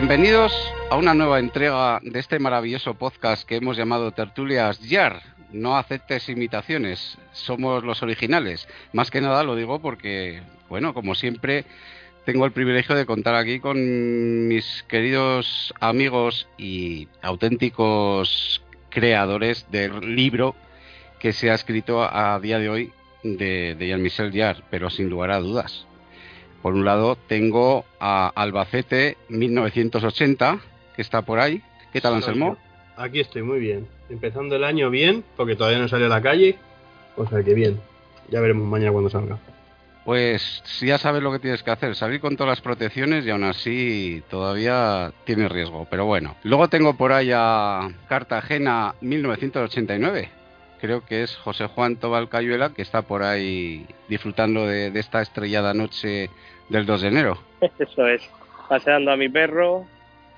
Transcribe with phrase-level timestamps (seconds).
[0.00, 0.52] Bienvenidos
[0.90, 5.20] a una nueva entrega de este maravilloso podcast que hemos llamado Tertulias Yar.
[5.50, 8.68] No aceptes imitaciones, somos los originales.
[8.92, 11.64] Más que nada lo digo porque, bueno, como siempre,
[12.24, 20.54] tengo el privilegio de contar aquí con mis queridos amigos y auténticos creadores del libro
[21.18, 22.92] que se ha escrito a día de hoy
[23.24, 25.88] de, de Jean-Michel Jarre, pero sin lugar a dudas.
[26.62, 30.58] Por un lado tengo a Albacete 1980,
[30.96, 31.62] que está por ahí.
[31.92, 32.56] ¿Qué tal, Anselmo?
[32.96, 33.86] Aquí estoy muy bien.
[34.10, 36.56] Empezando el año bien, porque todavía no salió a la calle.
[37.16, 37.80] O sea que bien.
[38.28, 39.38] Ya veremos mañana cuando salga.
[40.04, 43.44] Pues ya sabes lo que tienes que hacer, salir con todas las protecciones y aún
[43.44, 45.86] así todavía tiene riesgo.
[45.90, 50.37] Pero bueno, luego tengo por ahí a Cartagena 1989.
[50.80, 55.22] Creo que es José Juan Tobal Cayuela que está por ahí disfrutando de, de esta
[55.22, 56.30] estrellada noche
[56.68, 57.38] del 2 de enero.
[57.78, 58.22] Eso es,
[58.68, 59.86] paseando a mi perro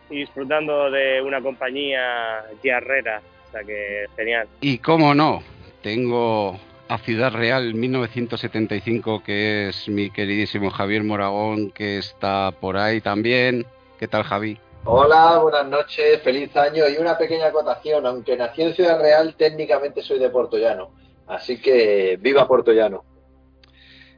[0.08, 3.22] y disfrutando de una compañía guiarrera.
[3.48, 4.48] O sea que genial.
[4.60, 5.42] Y cómo no,
[5.82, 13.00] tengo a Ciudad Real 1975, que es mi queridísimo Javier Moragón, que está por ahí
[13.00, 13.64] también.
[13.98, 14.58] ¿Qué tal, Javi?
[14.84, 18.06] Hola, buenas noches, feliz año y una pequeña acotación.
[18.06, 20.90] Aunque nací en Ciudad Real, técnicamente soy de Portollano.
[21.26, 23.04] Así que viva Portollano.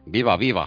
[0.06, 0.66] Viva, viva.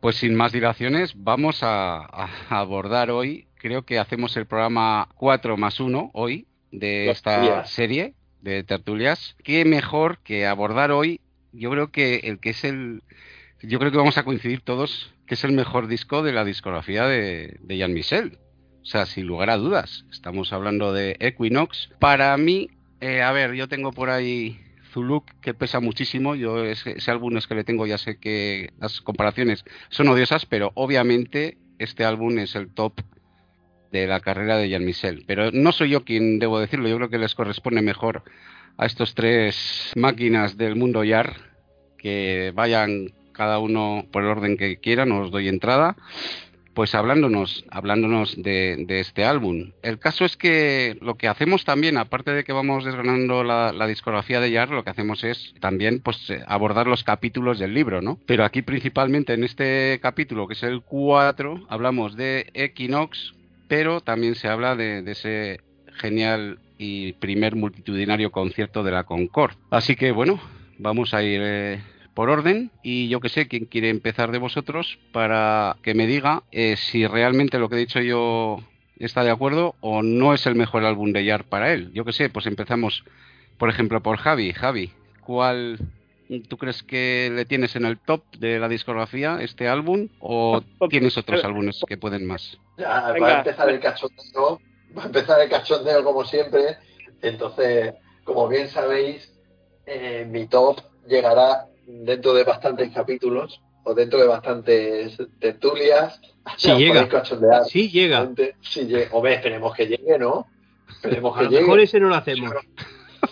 [0.00, 5.56] Pues sin más dilaciones, vamos a, a abordar hoy, creo que hacemos el programa 4
[5.56, 9.36] más 1 hoy de esta serie de tertulias.
[9.42, 11.20] Qué mejor que abordar hoy,
[11.52, 13.02] yo creo que el que es el,
[13.62, 17.06] yo creo que vamos a coincidir todos, que es el mejor disco de la discografía
[17.06, 18.38] de, de Jean Michel.
[18.86, 21.90] O sea, sin lugar a dudas, estamos hablando de Equinox.
[21.98, 22.70] Para mí,
[23.00, 24.60] eh, a ver, yo tengo por ahí
[24.92, 26.36] Zuluk que pesa muchísimo.
[26.36, 30.46] Yo ese, ese álbum es que le tengo, ya sé que las comparaciones son odiosas,
[30.46, 33.00] pero obviamente este álbum es el top
[33.90, 35.24] de la carrera de Jean-Michel.
[35.26, 38.22] Pero no soy yo quien debo decirlo, yo creo que les corresponde mejor
[38.76, 41.34] a estos tres máquinas del mundo YAR
[41.98, 45.96] que vayan cada uno por el orden que quieran, os doy entrada.
[46.76, 49.72] Pues hablándonos, hablándonos de, este álbum.
[49.82, 54.40] El caso es que lo que hacemos también, aparte de que vamos desgranando la, discografía
[54.40, 58.18] de Jar, lo que hacemos es también pues eh, abordar los capítulos del libro, ¿no?
[58.26, 63.32] Pero aquí principalmente en este capítulo, que es el 4, hablamos de Equinox,
[63.68, 65.60] pero también se habla de, de ese
[65.94, 69.54] genial y primer multitudinario concierto de la Concord.
[69.70, 70.38] Así que bueno,
[70.76, 71.80] vamos a ir eh,
[72.16, 76.44] por orden y yo que sé quién quiere empezar de vosotros para que me diga
[76.50, 78.56] eh, si realmente lo que he dicho yo
[78.98, 81.92] está de acuerdo o no es el mejor álbum de Yar para él.
[81.92, 83.04] Yo que sé, pues empezamos
[83.58, 84.54] por ejemplo por Javi.
[84.54, 85.78] Javi, ¿cuál
[86.48, 91.18] tú crees que le tienes en el top de la discografía este álbum o tienes
[91.18, 92.56] otros álbumes que pueden más?
[92.78, 94.58] Ya, va a empezar el cachondeo,
[94.96, 96.78] va a empezar el cachondeo como siempre.
[97.20, 97.92] Entonces,
[98.24, 99.30] como bien sabéis,
[99.84, 106.20] eh, mi top llegará dentro de bastantes capítulos o dentro de bastantes tertulias.
[106.56, 107.08] Sí Ya os llega.
[107.08, 107.64] cachondear.
[107.64, 108.28] Sí llega.
[108.60, 109.08] Sí llega.
[109.12, 110.46] Hombre, esperemos que llegue, ¿no?
[110.88, 111.62] Esperemos A que lo llegue.
[111.62, 112.52] mejor ese no lo hacemos.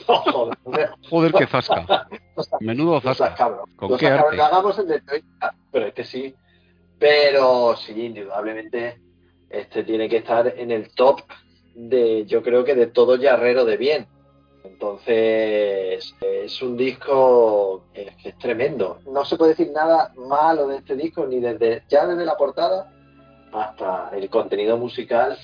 [0.09, 2.09] No, joder, Joder, qué zasca.
[2.61, 3.35] Menudo zasca.
[3.35, 3.71] cabrón.
[3.77, 4.35] ¿Con qué arte?
[4.35, 6.35] que hagamos el de Toyota, pero este sí.
[6.99, 8.99] Pero sí, indudablemente,
[9.51, 11.21] este tiene que estar en el top
[11.75, 14.07] de, yo creo que de todo Yarrero de bien.
[14.65, 18.99] Entonces, es un disco que es tremendo.
[19.07, 22.91] No se puede decir nada malo de este disco, ni desde ya desde la portada
[23.53, 25.39] hasta el contenido musical.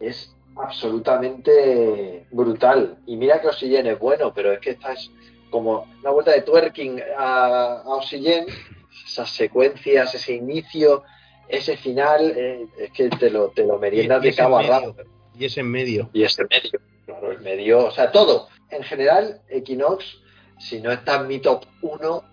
[0.00, 2.96] Es absolutamente brutal.
[3.06, 5.10] Y mira que Oxygen es bueno, pero es que esta es
[5.50, 8.46] como una vuelta de twerking a, a Oxygen,
[9.04, 11.02] esas secuencias, ese inicio,
[11.48, 14.62] ese final, eh, es que te lo, te lo meriendas Y- y de cabo a
[14.62, 14.94] rabo.
[15.38, 16.10] Y ese en medio.
[16.12, 18.48] Y ese medio, claro, el medio, o sea, todo.
[18.70, 20.04] En general, Equinox,
[20.58, 22.24] si no está en mi top 1,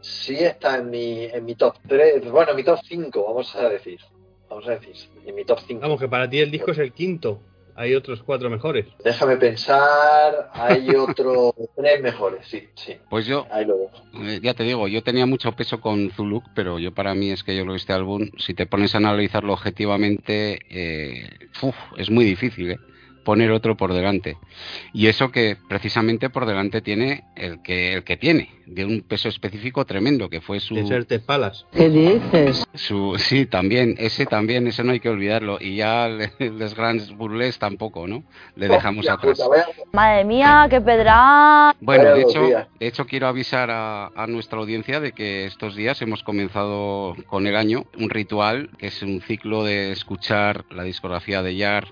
[0.00, 3.68] sí está en mi, en mi top 3, bueno, en mi top 5, vamos a
[3.68, 4.00] decir.
[4.48, 4.94] Vamos a decir,
[5.26, 5.80] en mi top 5.
[5.80, 7.40] Vamos, que para ti el disco es el quinto.
[7.76, 8.86] Hay otros cuatro mejores.
[9.04, 12.96] Déjame pensar, hay otros tres mejores, sí, sí.
[13.08, 14.02] Pues yo, Ahí lo dejo.
[14.24, 17.44] eh, ya te digo, yo tenía mucho peso con Zuluk, pero yo para mí es
[17.44, 21.28] que yo que este álbum, si te pones a analizarlo objetivamente, eh,
[21.62, 22.78] uf, es muy difícil, ¿eh?
[23.24, 24.36] Poner otro por delante.
[24.92, 29.28] Y eso que precisamente por delante tiene el que el que tiene, de un peso
[29.28, 31.66] específico tremendo, que fue su Desert Palas.
[31.72, 32.64] ¿Qué dices?
[32.74, 37.10] su sí, también, ese también, ese no hay que olvidarlo y ya le- les grandes
[37.12, 38.22] burles tampoco, ¿no?
[38.56, 39.38] Le dejamos Hostia atrás.
[39.38, 41.74] puta, Madre mía, qué pedra.
[41.80, 42.40] Bueno, de hecho,
[42.78, 47.46] de hecho quiero avisar a, a nuestra audiencia de que estos días hemos comenzado con
[47.46, 51.88] el año un ritual que es un ciclo de escuchar la discografía de Yar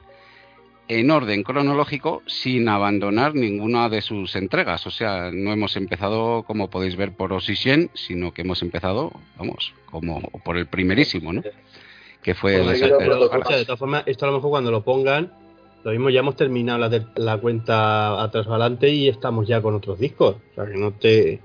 [0.89, 4.87] en orden cronológico sin abandonar ninguna de sus entregas.
[4.87, 9.75] O sea, no hemos empezado, como podéis ver, por Oxygen, sino que hemos empezado, vamos,
[9.91, 11.43] como por el primerísimo, ¿no?
[12.23, 13.07] Que fue el Pero, Palas.
[13.07, 13.41] protocolo.
[13.43, 15.33] escucha, de todas formas, esto a lo mejor cuando lo pongan,
[15.85, 19.75] lo mismo ya hemos terminado la, de- la cuenta atrás adelante y estamos ya con
[19.75, 20.37] otros discos.
[20.53, 21.41] O sea, que no te...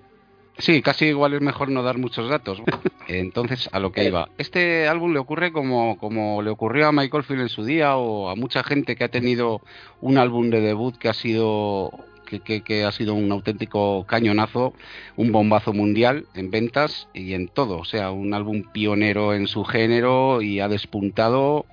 [0.58, 2.62] Sí, casi igual es mejor no dar muchos datos.
[3.08, 4.30] Entonces, a lo que iba.
[4.38, 8.30] Este álbum le ocurre como, como le ocurrió a Michael Field en su día o
[8.30, 9.62] a mucha gente que ha tenido
[10.02, 11.92] un álbum de debut que ha sido
[12.26, 14.74] que, que- que ha sido un auténtico cañonazo,
[15.18, 17.80] un bombazo mundial en ventas y en todo.
[17.80, 21.66] O sea, un álbum pionero en su género y ha despuntado,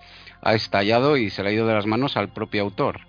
[0.43, 3.01] ha estallado y se le ha ido de las manos al propio autor.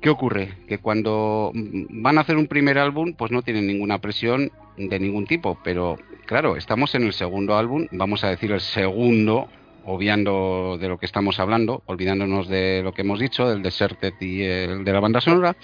[0.00, 0.54] ¿Qué ocurre?
[0.66, 5.26] Que cuando van a hacer un primer álbum, pues no tienen ninguna presión de ningún
[5.26, 9.48] tipo, pero claro, estamos en el segundo álbum, vamos a decir el segundo,
[9.84, 14.42] obviando de lo que estamos hablando, olvidándonos de lo que hemos dicho, del Deserted y
[14.42, 15.54] el de la banda sonora.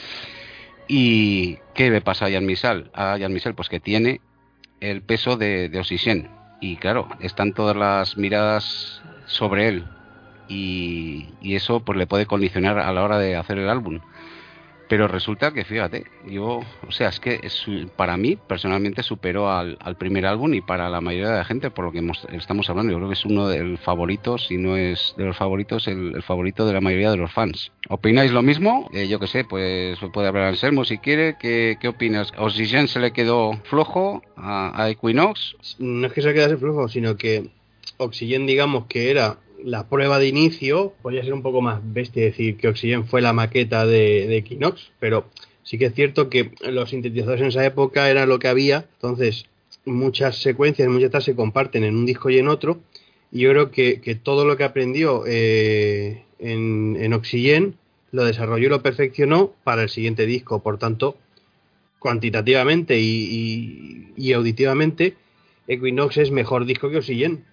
[0.88, 2.90] ¿Y qué le pasa a Jan Misal?
[2.94, 4.20] A Jan Misal, pues que tiene
[4.80, 6.28] el peso de, de.
[6.60, 9.84] Y claro, están todas las miradas sobre él.
[10.48, 14.00] Y, y eso pues le puede condicionar a la hora de hacer el álbum.
[14.88, 17.66] Pero resulta que, fíjate, yo, o sea, es que es,
[17.96, 21.70] para mí personalmente superó al, al primer álbum y para la mayoría de la gente,
[21.72, 24.58] por lo que hemos- estamos hablando, yo creo que es uno de los favoritos, si
[24.58, 27.72] no es de los favoritos, el, favorito de la mayoría de los fans.
[27.88, 28.88] ¿Opináis lo mismo?
[28.92, 31.36] Eh, yo qué sé, pues puede hablar Anselmo si quiere.
[31.40, 32.32] ¿Qué, qué opinas?
[32.38, 35.56] ¿Oxygen se le quedó flojo a, a Equinox?
[35.80, 37.50] No es que se quedase flujo, sino que
[37.98, 42.56] Oxygen, digamos que era la prueba de inicio, podría ser un poco más bestia decir
[42.56, 45.26] que Oxygen fue la maqueta de, Equinox, pero
[45.62, 49.46] sí que es cierto que los sintetizadores en esa época era lo que había, entonces
[49.84, 52.80] muchas secuencias, muchas tal se comparten en un disco y en otro,
[53.32, 57.74] y yo creo que, que todo lo que aprendió eh, en, en Oxygen
[58.12, 61.16] lo desarrolló y lo perfeccionó para el siguiente disco, por tanto,
[61.98, 65.14] cuantitativamente y, y- y auditivamente,
[65.68, 67.44] Equinox es mejor disco que Oxygen.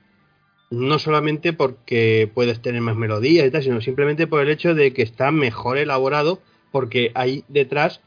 [0.73, 4.91] No solamente porque puedes tener más melodías y tal, sino simplemente por el hecho de
[4.91, 6.39] que está mejor elaborado,
[6.71, 8.01] porque hay detrás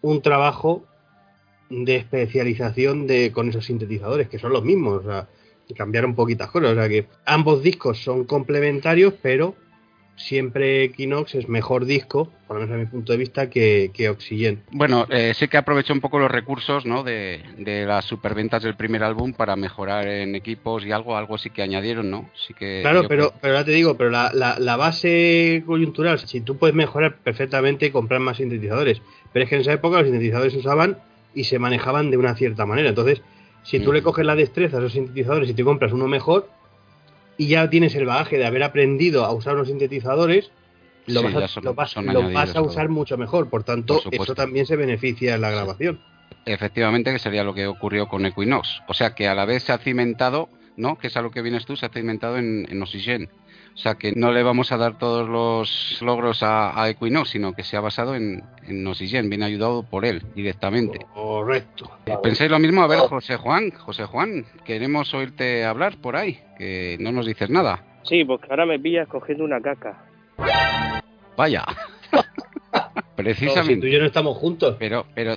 [0.00, 0.84] un trabajo
[1.70, 5.28] de especialización de con esos sintetizadores, que son los mismos, o sea,
[5.74, 6.70] cambiaron poquitas cosas.
[6.70, 9.56] O sea que ambos discos son complementarios, pero
[10.18, 14.08] siempre Equinox es mejor disco, por lo menos a mi punto de vista, que, que
[14.10, 14.62] Oxygen.
[14.70, 17.02] Bueno, eh, sí que aprovechó un poco los recursos ¿no?
[17.04, 21.50] de, de las superventas del primer álbum para mejorar en equipos y algo, algo sí
[21.50, 22.28] que añadieron, ¿no?
[22.46, 26.18] Sí que Claro, pero, creo- pero ya te digo, pero la, la, la base coyuntural,
[26.18, 29.00] si tú puedes mejorar perfectamente y comprar más sintetizadores,
[29.32, 30.98] pero es que en esa época los sintetizadores se usaban
[31.34, 32.88] y se manejaban de una cierta manera.
[32.88, 33.22] Entonces,
[33.62, 36.48] si tú le coges la destreza a esos sintetizadores y te compras uno mejor
[37.38, 40.50] y ya tienes el bagaje de haber aprendido a usar los sintetizadores,
[41.06, 42.94] lo Sí, vas, a, ya son- lo vas- son lo añadidos vas a usar todo.
[42.94, 43.48] mucho mejor.
[43.48, 45.98] Por tanto, Por eso también se beneficia en la grabación.
[46.44, 48.80] efectivamente que sería lo que ocurrió con Equinox.
[48.88, 50.98] O sea que a la vez se ha cimentado, ¿no?
[50.98, 53.28] Que es a lo que vienes tú, se ha cimentado en, en Oxygen.
[53.74, 57.52] O sea que no le vamos a dar todos los logros a, a Equinox, sino
[57.52, 60.98] que se ha basado en, en Oxygen, viene ayudado por él directamente.
[61.14, 61.90] Correcto.
[62.06, 62.82] Eh, ¿Pensáis lo mismo?
[62.82, 67.50] A ver, José Juan, José Juan, queremos oírte hablar por ahí, que no nos dices
[67.50, 67.84] nada.
[68.02, 70.04] Sí, porque ahora me pillas cogiendo una caca.
[71.36, 71.64] Vaya.
[72.70, 72.82] No,
[73.24, 73.80] si Precisamente.
[73.80, 74.76] tú y yo no estamos juntos.
[74.78, 75.36] Pero, pero,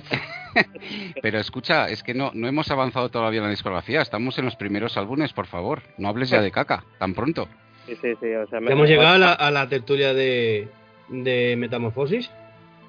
[1.22, 4.02] pero escucha, es que no, no hemos avanzado todavía en la discografía.
[4.02, 5.82] Estamos en los primeros álbumes, por favor.
[5.98, 7.48] No hables ya de caca, tan pronto.
[7.86, 8.34] Sí, sí, sí.
[8.34, 10.68] O sea, me- Hemos llegado a la, a la tertulia de,
[11.08, 12.30] de Metamorfosis.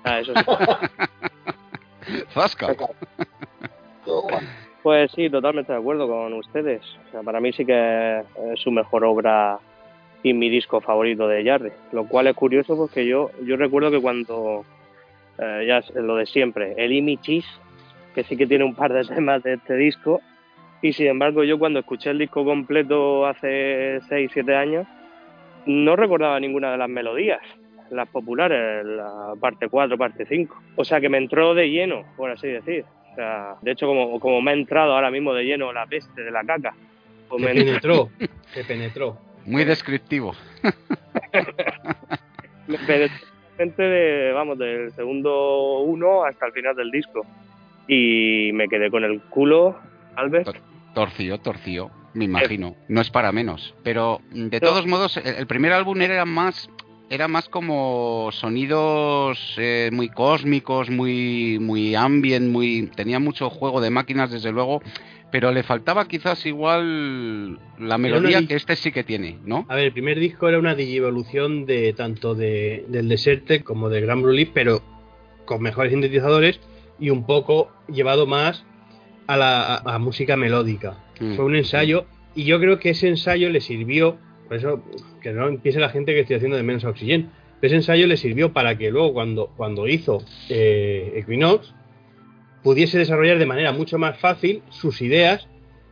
[0.04, 0.44] Ah, eso sí.
[2.34, 2.68] Zasca.
[4.84, 6.82] Pues sí, totalmente de acuerdo con ustedes.
[7.08, 9.58] O sea, para mí sí que es su mejor obra
[10.24, 11.72] y mi disco favorito de Jarre.
[11.94, 14.66] Lo cual es curioso porque yo, yo recuerdo que cuando,
[15.38, 17.46] eh, ya es lo de siempre, el Imichis,
[18.14, 20.20] que sí que tiene un par de temas de este disco,
[20.84, 24.86] y sin embargo yo cuando escuché el disco completo hace 6, 7 años,
[25.66, 27.40] no recordaba ninguna de las melodías,
[27.90, 30.62] las populares, la parte 4, parte 5.
[30.76, 32.84] O sea que me entró de lleno, por así decir.
[33.14, 36.22] O sea, de hecho, como, como me ha entrado ahora mismo de lleno la peste
[36.22, 36.76] de la caca,
[37.30, 38.10] pues Se me, penetró.
[38.54, 39.18] Se penetró.
[39.46, 40.34] Muy descriptivo.
[42.68, 47.26] me penetró de, vamos, del segundo uno hasta el final del disco.
[47.88, 49.78] Y me quedé con el culo,
[50.18, 50.73] Albert.
[50.94, 52.76] Torcido, torcido, me imagino.
[52.88, 53.74] No es para menos.
[53.84, 54.68] Pero de No.
[54.68, 56.70] todos modos, el, primer álbum era más
[57.10, 63.90] era más como sonidos eh, muy cósmicos, muy muy ambient, muy tenía mucho juego de
[63.92, 64.82] máquinas desde luego,
[65.32, 69.66] pero le faltaba quizás igual la melodía que este sí que tiene, ¿no?
[69.70, 74.02] A ver, el primer disco era una digievolución de tanto de, del Deserte como de
[74.02, 74.82] Gran Leaf, pero
[75.46, 76.60] con mejores sintetizadores
[77.00, 78.66] y un poco llevado más
[79.28, 80.98] a la a- a música melódica.
[81.20, 81.36] Mm.
[81.36, 84.84] Fue un ensayo y yo creo que ese ensayo le sirvió, por eso
[85.22, 87.30] que no empiece la gente que estoy haciendo de menos a Oxygen,
[87.62, 91.74] ese ensayo le sirvió para que luego cuando, cuando hizo eh, Equinox
[92.62, 95.48] pudiese desarrollar de manera mucho más fácil sus ideas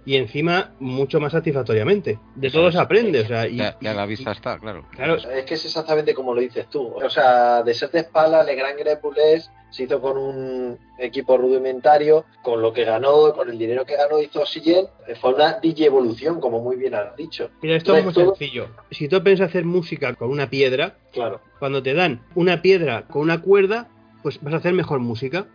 [0.05, 2.17] y encima mucho más satisfactoriamente.
[2.35, 2.73] De todo es.
[2.75, 4.85] se aprende, o sea, y, Ya, ya a la vista está, claro.
[4.91, 6.88] claro, Es que es exactamente como lo dices tú.
[6.88, 12.25] O sea, de ser de espalda, Le Grand Grepulés se hizo con un equipo rudimentario,
[12.43, 16.39] con lo que ganó, con el dinero que ganó hizo Oxygen, eh, fue una digievolución,
[16.39, 17.49] como muy bien has dicho.
[17.61, 18.67] mira, esto es muy todo- sencillo.
[18.91, 23.23] Si tú piensas hacer música con una piedra, Claro, cuando te dan una piedra con
[23.23, 23.87] una cuerda,
[24.21, 25.47] pues vas a hacer mejor música.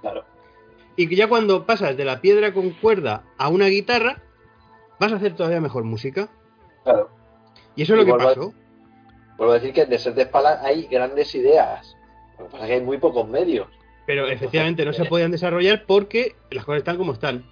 [0.00, 0.24] claro.
[0.96, 4.22] Y que ya cuando pasas de la piedra con cuerda a una guitarra,
[5.00, 6.28] vas a hacer todavía mejor música.
[6.84, 7.08] Claro.
[7.74, 8.52] Y eso es lo que a- pasó.
[9.36, 11.93] Vuelvo a decir que en de ser de espalda hay grandes ideas.
[12.38, 13.68] Lo que pasa es que hay muy pocos medios.
[14.06, 17.44] Pero efectivamente no se podían desarrollar porque las cosas están como están.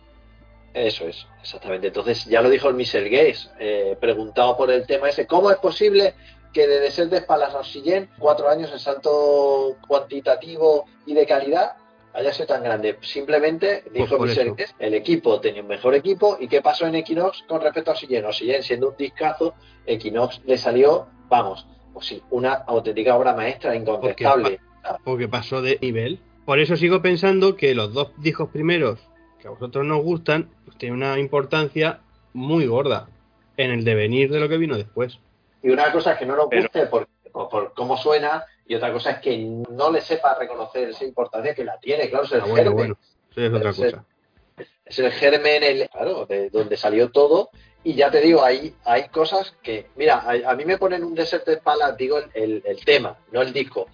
[0.74, 1.88] Eso es, exactamente.
[1.88, 5.58] Entonces, ya lo dijo el Michel Gates, eh, preguntado por el tema ese, ¿cómo es
[5.58, 6.14] posible
[6.52, 11.72] que de ser de Oxygen, cuatro años el salto cuantitativo y de calidad
[12.14, 12.98] haya sido tan grande?
[13.02, 14.50] Simplemente, Pues dijo por Michel.
[14.50, 16.38] Gates, el equipo tenía un mejor equipo.
[16.40, 18.24] ¿Y qué pasó en Equinox con respecto a Oxygen?
[18.24, 19.54] Oxygen, siendo un discazo,
[19.86, 24.58] Equinox le salió, vamos, pues sí, una auténtica obra maestra incontestable.
[24.58, 24.72] Porque
[25.30, 26.20] pasó de nivel.
[26.44, 28.98] Por eso sigo pensando que los dos discos primeros
[29.40, 32.00] que a vosotros nos gustan, pues tienen una importancia
[32.32, 33.08] muy gorda
[33.56, 35.18] en el devenir de lo que vino después.
[35.62, 38.74] Y una cosa es que no nos Pero- guste por, por- por cómo suena y
[38.76, 42.32] otra cosa es que no le sepa reconocer esa importancia que la tiene, claro, es
[42.32, 42.76] el Ah, bueno, germen.
[42.76, 42.96] bueno,
[43.30, 44.04] eso es otra Pero cosa.
[44.86, 47.50] Es el germen, el, claro, de donde salió todo.
[47.84, 51.14] Y ya te digo, hay, hay cosas que, mira, a, a mí me ponen un
[51.16, 53.88] Desert Palace, digo el, el- el tema, no el disco.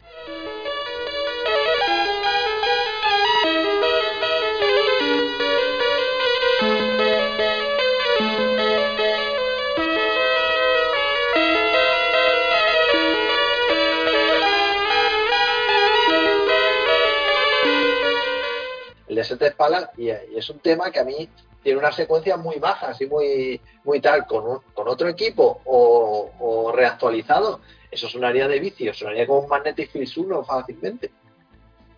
[19.50, 21.28] De y, y es un tema que a mí
[21.62, 26.30] tiene una secuencia muy baja, así muy, muy tal, con, un- con otro equipo o,
[26.38, 31.10] o reactualizado, eso sonaría de vicio, sonaría como un Magnetic Fields 1 fácilmente.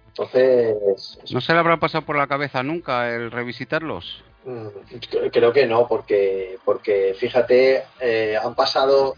[0.09, 4.25] Entonces, ¿No se le habrá pasado por la cabeza nunca el revisitarlos?
[4.45, 4.66] mm,
[5.00, 9.14] cre- creo que no, porque, porque fíjate, eh, han pasado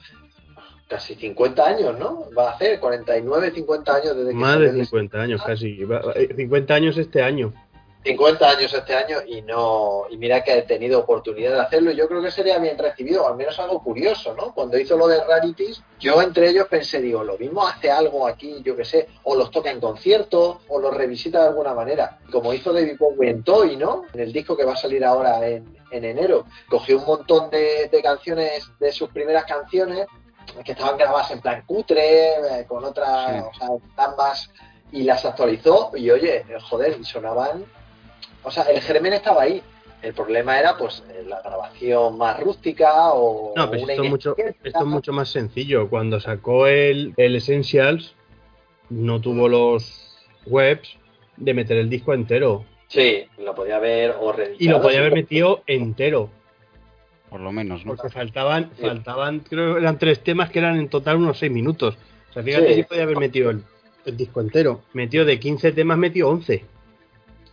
[0.89, 2.27] casi 50 años, ¿no?
[2.37, 5.85] Va a hacer 49, 50 años desde que Más de el 50 años casi.
[5.85, 7.55] Va- eh, 50 años este año.
[8.05, 11.97] 50 años este año y no y mira que he tenido oportunidad de hacerlo y
[11.97, 14.53] yo creo que sería bien recibido, al menos algo curioso, ¿no?
[14.53, 18.61] Cuando hizo lo de Rarities, yo entre ellos pensé, digo, lo mismo hace algo aquí,
[18.65, 22.53] yo que sé, o los toca en concierto, o los revisita de alguna manera, como
[22.53, 24.05] hizo David Bowie en Toy, ¿no?
[24.13, 27.89] En el disco que va a salir ahora en, en enero, cogió un montón de,
[27.89, 30.07] de canciones, de sus primeras canciones,
[30.65, 33.39] que estaban grabadas en plan cutre, eh, con otras, Sí.
[33.39, 34.51] o sea, más,
[34.91, 37.65] y las actualizó, y oye, joder, y sonaban
[38.43, 39.63] o sea, el germen estaba ahí.
[40.03, 44.11] El problema era, pues, eh, la grabación más rústica o No, pero una esto es,
[44.11, 45.89] mucho, esto es mucho más sencillo.
[45.89, 48.15] Cuando sacó el, el Essentials,
[48.91, 50.97] no tuvo los webs
[51.37, 52.65] de meter el disco entero.
[52.89, 54.35] Sí, lo podía haber o.
[54.59, 56.29] Y lo podía haber metido entero.
[57.31, 57.95] Por lo menos, ¿no?
[57.95, 58.83] Porque faltaban, Sí.
[58.83, 61.97] faltaban, creo que eran tres temas que eran en total unos seis minutos.
[62.31, 62.75] O sea, fíjate Sí.
[62.75, 63.63] si podía haber metido el,
[64.05, 64.83] el disco entero.
[64.95, 66.65] Metió de 15 temas, metió 11.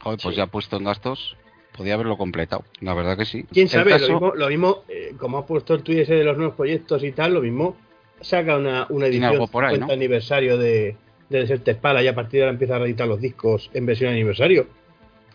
[0.02, 0.40] Joder, pues Sí.
[0.40, 1.36] ya puesto en gastos,
[1.76, 2.64] podía haberlo completado.
[2.82, 3.46] La verdad que sí.
[3.52, 3.92] ¿Quién El sabe?
[3.92, 6.56] caso- Lo mismo, lo mismo eh, como ha puesto el tuit ese de los nuevos
[6.56, 7.76] proyectos y tal, lo mismo
[8.22, 9.94] saca una, edición algo por ahí, 50 ¿no?
[9.94, 10.98] aniversario de,
[11.30, 14.12] de Desert Spala y a partir de ahora empieza a reeditar los discos en versión
[14.12, 14.68] aniversario.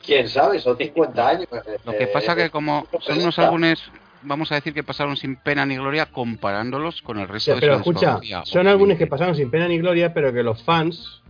[0.04, 0.58] ¿Quién sabe?
[0.58, 1.46] Son 50 años.
[1.86, 3.82] Lo que Eh, pasa que como pues son unos álbumes,
[4.20, 7.60] vamos a decir que pasaron sin pena ni gloria comparándolos con el resto sea, de
[7.62, 11.22] pero escucha, son álbumes que pasaron sin pena ni gloria, pero que los fans,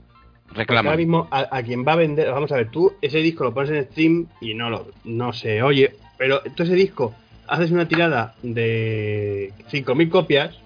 [0.52, 3.54] ahora mismo a, a quien va a vender, vamos a ver, tú ese disco lo
[3.54, 7.14] pones en Steam y no lo no se oye, pero tú ese disco
[7.46, 10.56] haces una tirada de 5.000 copias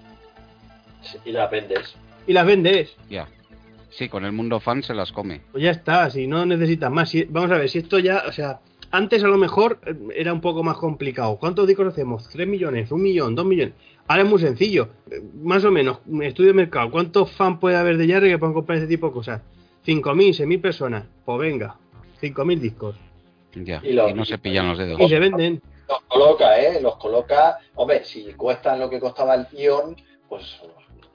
[1.01, 1.95] sí, Y la vendes.
[2.27, 2.95] y las vendes.
[3.09, 3.27] Ya.
[3.91, 5.41] Sí, con el mundo fan se las come.
[5.51, 7.09] Pues ya está, si no necesitas más.
[7.09, 8.59] Si- vamos a ver, si esto ya, o sea,
[8.91, 11.37] antes a lo mejor eh, era un poco más complicado.
[11.37, 12.29] ¿Cuántos discos hacemos?
[12.29, 12.91] ¿3 millones?
[12.91, 13.35] ¿1 millón?
[13.35, 13.73] ¿2 millones?
[14.07, 14.89] Ahora es muy sencillo.
[15.09, 16.91] Eh, Más o menos, estudio de mercado.
[16.91, 19.41] ¿Cuántos fans puede haber de Jarre que puedan comprar ese tipo de cosas?
[19.93, 21.05] 5.000, 6.000 personas.
[21.25, 21.75] Pues venga,
[22.21, 22.95] 5.000 discos.
[23.55, 24.99] Ya, Y lo- y no se pillan los dedos.
[25.01, 25.61] Y se venden.
[25.87, 26.79] Los coloca, ¿eh?
[26.81, 27.57] Los coloca.
[27.75, 29.95] Hombre, si cuestan lo que costaba el Ion,
[30.27, 30.59] pues.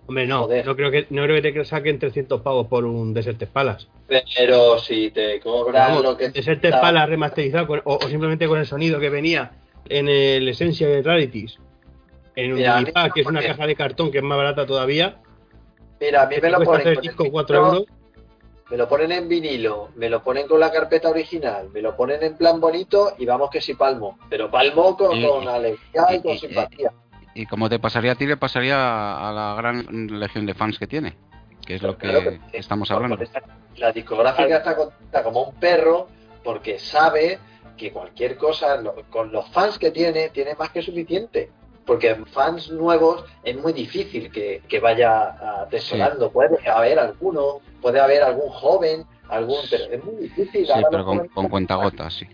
[0.06, 0.66] Hombre, no, Joder.
[0.66, 3.86] no creo que no creo que te saquen 300 pavos por un Desert Palace.
[4.36, 6.30] Pero si te cobran Vamos, lo que.
[6.30, 9.52] Desert está- Palace remasterizado con- o, o simplemente con el sonido que venía
[9.88, 11.58] en el Essential Rarities.
[12.36, 14.66] En un Mira, mí Digipack, que es una caja de cartón que es más barata
[14.66, 15.18] todavía.
[16.00, 16.82] Mira, a mí me lo ponen.
[16.82, 17.94] con el discos, 4 vinilo, euros.
[18.70, 22.22] Me lo ponen en vinilo, me lo ponen con la carpeta original, me lo ponen
[22.22, 24.18] en plan bonito y vamos que si palmo.
[24.30, 26.92] Pero palmo con, Y- con alegría y, y- con y- simpatía.
[27.34, 29.84] Y como te pasaría a ti, le pasaría a la gran
[30.18, 31.14] legión de fans que tiene,
[31.66, 33.20] que es lo que estamos hablando.
[33.22, 33.42] esta-
[33.76, 36.06] La discográfica está contenta como un perro
[36.44, 37.38] porque sabe
[37.76, 41.50] que cualquier cosa, lo- con los fans que tiene, tiene más que suficiente.
[41.86, 46.30] Porque fans nuevos es muy difícil que, que vaya atesorando.
[46.30, 50.66] Puede haber alguno, puede haber algún joven, algún, pero es muy difícil.
[50.66, 52.26] Sí, pero con, con cuentagotas, sí.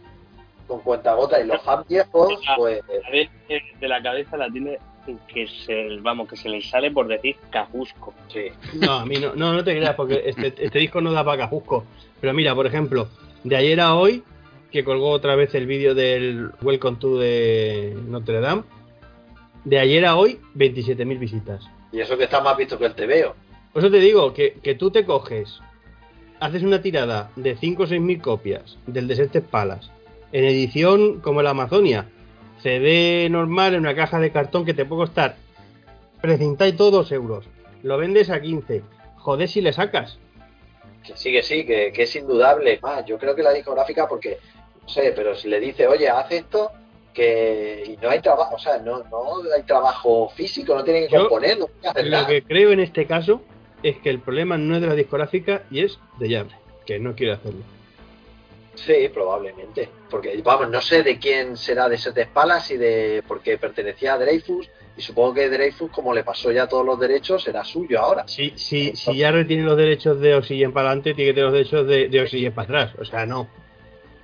[0.66, 3.28] con cuentagotas y los fans viejos, pues A ver,
[3.80, 4.78] de la cabeza la tiene
[5.26, 8.14] que se, vamos, que se le sale por decir cajusco.
[8.28, 8.48] sí.
[8.74, 11.42] No, a mí no, no, no te creas, porque este, este disco no da para
[11.44, 11.84] cajusco.
[12.20, 13.08] Pero mira, por ejemplo,
[13.44, 14.22] de ayer a hoy,
[14.70, 18.62] que colgó otra vez el vídeo del Welcome to de Notre Dame,
[19.64, 21.64] de ayer a hoy, 27.000 visitas.
[21.92, 23.34] Y eso que está más visto que el TVO.
[23.72, 25.60] Por eso te digo que, que tú te coges,
[26.40, 29.90] haces una tirada de 5 o 6 mil copias del Desert Palace,
[30.32, 32.08] en edición como la Amazonia,
[32.62, 35.36] CD normal en una caja de cartón que te puede costar
[36.20, 37.46] precinta y todo 2 euros.
[37.82, 38.82] Lo vendes a 15.
[39.16, 40.18] Joder si le sacas.
[41.06, 42.78] Que sí, que sí, que, que es indudable.
[42.82, 44.38] Más, yo creo que la discográfica, porque,
[44.82, 46.70] no sé, pero si le dice, oye, haz esto,
[47.12, 51.12] que y no hay trabajo, o sea, no, no hay trabajo físico, no tienen que
[51.14, 52.26] Yo componer, no tienen que hacer Lo nada.
[52.26, 53.42] que creo en este caso
[53.82, 56.50] es que el problema no es de la discográfica y es de Llave,
[56.86, 57.62] que no quiere hacerlo.
[58.74, 59.88] Sí, probablemente.
[60.08, 63.22] Porque, vamos, no sé de quién será de Sete Palas y de.
[63.26, 67.42] porque pertenecía a Dreyfus, y supongo que Dreyfus, como le pasó ya todos los derechos,
[67.42, 68.26] será suyo ahora.
[68.26, 71.52] Si, si, si ya retiene los derechos de Oxygen para adelante, tiene que tener los
[71.52, 72.94] derechos de, de Oxygen para atrás.
[73.00, 73.48] O sea, no.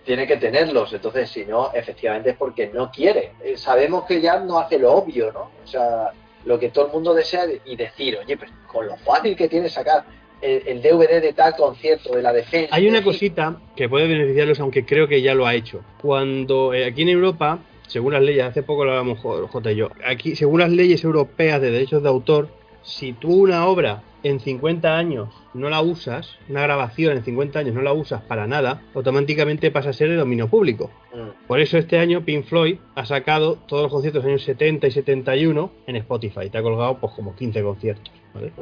[0.07, 3.33] Tiene que tenerlos, entonces, si no, efectivamente es porque no quiere.
[3.45, 5.51] Eh, sabemos que ya no hace lo obvio, ¿no?
[5.63, 6.13] O sea,
[6.45, 9.69] lo que todo el mundo desea y decir, oye, pues con lo fácil que tiene
[9.69, 10.05] sacar
[10.41, 12.75] el, el DVD de tal concierto de la defensa.
[12.75, 15.83] Hay una cosita que puede beneficiarlos, aunque creo que ya lo ha hecho.
[16.01, 19.75] Cuando eh, aquí en Europa, según las leyes, hace poco lo hablamos J J y
[19.75, 22.49] yo, aquí, según las leyes europeas de derechos de autor,
[22.83, 27.75] si tú una obra en 50 años no la usas, una grabación en 50 años
[27.75, 30.91] no la usas para nada, automáticamente pasa a ser de dominio público.
[31.15, 34.45] Mm, Por eso este año Pink Floyd ha sacado todos los conciertos de los años
[34.45, 36.51] 70 y 71 en Spotify.
[36.51, 38.53] Te ha colgado pues como 15 conciertos, ¿vale?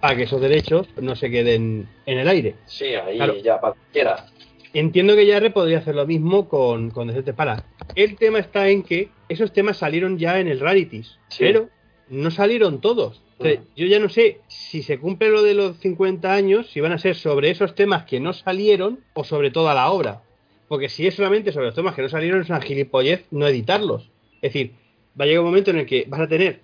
[0.00, 2.54] Para que esos derechos no se queden en el aire.
[2.66, 3.36] Sí, ahí Claro.
[3.36, 4.26] ya para cualquiera.
[4.74, 7.62] Entiendo que Jarre podría hacer lo mismo con, con Desert Palace.
[7.94, 11.38] El tema está en que esos temas salieron ya en el Rarities, Sí.
[11.40, 11.68] pero
[12.10, 13.22] no salieron todos.
[13.38, 13.60] Entonces.
[13.76, 16.98] Yo ya no sé si se cumple lo de los 50 años, si van a
[16.98, 20.22] ser sobre esos temas que no salieron o sobre toda la obra.
[20.66, 24.10] Porque si es solamente sobre los temas que no salieron, es una gilipollez no editarlos.
[24.42, 24.72] Es decir,
[25.18, 26.60] va a llegar un momento en el que vas a tener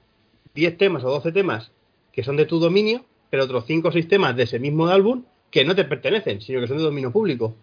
[0.55, 1.71] 10 temas o 12 temas
[2.13, 5.25] que son de tu dominio, pero otros 5 o 6 temas de ese mismo álbum
[5.51, 7.57] que no te pertenecen, sino que son de dominio público.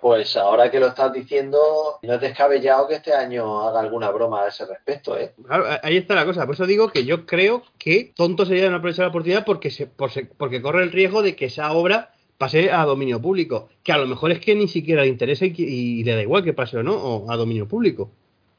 [0.00, 1.58] Pues ahora que lo estás diciendo,
[2.02, 5.34] no es descabellado que este año haga alguna broma a ese respecto, ¿eh?
[5.46, 6.46] Claro, ahí está la cosa.
[6.46, 9.86] Por eso digo que yo creo que tonto sería no aprovechar la oportunidad porque, se,
[9.86, 13.68] por se- porque corre el riesgo de que esa obra pase a dominio público.
[13.82, 16.54] Que a lo mejor es que ni siquiera le interesa y, le da igual que
[16.54, 18.10] pase o no o a dominio público.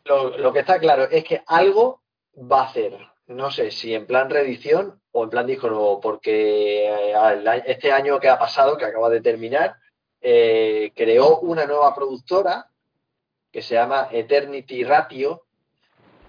[0.06, 2.01] Lo, lo que está claro es que algo
[2.36, 2.97] va a hacer.
[3.27, 7.13] No sé si en plan reedición o en plan disco nuevo, porque eh,
[7.65, 9.75] este año que ha pasado, que acaba de terminar,
[10.21, 12.67] eh, creó una nueva productora
[13.51, 15.43] que se llama Eternity Ratio.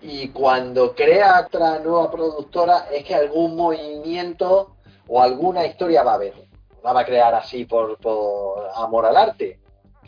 [0.00, 4.76] Y cuando crea otra nueva productora es que algún movimiento
[5.06, 6.34] o alguna historia va a haber.
[6.82, 9.60] La va a crear así por, por amor al arte.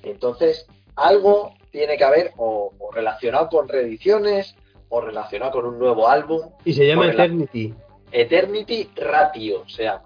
[0.02, 0.66] Entonces,
[0.96, 4.56] algo tiene que haber o, o relacionado con reediciones
[4.88, 6.40] o relacionado con un nuevo álbum.
[6.64, 7.74] Y se llama Eternity.
[8.10, 10.04] Eternity Ratio se llama.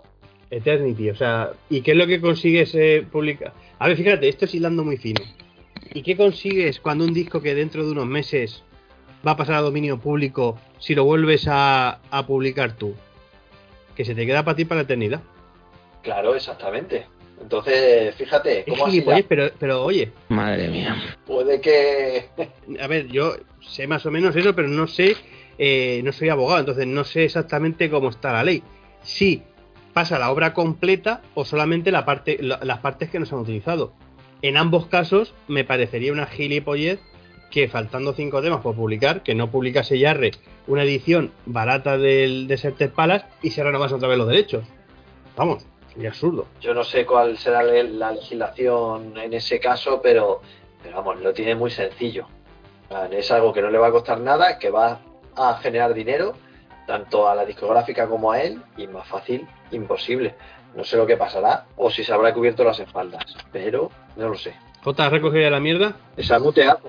[0.50, 3.52] Eternity, o sea, ¿y qué es lo que consigues eh, publicar?
[3.78, 5.22] A ver, fíjate, esto es hilando muy fino.
[5.94, 8.62] ¿Y qué consigues cuando un disco que dentro de unos meses
[9.26, 12.94] va a pasar a dominio público si lo vuelves a, a publicar tú?
[13.96, 15.20] Que se te queda para ti para la eternidad.
[16.02, 17.06] Claro, exactamente.
[17.40, 20.96] Entonces, fíjate, Es ¿cómo así gilipollez, la- pero, pero oye, Madre mía.
[21.24, 22.26] puede que...
[22.80, 25.16] a ver, yo sé más o menos eso, pero no sé,
[25.56, 28.62] eh, no soy abogado, entonces no sé exactamente cómo está la ley.
[29.02, 29.42] Si
[29.98, 33.40] pasa la obra completa o solamente la parte, la- las partes que no se han
[33.40, 33.94] utilizado.
[34.42, 37.00] En ambos casos me parecería una gilipollez
[37.50, 40.30] que faltando cinco temas por publicar, que no publicase Yarre
[40.68, 44.62] una edición barata del Desert Palace y se renovase otra vez los derechos.
[45.36, 46.46] Vamos, sería absurdo.
[46.60, 50.42] Yo no sé cuál será la legislación en ese caso, pero,
[50.80, 52.28] pero vamos, lo tiene muy sencillo.
[53.10, 55.00] Es algo que no le va a costar nada, que va
[55.34, 56.34] a generar dinero,
[56.86, 60.34] tanto a la discográfica como a él, y más fácil, imposible.
[60.74, 64.34] No sé lo que pasará, o si se habrá cubierto las espaldas, pero no lo
[64.36, 64.54] sé.
[64.84, 65.96] J ha recogido ya la mierda.
[66.18, 66.80] Se ha muteado.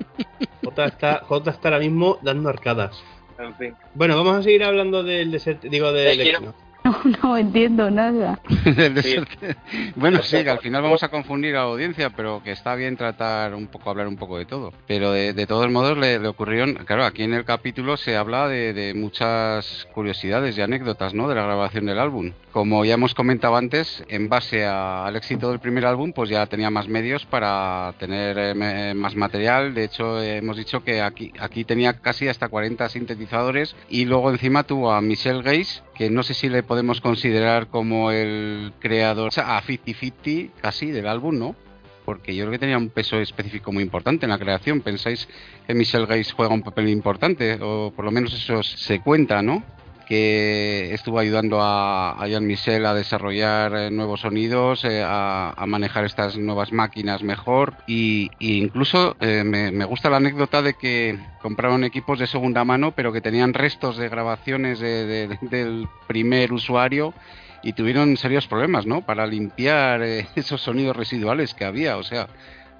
[0.63, 3.01] J está, J está ahora mismo dando arcadas.
[3.39, 3.75] En fin.
[3.95, 6.33] Bueno, vamos a seguir hablando del Desert, digo del Eh.
[6.41, 6.53] No,
[7.23, 8.39] no entiendo nada.
[9.95, 12.95] Bueno, sí, que al final vamos a confundir a la audiencia, pero que está bien
[12.97, 14.71] tratar un poco, hablar un poco de todo.
[14.87, 18.47] Pero de, de todos modos le, le ocurrieron, claro, aquí en el capítulo se habla
[18.47, 21.27] de, de muchas curiosidades y anécdotas, ¿no?
[21.27, 22.31] De la grabación del álbum.
[22.51, 26.71] Como ya hemos comentado antes, en base al éxito del primer álbum, pues ya tenía
[26.71, 29.75] más medios para tener eh, más material.
[29.75, 34.63] De hecho, hemos dicho que aquí, aquí tenía casi hasta 40 sintetizadores y luego encima
[34.63, 39.61] tuvo a Michelle Gaze, que no sé si le podemos considerar como el creador, a
[39.61, 41.55] 50-50 casi del álbum, ¿no?
[42.03, 44.81] Porque yo creo que tenía un peso específico muy importante en la creación.
[44.81, 45.27] ¿Pensáis
[45.67, 47.59] que Michelle Gaze juega un papel importante?
[47.61, 49.63] O por lo menos eso se cuenta, ¿no?
[50.09, 55.65] Que estuvo ayudando a, a Jean Michel a desarrollar eh, nuevos sonidos, eh, a, a
[55.67, 60.73] manejar estas nuevas máquinas mejor y, y incluso eh, me, me gusta la anécdota de
[60.73, 65.87] que compraron equipos de segunda mano pero que tenían restos de grabaciones de- de- del
[66.07, 67.13] primer usuario
[67.61, 69.01] y tuvieron serios problemas, ¿no?
[69.03, 72.27] Para limpiar eh, esos sonidos residuales que había, o sea,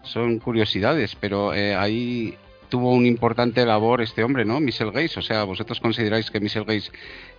[0.01, 2.33] son curiosidades, pero eh, ahí
[2.69, 4.59] tuvo un importante labor este hombre, ¿no?
[4.59, 6.91] Michel Gaze, o sea, vosotros consideráis que Michel Gaze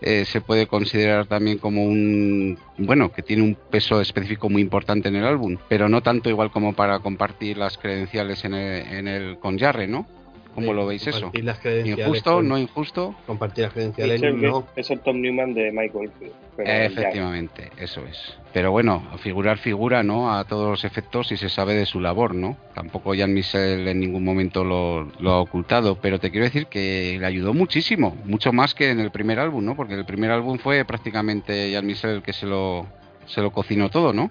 [0.02, 5.08] eh, se puede considerar también como un, bueno, que tiene un peso específico muy importante
[5.08, 9.08] en el álbum, pero no tanto igual como para compartir las credenciales en el, en
[9.08, 10.06] el con Jarre, ¿no?
[10.54, 11.12] ¿Cómo Sí, lo veis eso?
[11.20, 12.34] compartir las credenciales ¿Injusto?
[12.34, 13.14] con- ¿No injusto?
[13.26, 14.66] Compartir las credenciales, Es el, no.
[14.76, 16.84] es el Tom Newman de Michael Field, pero ya.
[16.86, 18.36] Efectivamente, eso es.
[18.52, 20.34] Pero bueno, figurar figura, ¿no?
[20.34, 22.56] A todos los efectos y se sabe de su labor, ¿no?
[22.74, 27.16] Tampoco Jan Michel en ningún momento lo, lo ha ocultado, pero te quiero decir que
[27.20, 29.76] le ayudó muchísimo, mucho más que en el primer álbum, ¿no?
[29.76, 32.86] Porque el primer álbum fue prácticamente Jan Michel el que se lo,
[33.26, 34.30] se lo cocinó todo, ¿no?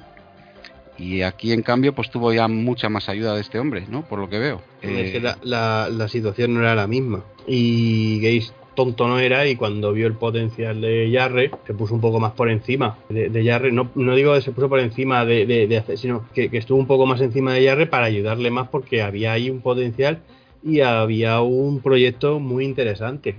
[1.00, 4.04] Y aquí, en cambio, pues tuvo ya mucha más ayuda de este hombre, ¿no?
[4.04, 4.62] Por lo que veo.
[4.82, 7.24] Es que Eh, la, la- la situación no era la misma.
[7.48, 12.02] Y Gaze tonto no era y cuando vio el potencial de Jarre se puso un
[12.02, 13.72] poco más por encima de, de Jarre.
[13.72, 16.58] No, no digo que se puso por encima de, de- de hacer, sino que, que
[16.58, 20.20] estuvo un poco más encima de Jarre para ayudarle más porque había ahí un potencial
[20.64, 23.36] y había un proyecto muy interesante.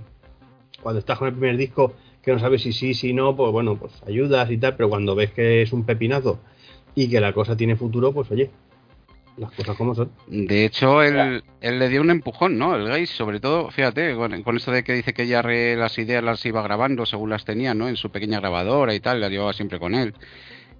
[0.81, 1.93] Cuando estás con el primer disco
[2.23, 5.15] que no sabes si sí, si no, pues bueno, pues ayudas y tal, pero cuando
[5.15, 6.39] ves que es un pepinazo
[6.95, 8.51] y que la cosa tiene futuro, pues oye,
[9.37, 10.11] las cosas como son.
[10.27, 12.75] De hecho, él, él le dio un empujón, ¿no?
[12.75, 16.23] El Gaze, sobre todo, fíjate, con, con esto de que dice que Jarre las ideas
[16.23, 17.87] las iba grabando según las tenía, ¿no?
[17.87, 20.13] En su pequeña grabadora y tal, las llevaba siempre con él.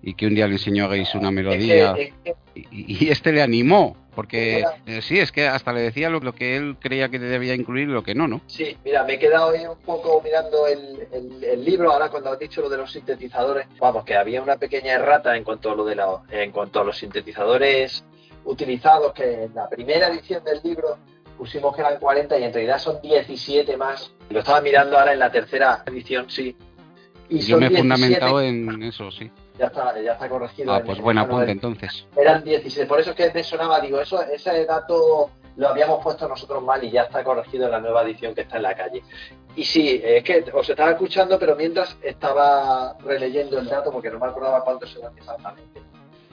[0.03, 1.91] Y que un día le enseñó a una melodía.
[1.91, 2.35] Es que- es que-
[2.71, 6.33] Y, y este le animó, porque eh, sí, es que hasta le decía lo, lo
[6.35, 8.41] que él creía que debía incluir y lo que no, ¿no?
[8.47, 12.29] Sí, mira, me he quedado ahí un poco mirando el, el- el libro ahora cuando
[12.31, 13.67] has dicho lo de los sintetizadores.
[13.79, 16.83] Vamos, que había una pequeña errata en cuanto a lo de la, en cuanto a
[16.83, 18.03] los sintetizadores
[18.43, 20.97] utilizados, que en la primera edición del libro
[21.37, 24.11] pusimos que eran 40 y en realidad son 17 más.
[24.29, 26.55] Lo estaba mirando ahora en la tercera edición, sí.
[27.31, 29.31] Y Yo me he 17, fundamentado en eso, sí.
[29.57, 30.73] Ya está, ya está corregido.
[30.73, 32.05] Ah, pues en buen apunte entonces.
[32.17, 36.27] Eran 16, por eso es que me sonaba, digo, eso, ese dato lo habíamos puesto
[36.27, 39.01] nosotros mal y ya está corregido en la nueva edición que está en la calle.
[39.55, 44.19] Y sí, es que os estaba escuchando, pero mientras estaba releyendo el dato porque no
[44.19, 45.81] me acordaba cuántos eran exactamente.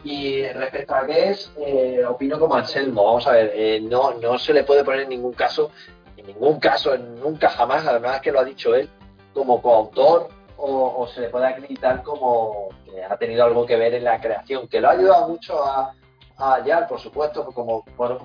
[0.02, 4.52] Y respecto a Guess, eh, opino como Anselmo, vamos a ver, eh, no, no se
[4.52, 5.70] le puede poner en ningún caso,
[6.16, 8.88] en ningún caso, en nunca jamás, además que lo ha dicho él,
[9.32, 13.94] como coautor o, o se le puede acreditar como que ha tenido algo que ver
[13.94, 15.94] en la creación, que lo ha ayudado mucho a,
[16.36, 18.18] a Jar, por supuesto, como, bueno,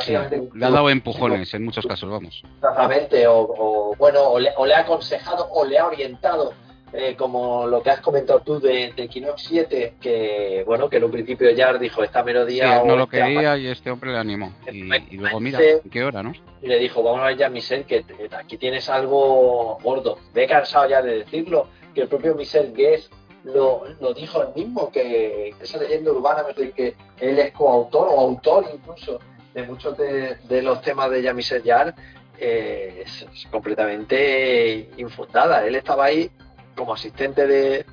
[0.00, 0.12] Sí,
[0.54, 2.42] le ha dado empujones en muchos casos, vamos.
[2.56, 6.52] Exactamente, o, o, bueno, o le, o le ha aconsejado o le ha orientado,
[6.96, 11.04] eh, como lo que has comentado tú de, de Kinox 7, que bueno, que en
[11.04, 12.82] un principio Jar dijo esta melodía.
[12.84, 14.52] no lo este quería y este hombre le animó.
[14.70, 15.64] Y, y luego mira, Sí.
[15.84, 16.32] ¿en qué hora, no?
[16.62, 20.18] y le dijo, vamos a ver ya, Michel, que te- aquí tienes algo gordo.
[20.34, 23.10] Me he cansado ya de decirlo, que el propio Michel Guess
[23.44, 28.64] lo, lo dijo él mismo, que esa leyenda urbana, que él es coautor o autor
[28.74, 29.20] incluso
[29.54, 31.94] de muchos de, de los temas de Yami Yar,
[32.38, 35.66] eh, es, completamente infundada.
[35.66, 36.30] Él estaba ahí
[36.76, 37.86] como asistente de,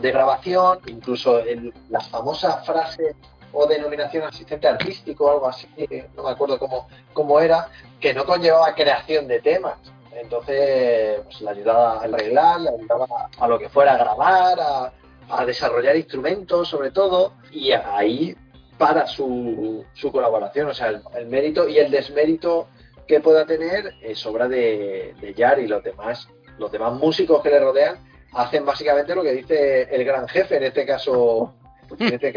[0.00, 3.14] de grabación, incluso en las famosas frases
[3.52, 5.68] o denominación asistente artístico algo así,
[6.16, 7.68] no me acuerdo cómo, cómo era,
[8.00, 9.74] que no conllevaba creación de temas.
[10.12, 14.92] Entonces, pues le ayudaba a arreglar, le ayudaba a lo que fuera a grabar, a,
[15.28, 18.36] a desarrollar instrumentos sobre todo, y ahí
[18.78, 22.68] para su, su colaboración, o sea, el, mérito y el desmérito
[23.06, 27.50] que pueda tener es obra de, de Yar y los demás, los demás músicos que
[27.50, 31.54] le rodean hacen básicamente lo que dice el gran jefe, en este caso,
[31.98, 32.32] este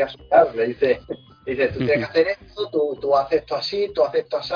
[0.55, 1.01] le dice,
[1.69, 4.53] tú tienes que hacer esto, tú, tú haces esto así, tú haces esto así,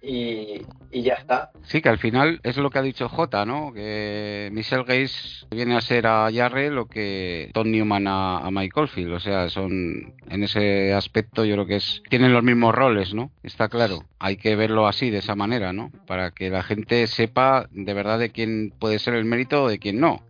[0.00, 1.50] y, y, ya está.
[1.62, 3.72] Sí, que al final es lo que ha dicho J, ¿no?
[3.72, 8.88] Que Michelle Gates viene a ser a Jarre lo que Tom Newman a, a Michael
[8.88, 13.12] Field, o sea, son en ese aspecto yo creo que es tienen los mismos roles,
[13.12, 13.30] ¿no?
[13.42, 15.90] Está claro, hay que verlo así, de esa manera, ¿no?
[16.06, 19.80] Para que la gente sepa de verdad de quién puede ser el mérito o de
[19.80, 20.22] quién no.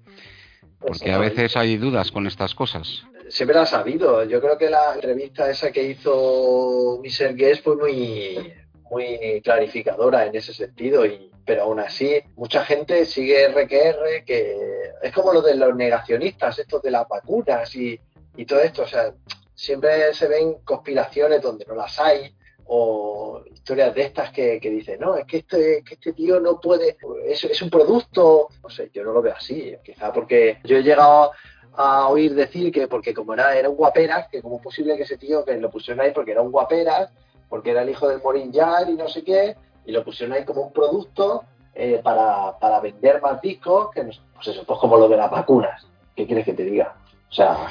[0.81, 3.03] Porque a veces hay dudas con estas cosas.
[3.29, 4.25] Siempre lo ha sabido.
[4.25, 8.55] Yo creo que la entrevista esa que hizo Michelle Guest fue muy,
[8.91, 11.05] muy clarificadora en ese sentido.
[11.05, 14.57] Y, pero aún así, mucha gente sigue RQR, que
[15.03, 18.01] es como lo de los negacionistas, estos de las vacunas y,
[18.37, 18.83] y todo esto.
[18.83, 19.13] O sea,
[19.55, 22.35] siempre se ven conspiraciones donde no las hay
[22.71, 26.61] o historias de estas que, que dicen, no, es que este, que este tío no
[26.61, 30.77] puede, es, es, un producto, no sé, yo no lo veo así, quizá porque yo
[30.77, 31.33] he llegado
[31.75, 35.05] a oír decir que porque como era, era un guaperas, que como es posible que
[35.05, 37.11] ese tío que lo pusieron ahí porque era un guaperas,
[37.49, 40.45] porque era el hijo del Morin Yar y no sé qué, y lo pusieron ahí
[40.45, 45.09] como un producto eh, para, para vender más discos, que pues eso, pues como lo
[45.09, 46.97] de las vacunas, ¿qué quieres que te diga?
[47.31, 47.67] O sea...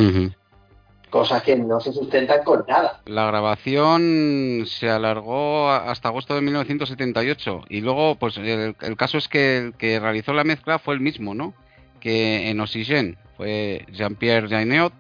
[1.10, 3.02] cosas que no se sustentan con nada.
[3.06, 9.58] La grabación se alargó hasta agosto de 1978 y luego, pues el, caso es que
[9.58, 11.54] el que realizó la mezcla fue el mismo, ¿no?
[12.00, 14.94] Que en Oxygen fue Jean-Pierre Jaineot,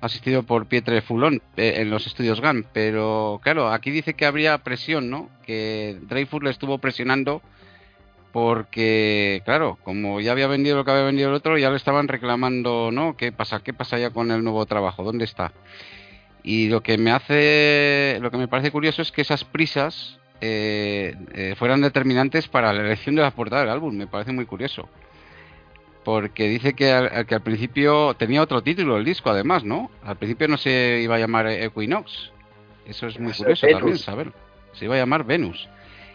[0.00, 4.58] asistido por Pietre Foulon eh, en los estudios GAN, pero claro, aquí dice que habría
[4.58, 5.28] presión, ¿no?
[5.44, 7.42] Que Dreyfus le estuvo presionando
[8.32, 12.08] porque claro, como ya había vendido lo que había vendido el otro, ya le estaban
[12.08, 13.16] reclamando, ¿no?
[13.16, 13.60] ¿Qué pasa?
[13.60, 15.02] ¿Qué pasa ya con el nuevo trabajo?
[15.02, 15.52] ¿Dónde está?
[16.42, 21.14] Y lo que me hace, lo que me parece curioso es que esas prisas eh,
[21.34, 23.94] eh, fueran determinantes para la elección de la portada del álbum.
[23.94, 24.88] Me parece muy curioso,
[26.04, 29.90] porque dice que al, que al principio tenía otro título el disco, además, ¿no?
[30.04, 32.32] Al principio no se iba a llamar Equinox.
[32.86, 34.32] Eso es muy curioso también saber.
[34.72, 35.68] Se iba a llamar Venus.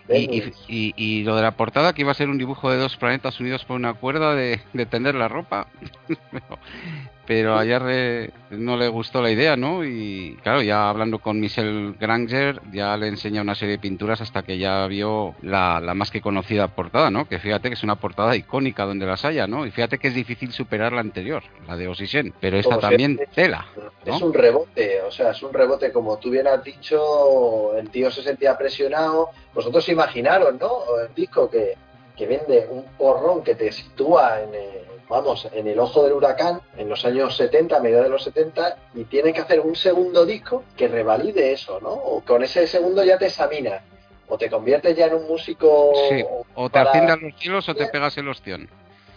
[0.10, 2.78] Y, y, y, y, lo de la portada que iba a ser un dibujo de
[2.78, 5.68] dos planetas unidos por una cuerda de, de tender la ropa
[7.26, 11.96] pero, a Jarre no le gustó la idea no y claro ya hablando con Michel
[12.00, 16.12] Granger ya le enseña una serie de pinturas hasta que ya vio la, la, más
[16.12, 19.66] que conocida portada no que fíjate que es una portada icónica donde las haya no
[19.66, 23.66] y fíjate que es difícil superar la anterior la de Oxygen pero esta también tela
[24.06, 24.16] ¿no?
[24.16, 28.12] es un rebote o sea es un rebote como tú bien has dicho el tío
[28.12, 31.00] se sentía presionado vosotros imaginaros, ¿no?
[31.00, 31.76] El disco que,
[32.16, 36.62] que vende un porrón que te sitúa en, eh, vamos, en el ojo del huracán
[36.78, 40.26] en los años 70, a mediados de los 70, y tiene que hacer un segundo
[40.26, 41.92] disco que revalide eso, ¿no?
[41.92, 43.82] O con ese segundo ya te examinas.
[44.28, 45.92] O te conviertes ya en un músico.
[46.10, 46.24] Sí,
[46.56, 48.70] o te asciendas los cielos o te pegas el ostión.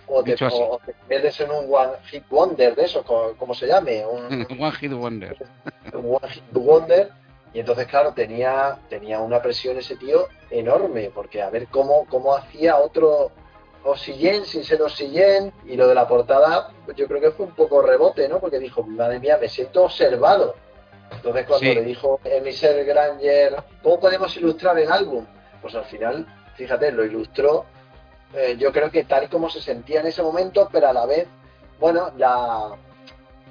[0.09, 3.55] O te, o, o te conviertes en un One Hit Wonder de eso, como, como
[3.55, 4.05] se llame.
[4.05, 5.37] Un, one Hit Wonder.
[5.93, 7.11] Un One Hit Wonder
[7.57, 12.37] y entonces, claro, tenía, tenía una presión ese tío enorme, porque a ver cómo, cómo
[12.37, 13.31] hacía otro
[13.87, 17.55] Oxygen sin ser Oxygen, y lo de la portada, pues yo creo que fue un
[17.55, 18.41] poco rebote, ¿no?
[18.41, 20.55] Porque dijo, madre mía, me siento observado.
[21.11, 21.75] Entonces, cuando sí.
[21.75, 25.25] le dijo Michel Granger, ¿cómo podemos ilustrar el álbum?
[25.63, 27.65] Pues al final, fíjate, lo ilustró,
[28.35, 31.07] eh, yo creo que tal y como se sentía en ese momento, pero a la
[31.07, 31.27] vez,
[31.79, 32.77] bueno, la,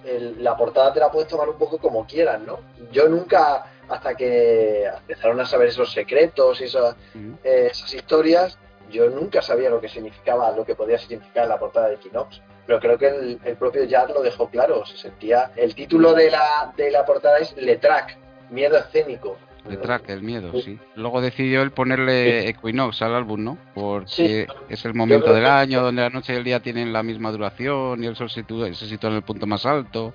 [0.04, 2.60] el, la portada te la puedes tomar un poco como quieras, ¿no?
[2.92, 6.96] Yo nunca hasta que empezaron a saber esos secretos y esas,
[7.44, 8.58] eh, esas historias,
[8.90, 12.42] yo nunca sabía lo que significaba, lo que podía significar la portada de Equinox.
[12.66, 15.52] Pero creo que el, el propio Jar lo dejó claro, se sentía.
[15.56, 18.18] El título de la, de la portada es Letrac,
[18.50, 19.38] miedo escénico.
[19.68, 20.62] Letrac, el miedo, sí.
[20.62, 20.80] sí.
[20.96, 22.48] Luego decidió él ponerle sí.
[22.50, 23.58] Equinox al álbum, ¿no?
[23.74, 24.46] Porque sí.
[24.70, 28.04] es el momento del año donde la noche y el día tienen la misma duración
[28.04, 30.14] y el sol se sitúa, se sitúa en el punto más alto.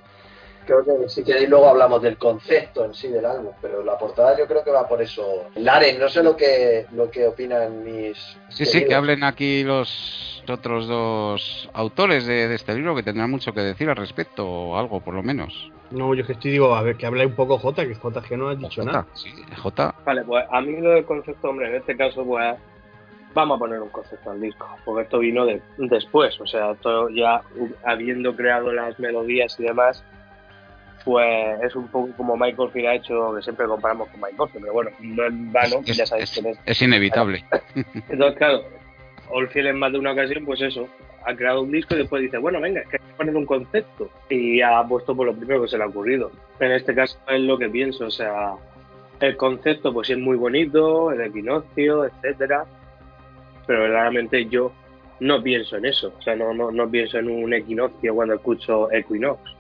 [0.83, 4.37] Creo que si queréis luego hablamos del concepto en sí del álbum, pero la portada
[4.39, 5.47] yo creo que va por eso.
[5.57, 8.17] Laren, no sé lo que lo que opinan mis
[8.49, 13.31] Sí, sí, que hablen aquí los otros dos autores de, de este libro que tendrán
[13.31, 15.71] mucho que decir al respecto, o algo por lo menos.
[15.93, 18.37] No, yo que estoy digo, a ver, que hable un poco J, que J que
[18.37, 19.07] no ha dicho J, nada.
[19.15, 19.95] sí, J.
[20.05, 22.57] Vale, pues a mí lo del concepto, hombre, en este caso, pues
[23.35, 27.09] vamos a poner un concepto al disco, porque esto vino de- después, o sea, esto
[27.11, 27.43] ya
[27.85, 30.03] habiendo creado las melodías y demás,
[31.05, 34.73] pues es un poco como Michael Field ha hecho, que siempre comparamos con Michael, pero
[34.73, 36.59] bueno, no es vano, es, ya sabéis quién es.
[36.65, 37.45] es inevitable.
[38.09, 38.65] Entonces, claro,
[39.31, 40.89] Oldfield en más de una ocasión, pues eso,
[41.25, 43.47] ha creado un disco y después dice, bueno, venga, es que hay que poner un
[43.47, 44.11] concepto.
[44.29, 46.31] Y ha puesto por lo primero que se le ha ocurrido.
[46.59, 48.55] En este caso es lo que pienso, o sea,
[49.21, 52.65] el concepto pues sí es muy bonito, el equinoccio, etcétera,
[53.67, 54.73] pero verdaderamente yo
[55.21, 58.91] no pienso en eso, o sea, no, no, no pienso en un equinoccio cuando escucho
[58.91, 59.60] Equinox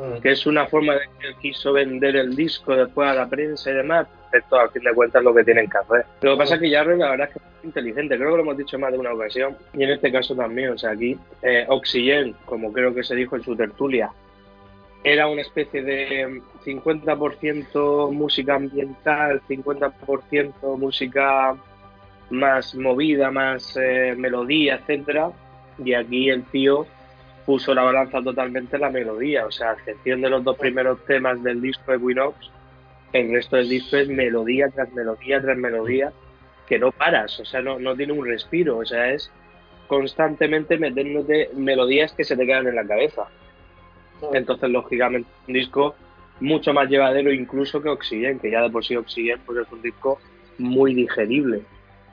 [0.00, 0.20] Mm.
[0.22, 3.70] que es una forma de que él quiso vender el disco después a la prensa
[3.70, 4.06] y demás.
[4.32, 6.06] Esto, al fin de cuentas, es lo que tienen que hacer.
[6.22, 8.42] Lo que pasa es que Jarre, la verdad es que es inteligente, creo que lo
[8.42, 10.70] hemos dicho más de una ocasión, y en este caso también.
[10.70, 14.10] O sea, aquí, eh, Oxygen, como creo que se dijo en su tertulia,
[15.02, 21.56] era una especie de 50% música ambiental, 50% música
[22.30, 25.32] más movida, más eh, melodía, etcétera.
[25.84, 26.86] Y aquí el tío
[27.50, 31.04] puso la balanza totalmente en la melodía, o sea, a excepción de los dos primeros
[31.04, 32.48] temas del disco Equinox,
[33.12, 36.12] el resto del disco es melodía tras melodía tras melodía,
[36.68, 39.32] que no paras, o sea, no, no tiene un respiro, o sea, es
[39.88, 43.26] constantemente metiéndote melodías que se te quedan en la cabeza.
[44.32, 45.96] Entonces, lógicamente, es un disco
[46.38, 49.82] mucho más llevadero incluso que Oxygen, que ya de por sí Oxygen pues es un
[49.82, 50.20] disco
[50.56, 51.62] muy digerible.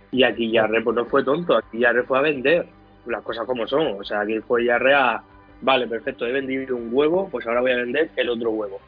[0.10, 2.66] Y aquí Yarre pues no fue tonto, aquí Yarre fue a vender
[3.10, 4.00] las cosas como son.
[4.00, 5.24] O sea, aquí fue Yarre a,
[5.62, 8.80] vale, perfecto, he vendido un huevo, pues ahora voy a vender el otro huevo.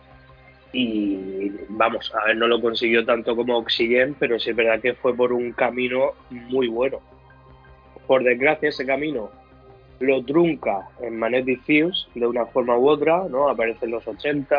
[0.72, 4.94] Y vamos, a ver, no lo consiguió tanto como Oxygen, pero sí es verdad que
[4.94, 7.00] fue por un camino muy bueno.
[8.06, 9.32] Por desgracia, ese camino
[10.00, 13.50] lo trunca en Magnetic Fuse de una forma u otra, ¿no?
[13.50, 14.56] Aparecen los 80,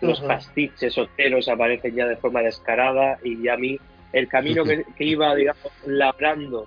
[0.00, 3.78] los pastiches soteros aparecen ya de forma descarada y ya a mí
[4.12, 6.66] el camino que, que iba, digamos, labrando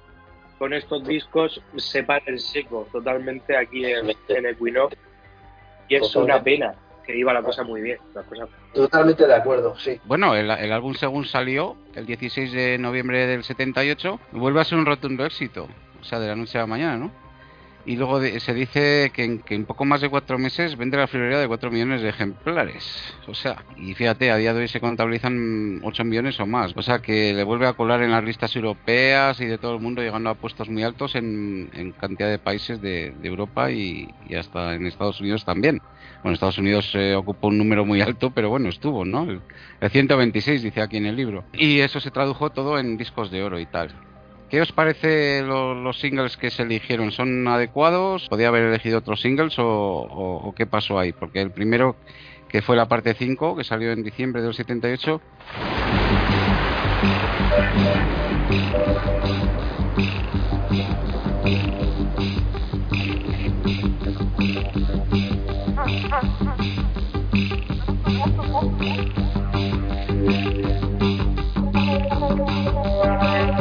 [0.58, 4.96] con estos discos se para en seco totalmente aquí en, en Equinox
[5.88, 9.78] y es una pena que iba la cosa muy bien, la cosa Totalmente de acuerdo,
[9.78, 10.00] sí.
[10.06, 14.78] Bueno, el, el álbum según salió, el 16 de noviembre del 78, vuelve a ser
[14.78, 15.68] un rotundo éxito.
[16.00, 17.23] O sea, de la noche a la mañana, ¿no?
[17.86, 20.98] Y luego de- se dice que en, que en poco más de cuatro meses vende
[20.98, 23.14] la friolera de 4 millones de ejemplares.
[23.28, 26.72] O sea, y fíjate, a día de hoy se contabilizan 8 millones o más.
[26.76, 29.82] O sea, que le vuelve a colar en las listas europeas y de todo el
[29.82, 31.70] mundo, llegando a puestos muy altos en,
[32.00, 35.82] cantidad de países de, Europa y, y hasta en Estados Unidos también.
[36.22, 39.24] Bueno, Estados Unidos eh, ocupó un número muy alto, pero bueno, estuvo, ¿no?
[39.24, 39.42] El,
[39.82, 41.44] el 126 dice aquí en el libro.
[41.54, 44.13] Y eso se tradujo todo en discos de oro y tal.
[44.54, 47.12] ¿Qué os parece lo- los singles que se eligieron?
[47.12, 48.30] ¿Son adecuados?
[48.30, 51.12] ¿Podía haber elegido otros singles o, qué pasó ahí?
[51.12, 51.96] Porque el primero,
[52.50, 55.20] que fue la parte 5, que salió en diciembre del 78,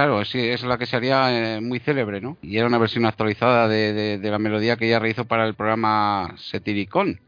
[0.00, 2.38] Claro, es la que sería eh, muy célebre, ¿no?
[2.40, 7.20] Y era una versión actualizada de, la melodía que ella realizó para el programa Setiricón.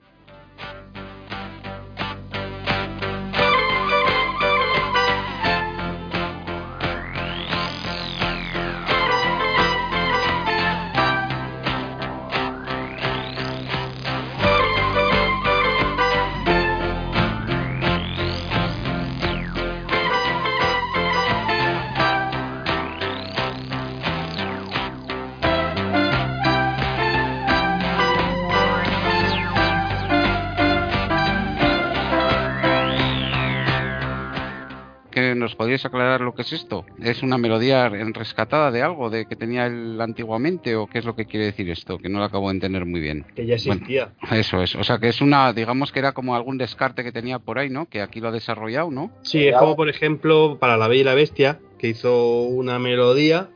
[35.72, 36.84] ¿Nos podríais aclarar lo que es esto?
[37.00, 41.16] ¿Es una melodía rescatada de algo de que tenía él antiguamente o qué es lo
[41.16, 41.98] que quiere decir esto?
[41.98, 43.24] Que no lo acabo de entender muy bien.
[43.34, 44.12] Que ya existía.
[44.32, 47.38] eso es, o sea que es una, digamos que era como algún descarte que tenía
[47.38, 47.86] por ahí, ¿no?
[47.86, 49.10] Que aquí lo ha desarrollado, ¿no?
[49.22, 53.48] Sí, es como por ejemplo para La Bella y la Bestia, que hizo una melodía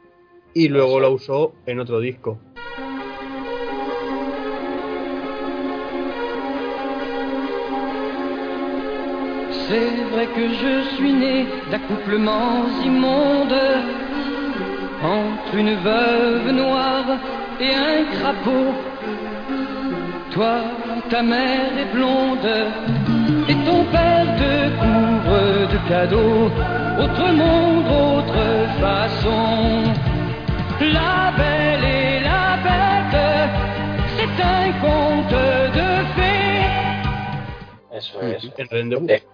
[0.54, 2.40] y luego la usó en otro disco.
[9.68, 13.62] C'est vrai que je suis né d'accouplements immondes
[15.02, 17.18] entre une veuve noire
[17.60, 18.72] et un crapaud.
[20.30, 20.56] Toi,
[21.10, 22.50] ta mère est blonde
[23.48, 24.52] et ton père te
[24.82, 26.50] couvre de cadeaux.
[27.02, 28.44] Autre monde, autre
[28.80, 29.82] façon.
[30.80, 33.50] La belle et la bête,
[34.16, 35.40] c'est un conte
[35.78, 36.36] de fées.
[37.96, 39.25] Eso es.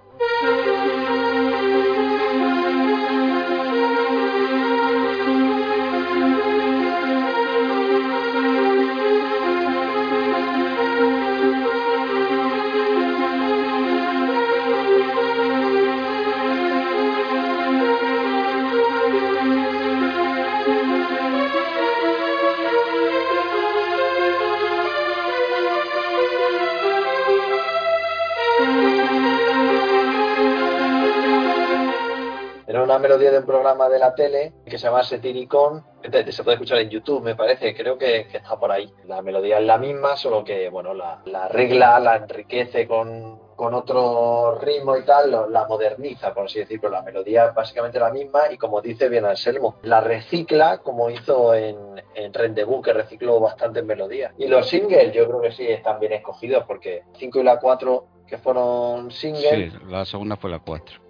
[33.03, 35.85] Melodía de un programa de la tele que se llama Setiricon.
[36.01, 37.75] que Se puede escuchar en YouTube, me parece.
[37.75, 38.91] Creo que, que está por ahí.
[39.05, 43.75] La melodía es la misma, solo que bueno, la, la arregla, la enriquece con, con
[43.75, 46.89] otro ritmo y tal, lo- la moderniza, por así decirlo.
[46.89, 51.55] La melodía es básicamente la misma y como dice bien Anselmo, la recicla como hizo
[51.55, 51.77] en,
[52.15, 54.33] en Rendezvous, que recicló bastantes melodías.
[54.39, 58.07] Y los singles yo creo que sí están bien escogidos porque 5 y la 4
[58.27, 61.01] que fueron singles Sí, la segunda fue la 4.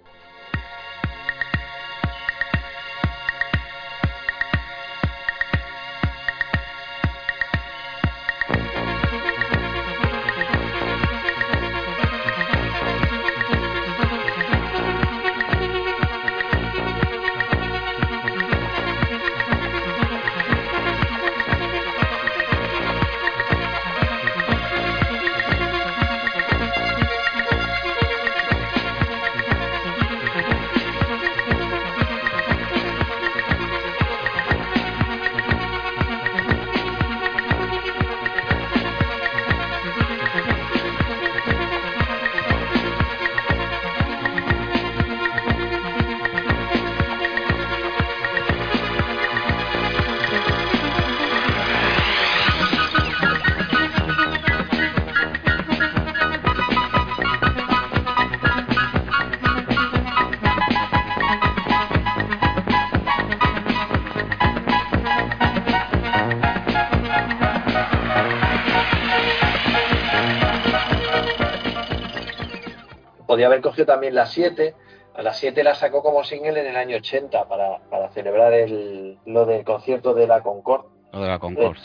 [73.63, 74.75] Cogido también la 7.
[75.15, 79.17] A la 7 la sacó como single en el año 80 para, para celebrar el,
[79.25, 80.87] lo del concierto de la Concorde.
[81.11, 81.79] Lo de la Concorde.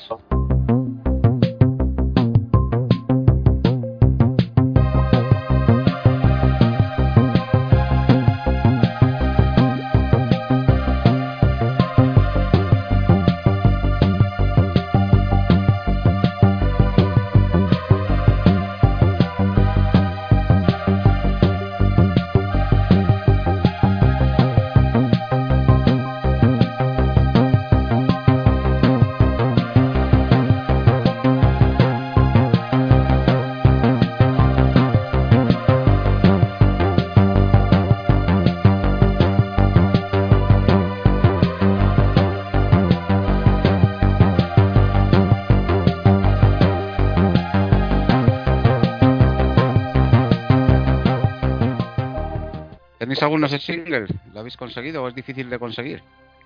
[53.09, 54.11] ¿Tenéis algunos singles?
[54.35, 56.03] ¿Lo habéis conseguido o es difícil de conseguir?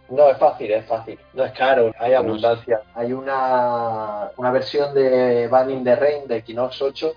[0.08, 1.18] No, es fácil, es fácil.
[1.34, 2.82] No es caro, hay abundancia.
[2.94, 7.14] Hay una, una versión de Van in the Rain de Equinox 8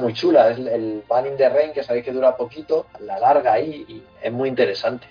[0.00, 0.50] muy chula.
[0.50, 4.32] Es el Banning de Rain, que sabéis que dura poquito, la larga ahí y es
[4.32, 5.06] muy interesante.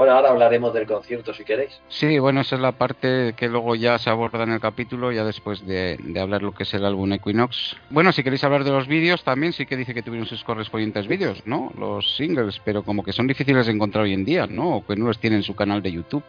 [0.00, 1.78] Bueno, ahora hablaremos del concierto si queréis.
[1.90, 5.24] Sí, bueno, esa es la parte que luego ya se aborda en el capítulo, ya
[5.24, 7.76] después de, de hablar lo que es el álbum Equinox.
[7.90, 11.06] Bueno, si queréis hablar de los vídeos, también sí que dice que tuvieron sus correspondientes
[11.06, 11.70] vídeos, ¿no?
[11.78, 14.76] Los singles, pero como que son difíciles de encontrar hoy en día, ¿no?
[14.76, 16.22] O que no los tienen en su canal de YouTube,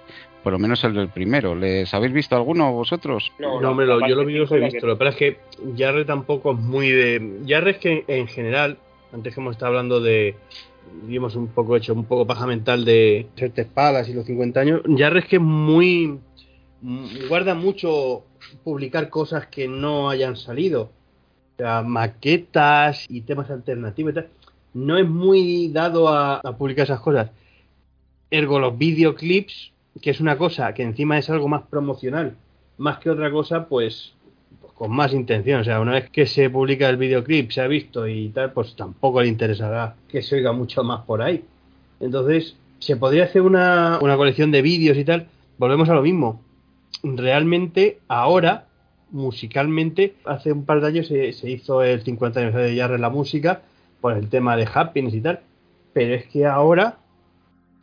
[0.44, 1.56] por lo menos el del primero.
[1.56, 3.32] ¿Les habéis visto alguno vosotros?
[3.40, 4.86] No, hombre, lo- yo los vídeos los he visto.
[4.86, 5.40] Lo que pasa es que
[5.78, 7.40] Jarre tampoco es muy de.
[7.48, 8.80] Jarre es que en general,
[9.14, 10.36] antes que hemos estado hablando de.
[11.08, 14.60] Y hemos un poco hecho un poco paja mental de Serte Espadas y los 50
[14.60, 14.82] años.
[14.98, 16.20] Jarre es que es muy.
[16.82, 18.24] mm, guarda mucho
[18.64, 20.92] publicar cosas que no hayan salido.
[21.54, 24.14] O sea, maquetas y temas alternativos.
[24.74, 27.32] No es muy dado a, publicar esas cosas.
[28.30, 32.36] Ergo, los videoclips, que es una cosa que encima es algo más promocional,
[32.78, 34.14] más que otra cosa, pues
[34.82, 35.62] con más intención.
[35.62, 38.76] O sea, una vez que se publica el videoclip, se ha visto y tal, pues
[38.76, 41.44] tampoco le interesará que se oiga mucho más por ahí.
[42.00, 45.28] Entonces, se podría hacer una, una colección de vídeos y tal.
[45.60, 46.42] Volvemos a lo mismo.
[47.04, 48.66] Realmente, ahora,
[49.12, 53.62] musicalmente, hace un par de años se, hizo el 50 aniversario de Jarre la música
[54.02, 55.42] por el tema de Happiness y tal.
[55.94, 56.98] Pero es que ahora,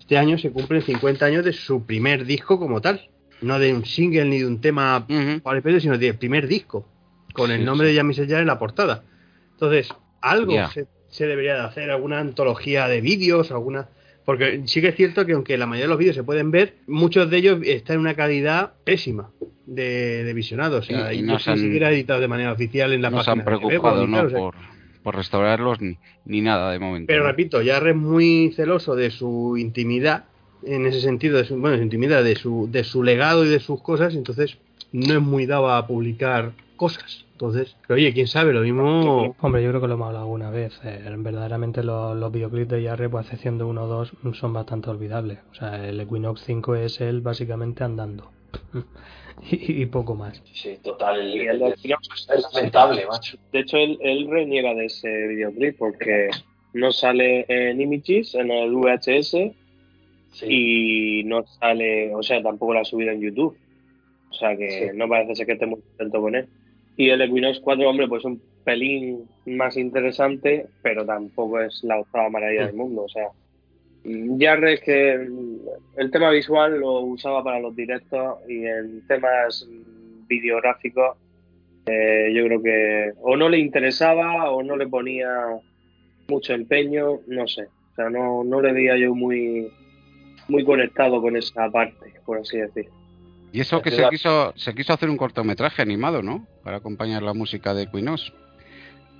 [0.01, 3.09] este año se cumplen 50 años de su primer disco como tal.
[3.41, 5.07] No de un single ni de un tema
[5.43, 6.89] para el periodo, sino del primer disco.
[7.33, 7.91] Con el nombre sí.
[7.91, 9.05] de Jean-Michel Jarre en la portada.
[9.53, 9.89] Entonces,
[10.21, 10.69] algo Ya.
[10.71, 13.89] se, se debería de hacer, alguna antología de vídeos, alguna...
[14.25, 16.75] Porque sí que es cierto que aunque la mayoría de los vídeos se pueden ver,
[16.87, 19.31] muchos de ellos están en una calidad pésima
[19.67, 20.79] de, de visionado.
[20.79, 23.31] O sea, Y- no se han- siquiera editado de manera oficial en la no se
[23.31, 24.17] han preocupado ¿no?
[24.19, 24.55] tal, o sea, por,
[25.03, 27.07] por restaurarlos ni, ni nada de momento.
[27.07, 27.29] pero ¿no?
[27.31, 30.25] repito, Jarre es muy celoso de su intimidad,
[30.63, 33.49] en ese sentido, de su, bueno, de su intimidad, de su, de su legado y
[33.49, 34.59] de sus cosas, entonces
[34.93, 37.25] no es muy dado a publicar cosas.
[37.33, 39.37] Entonces, pero oye, quién sabe, lo mismo.
[39.41, 40.81] Hombre, yo creo que lo hemos hablado alguna vez.
[40.83, 44.53] eh, verdaderamente los, los videoclips de Jarre, pues a excepción de uno o dos, son
[44.53, 45.39] bastante olvidables.
[45.53, 48.33] O sea, el Equinox 5 es él básicamente andando.
[49.51, 50.43] y, y poco más.
[50.53, 51.21] Sí, total.
[51.21, 53.39] El, Y el es lamentable, macho.
[53.53, 56.31] De hecho, él, él reniega de ese videoclip porque
[56.73, 59.37] no sale en Images, en el VHS,
[60.31, 61.21] Sí.
[61.21, 63.57] y no sale, o sea, tampoco lo ha subido en YouTube.
[64.31, 64.97] O sea que Sí.
[64.97, 66.47] no parece ser que esté muy contento con él.
[66.97, 72.29] Y el Equinox 4, hombre, pues un pelín más interesante, pero tampoco es la octava
[72.29, 73.05] maravilla del mundo.
[73.05, 73.29] O sea,
[74.39, 75.13] Jarre es que
[75.97, 79.69] el tema visual lo usaba para los directos y en temas
[80.29, 81.17] videográficos
[81.87, 85.29] eh, yo creo que o no le interesaba o no le ponía
[86.29, 87.63] mucho empeño, no sé.
[87.63, 89.69] O sea, no, no le veía yo muy,
[90.49, 92.89] muy conectado con esa parte, por así decir.
[93.53, 96.47] Y eso que se quiso, se quiso hacer un cortometraje animado, ¿no?
[96.65, 98.33] Para acompañar la música de Equinox.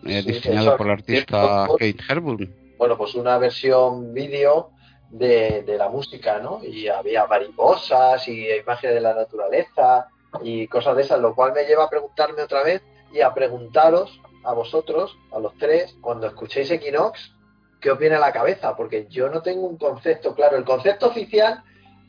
[0.05, 1.73] eh, Sí, diseñado por la artista cierto.
[1.79, 2.55] Kate Herburn.
[2.79, 4.71] bueno, pues una versión vídeo
[5.11, 6.63] de, de la música, ¿no?
[6.63, 10.09] Y había mariposas y imágenes de la naturaleza
[10.43, 14.21] y cosas de esas, lo cual me lleva a preguntarme otra vez y a preguntaros
[14.45, 17.33] a vosotros, a los tres, cuando escuchéis Equinox,
[17.81, 18.75] ¿qué os viene a la cabeza?
[18.77, 20.57] Porque yo no tengo un concepto claro.
[20.57, 21.63] El concepto oficial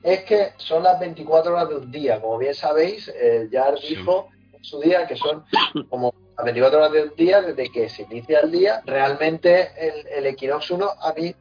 [0.03, 2.19] es que son las 24 horas de un día.
[2.21, 3.95] Como bien sabéis, eh, ya Sí.
[3.95, 5.43] dijo en su día que son
[5.89, 8.81] como las 24 horas de un día desde que se inicia el día.
[8.85, 11.33] Realmente el, el Equinox 1 a mí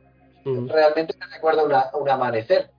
[0.45, 0.69] Mm.
[0.69, 2.71] realmente me recuerda una- un amanecer.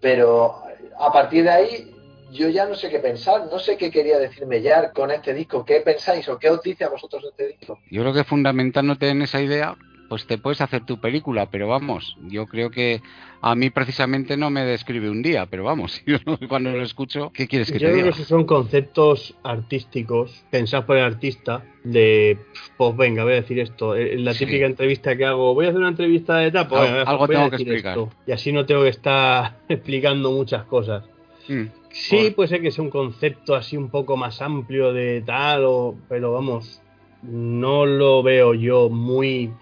[0.00, 0.62] Pero
[0.98, 1.90] a partir de ahí
[2.32, 5.64] yo ya no sé qué pensar, no sé qué quería decirme ya con este disco,
[5.64, 7.78] qué pensáis o qué os dice a vosotros este disco.
[7.90, 9.76] Yo creo que fundamentándote en esa idea,
[10.08, 13.00] pues te puedes hacer tu película, pero vamos, yo creo que
[13.40, 17.48] a mí precisamente no me describe un día, pero vamos, yo cuando lo escucho, ¿qué
[17.48, 18.10] quieres que Yo te creo que diga?
[18.14, 22.38] esos son conceptos artísticos pensados por el artista de,
[22.76, 23.96] pues venga, voy a decir esto.
[23.96, 24.46] En la Sí.
[24.46, 27.56] típica entrevista que hago, voy a hacer una entrevista de etapa, Algo- algo tengo que
[27.56, 27.98] explicar.
[28.26, 31.04] Y así no tengo que estar explicando muchas cosas.
[31.48, 32.34] Mm, Sí, Bueno.
[32.36, 36.32] puede ser que sea un concepto así un poco más amplio de tal, o, pero
[36.32, 36.82] vamos,
[37.22, 39.52] no lo veo yo muy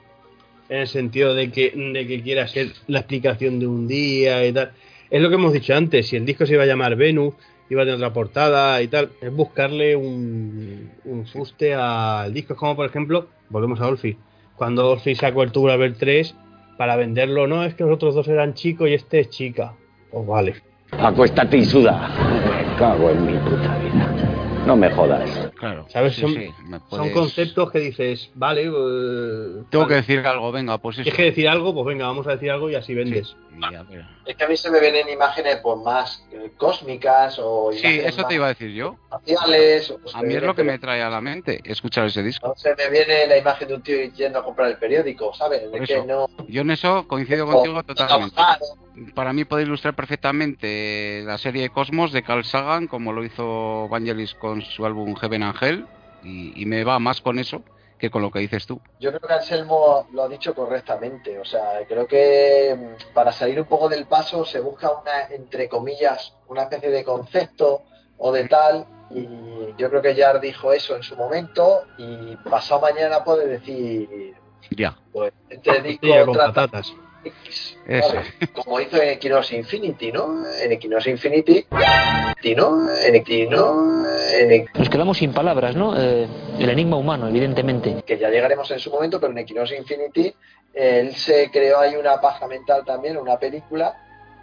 [0.72, 4.52] en el sentido de que, de que quiera ser la explicación de un día y
[4.54, 4.72] tal.
[5.10, 7.34] Es lo que hemos dicho antes, si el disco se iba a llamar Venus,
[7.68, 12.54] iba a tener otra portada y tal, es buscarle un, un fuste al disco.
[12.54, 14.16] Es como, por ejemplo, volvemos a Olfi,
[14.56, 16.34] cuando Olfi sacó el Tubular Bell 3
[16.78, 19.74] para venderlo, no, es que los otros dos eran chicos y este es chica.
[20.10, 20.54] Pues vale.
[20.92, 22.08] Acuéstate y suda.
[22.70, 24.01] Me cago en mi puta vida.
[24.72, 25.28] No me jodas.
[25.58, 25.84] Claro.
[25.90, 26.14] ¿Sabes?
[26.14, 29.88] sí, son, sí, me son puedes- conceptos que dices, vale, eh, Tengo vale.
[29.88, 31.02] que decir algo, venga, pues eso.
[31.02, 33.36] Tienes que decir algo, pues venga, vamos a decir algo y así vendes.
[33.50, 34.06] Ver.
[34.24, 38.24] Es que a mí se me vienen imágenes pues más eh, cósmicas o Sí, eso
[38.24, 38.96] te iba a decir yo.
[39.10, 39.36] o se
[40.16, 42.48] A mí es lo que me trae a la mente, escuchar ese disco.
[42.48, 45.70] No se me viene la imagen de un tío yendo a comprar el periódico, ¿sabes?
[45.70, 46.28] De que no...
[46.48, 48.34] Yo en eso coincido contigo totalmente.
[48.34, 48.58] trabajar,
[49.14, 54.34] Para mí puede ilustrar perfectamente la serie Cosmos de Carl Sagan, como lo hizo Vangelis
[54.34, 55.86] con su álbum Heaven Angel,
[56.22, 57.62] y, y me va más con eso
[58.02, 58.80] que con lo que dices tú.
[58.98, 61.38] Yo creo que Anselmo lo ha dicho correctamente.
[61.38, 65.68] O sea, creo que mm, para salir un poco del paso se busca una, entre
[65.68, 67.84] comillas, una especie de concepto
[68.18, 68.86] o de tal.
[69.10, 69.24] Y
[69.78, 71.84] yo creo que Jar dijo eso en su momento.
[71.96, 74.34] Y pasado mañana puede decir,
[74.70, 76.92] Ya, pues este con trata patatas.
[78.52, 80.42] Como hizo en Equinox Infinity, ¿no?
[80.62, 81.66] En Equinox Infinity,
[82.56, 82.88] ¿no?
[83.04, 86.00] En Equinox, en Nos quedamos sin palabras, ¿no?
[86.00, 86.26] Eh,
[86.58, 88.02] el enigma humano, evidentemente.
[88.06, 90.34] que ya llegaremos en su momento, pero en Equinox Infinity
[90.74, 93.94] él se creó ahí una paja mental también, una película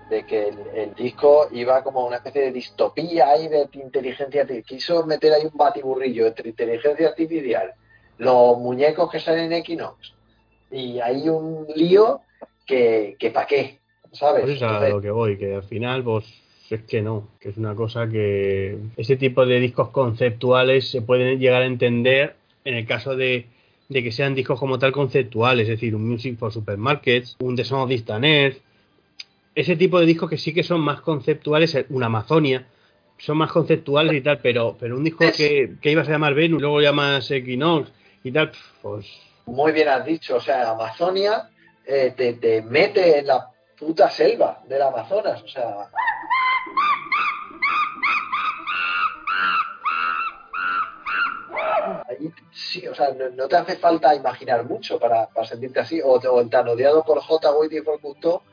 [0.09, 4.65] de que el, el disco iba como una especie de distopía ahí de inteligencia artificial.
[4.65, 7.73] Quiso meter ahí un batiburrillo entre inteligencia artificial,
[8.17, 10.13] los muñecos que salen en Equinox
[10.71, 12.21] y hay un lío
[12.69, 13.79] que, que pa' qué,
[14.11, 14.43] ¿sabes?
[14.43, 16.25] Pues es a Entonces, lo que voy, que al final, pues
[16.69, 21.39] es que no, que es una cosa que ese tipo de discos conceptuales se pueden
[21.39, 23.47] llegar a entender en el caso de,
[23.89, 27.65] de que sean discos como tal conceptuales, es decir, un Music for Supermarkets, un The
[27.65, 28.57] Sound of Distant Earth,
[29.55, 32.67] ese tipo de discos que sí que son más conceptuales, una Amazonia,
[33.17, 36.61] son más conceptuales y tal, pero, pero un disco que, que ibas a llamar Venus,
[36.61, 37.91] luego llamas Equinox
[38.23, 38.51] y tal,
[38.83, 39.07] pues
[39.47, 41.49] muy bien has dicho, o sea, Amazonia
[41.91, 45.89] eh, te, te mete en la puta selva del Amazonas, o sea,
[52.07, 55.99] ahí sí, o sea, no, no te hace falta imaginar mucho para, para sentirte así,
[55.99, 57.51] o, o tan odiado por J.
[57.53, 58.43] Waiting for Cousteau,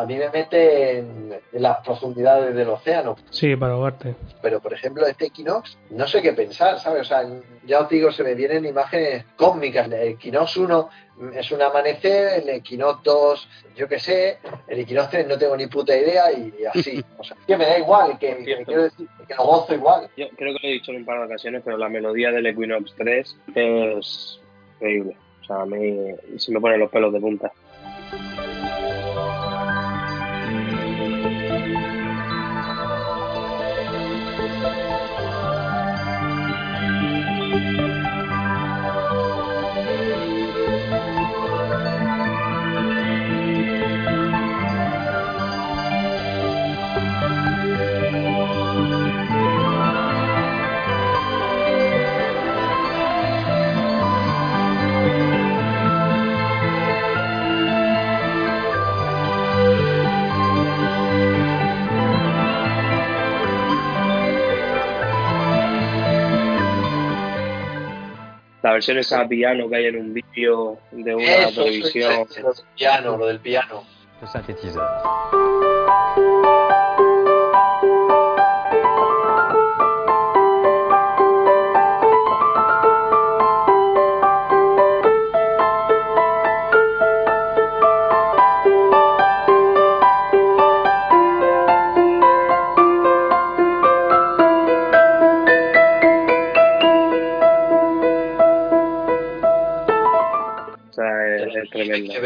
[0.00, 4.14] a mí me mete en, en las profundidades del océano, Sí, para ahogarte.
[4.42, 7.02] pero por ejemplo este Equinox no sé qué pensar, ¿sabes?
[7.02, 7.24] O sea,
[7.66, 9.86] ya os digo, se me vienen imágenes cósmicas.
[9.86, 10.88] El Equinox 1
[11.34, 14.38] es un amanecer, el Equinox 2, yo qué sé,
[14.68, 17.04] el Equinox 3 no tengo ni puta idea y así.
[17.18, 20.08] O sea, que me da igual, que, que quiero decir que lo gozo igual.
[20.16, 22.46] Yo creo que lo he dicho en un par de ocasiones, pero la melodía del
[22.46, 24.40] Equinox 3 es
[24.76, 25.16] increíble.
[25.42, 25.96] O sea, a mí
[26.38, 27.52] se me ponen los pelos de punta.
[68.80, 72.26] Esa a piano que hay en un vídeo de una Eso, televisión.
[72.28, 73.84] eso, lo del piano, lo del piano.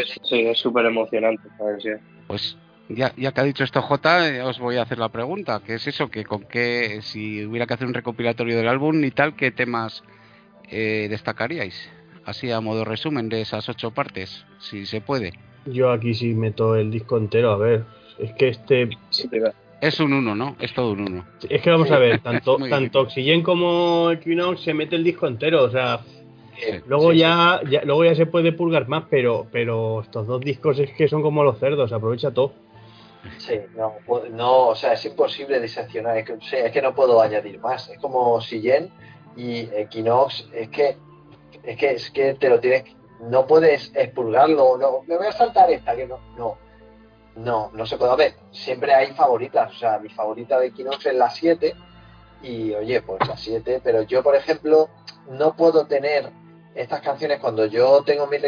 [0.07, 0.29] Tremenda.
[0.29, 1.49] Sí, es súper emocionante.
[2.27, 2.57] Pues
[2.89, 5.75] ya, ya que ha dicho esto J, eh, os voy a hacer la pregunta, que
[5.75, 9.35] es eso, que con qué, si hubiera que hacer un recopilatorio del álbum y tal,
[9.37, 10.03] ¿qué temas
[10.71, 11.91] eh, destacaríais?
[12.25, 15.33] Así a modo resumen de esas ocho partes, si se puede.
[15.67, 17.85] yo aquí sí meto el disco entero, a ver,
[18.19, 18.91] es que este.
[19.81, 20.57] Es un uno, ¿no?
[20.61, 21.27] Es todo un uno.
[21.49, 25.65] Es que vamos a ver, tanto, tanto Oxygen como Equinox se mete el disco entero,
[25.65, 26.01] o sea,
[26.59, 30.41] Sí, luego sí, ya, ya luego ya se puede pulgar más, pero pero estos dos
[30.41, 32.53] discos es que son como los cerdos, aprovecha todo.
[33.39, 33.95] Sí, no,
[34.31, 37.59] no, o sea, es imposible diseccionar, es que, o sea, es que no puedo añadir
[37.59, 37.89] más.
[37.89, 38.91] Es como Sillen
[39.37, 40.97] y Equinox, es que,
[41.63, 42.85] es que, es que te lo tienes,
[43.21, 46.59] no puedes expurgarlo, no, me voy a saltar esta, que no, no,
[47.37, 48.13] no, no se puede.
[48.13, 51.75] A ver, siempre hay favoritas, o sea, mi favorita de Equinox es la 7
[52.43, 54.91] y oye, pues la 7, pero yo, por ejemplo,
[55.31, 56.31] no puedo tener
[56.75, 58.39] estas canciones cuando yo tengo mi,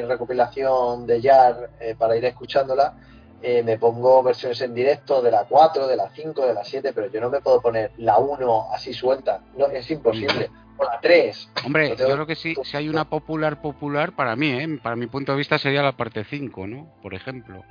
[0.00, 2.94] recopilación de Jar eh, para ir escuchándola,
[3.42, 6.92] eh, me pongo versiones en directo de la 4, de la 5, de la 7,
[6.94, 9.40] pero yo no me puedo poner la 1 así suelta.
[9.56, 10.48] No, es imposible.
[10.76, 11.50] O la 3.
[11.66, 14.78] Hombre, No yo creo que sí, si hay una popular popular, para mí, ¿eh?
[14.80, 16.94] para mi punto de vista sería la parte 5, ¿no?
[17.02, 17.64] Por ejemplo.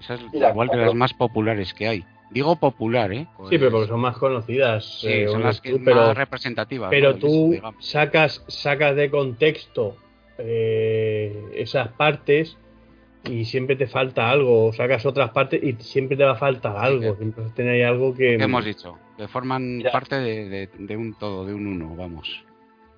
[0.00, 2.04] Esa es la igual de las más populares que hay.
[2.30, 3.26] Digo popular, ¿eh?
[3.48, 4.84] Sí, pero porque son más conocidas.
[5.00, 6.90] Sí, eh, son las que tú, más pero, representativas.
[6.90, 7.18] pero ¿no?
[7.18, 7.86] tú digamos.
[7.86, 9.96] sacas, sacas de contexto
[10.38, 12.56] eh, esas partes
[13.24, 14.66] y siempre te falta algo.
[14.66, 17.16] O sacas otras partes y siempre te va a faltar algo.
[17.54, 18.36] tener ahí algo que.
[18.36, 18.98] ¿Qué hemos dicho?
[19.16, 19.92] Que forman Mira.
[19.92, 22.42] parte de, de- de un todo, de un uno, vamos.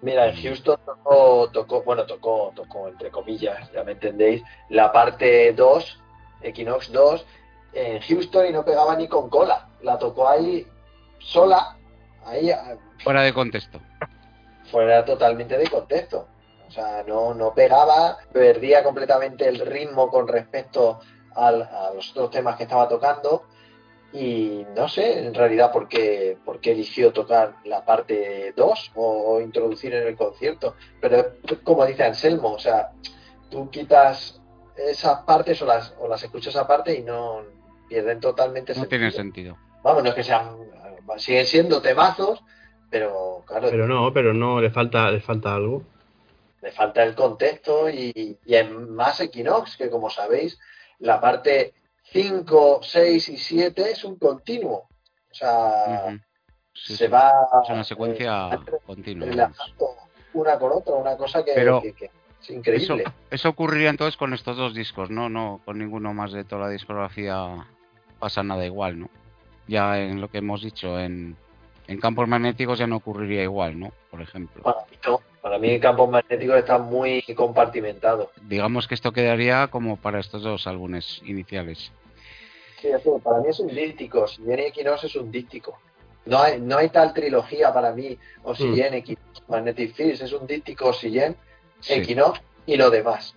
[0.01, 5.53] Mira, en Houston tocó, tocó, bueno, tocó, tocó entre comillas, ya me entendéis, la parte
[5.55, 6.01] 2,
[6.43, 7.27] Equinox 2,
[7.73, 9.69] en Houston y no pegaba ni con cola.
[9.83, 10.67] La tocó ahí
[11.19, 11.77] sola,
[12.25, 13.81] ahí ah, Fuera de contexto.
[14.71, 16.27] fuera totalmente de contexto.
[16.67, 21.01] O sea, no, no pegaba, perdía completamente el ritmo con respecto
[21.35, 23.45] al- a los otros temas que estaba tocando.
[24.13, 29.41] Y no sé en realidad por qué, por qué eligió tocar la parte 2 o,
[29.41, 30.75] introducir en el concierto.
[31.01, 32.91] Pero es como dice Anselmo, o sea,
[33.51, 34.41] tú quitas
[34.77, 37.43] esas partes o las, o las escuchas aparte y no
[37.89, 38.89] pierden totalmente No sentido.
[38.99, 39.57] tiene sentido.
[39.83, 40.57] Vamos, no es que sean,
[41.19, 42.43] siguen siendo temazos,
[42.91, 45.83] pero claro, Pero no, pero no, le falta, le falta algo.
[46.63, 50.59] le falta el contexto y, y en más Equinox, que como sabéis,
[50.99, 51.75] la parte
[52.13, 54.89] 5, 6 y 7 es un continuo.
[55.31, 56.19] O sea.
[56.75, 57.11] Sí, se sí.
[57.13, 57.33] va
[57.65, 59.27] Es una secuencia eh, continua.
[60.33, 62.11] una con otra, una cosa que, Pero que- que
[62.41, 63.03] es increíble.
[63.03, 65.29] Eso, eso ocurriría entonces con estos dos discos, ¿no?
[65.29, 67.67] No con ninguno más de toda la discografía
[68.19, 69.11] pasa nada igual, ¿no?
[69.67, 71.37] Ya en lo que hemos dicho, en,
[71.87, 73.93] en campos magnéticos ya no ocurriría igual, ¿no?
[74.11, 74.63] Por ejemplo.
[74.63, 75.21] Para mí no.
[75.41, 78.29] Para mí campos magnéticos están muy compartimentados.
[78.43, 81.93] Digamos que esto quedaría como para estos dos álbumes iniciales.
[82.81, 84.27] Sí, eso, para mí es un díptico.
[84.27, 85.79] Si viene Equinox es un díptico.
[86.27, 88.19] No hay, no hay tal trilogía para mí.
[88.43, 88.95] O si Mm.
[88.95, 91.37] Equinox, Magnetic Fields es un díptico Oxygen,
[91.81, 91.95] Sí.
[91.95, 93.35] Equinox y lo demás.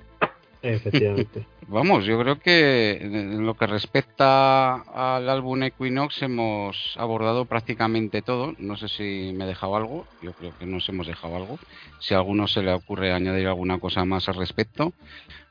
[0.62, 1.46] Efectivamente.
[1.68, 8.54] Vamos, yo creo que en lo que respecta al álbum Equinox hemos abordado prácticamente todo.
[8.58, 11.58] No sé si me he dejado algo, yo creo que nos hemos dejado algo.
[12.00, 14.92] Si a alguno se le ocurre añadir alguna cosa más al respecto,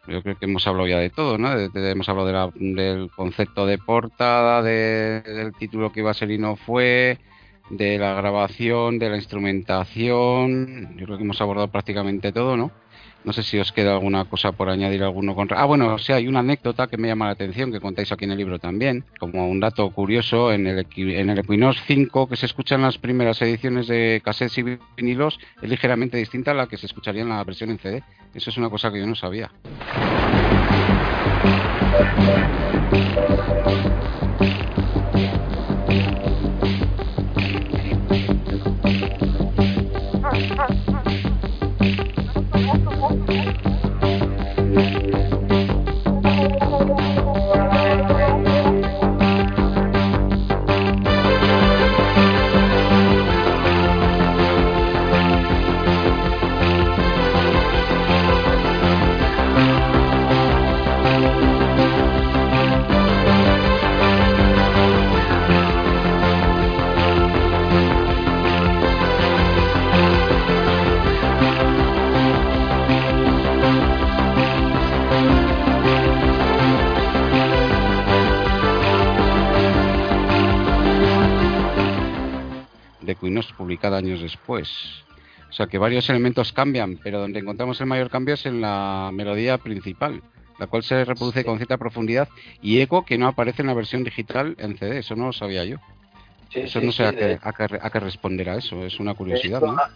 [0.06, 1.52] yo creo que hemos hablado ya de todo, ¿no?
[1.58, 6.30] Hemos hablado de la- del concepto de portada, de- del título que iba a ser
[6.30, 7.18] y no fue,
[7.70, 10.96] de la grabación, de la instrumentación.
[10.98, 12.70] Yo creo que hemos abordado prácticamente todo, ¿no?
[13.24, 15.48] No sé si os queda alguna cosa por añadir alguno con...
[15.52, 18.24] Ah, bueno, o sea, hay una anécdota que me llama la atención, que contáis aquí
[18.24, 22.36] en el libro también, como un dato curioso, en el, en el Equinox 5, que
[22.36, 26.66] se escucha en las primeras ediciones de cassettes y vinilos, es ligeramente distinta a la
[26.66, 28.02] que se escucharía en la versión en CD.
[28.34, 29.50] Eso es una cosa que yo no sabía.
[44.70, 45.09] De
[83.20, 84.68] Equinox publicada años después.
[85.48, 89.10] O sea que varios elementos cambian, pero donde encontramos el mayor cambio es en la
[89.12, 90.22] melodía principal,
[90.58, 92.28] la cual se reproduce con cierta profundidad
[92.62, 94.98] y eco que no aparece en la versión digital en CD.
[94.98, 95.76] Eso no lo sabía yo.
[96.52, 98.84] Sí, Eso sí, no sé a, qué, a qué- a qué responder a eso.
[98.84, 99.78] Es una curiosidad, Esto ¿no?
[99.80, 99.90] a,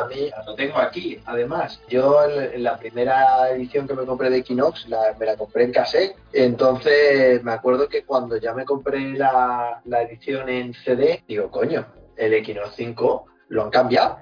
[0.00, 1.18] a mí lo tengo aquí.
[1.26, 5.36] Además, yo en, en la primera edición que me compré de Equinox, la- me la
[5.36, 6.16] compré en cassette.
[6.32, 11.86] Entonces me acuerdo que cuando ya me compré la, la edición en CD, digo, coño,
[12.18, 14.18] el Equinox 5 lo han cambiado.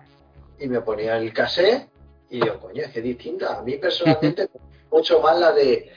[0.59, 1.89] Y me ponía el cassette
[2.31, 3.59] y digo, coño, es que es distinta.
[3.59, 4.49] A mí personalmente
[4.91, 5.91] mucho más la de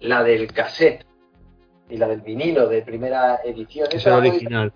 [0.00, 1.04] la del cassette
[1.88, 3.88] y la del vinilo de primera edición.
[3.90, 4.72] Es original.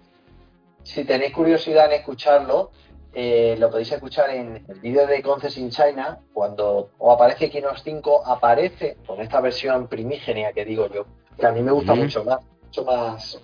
[0.82, 2.70] si tenéis curiosidad en escucharlo,
[3.12, 6.20] eh, lo podéis escuchar en el vídeo de Conces in China.
[6.32, 11.06] Cuando o aparece Equinox 5, aparece con esta versión primígenia que digo yo,
[11.38, 12.40] que a mí me gusta mucho más.
[12.62, 13.40] Mucho más,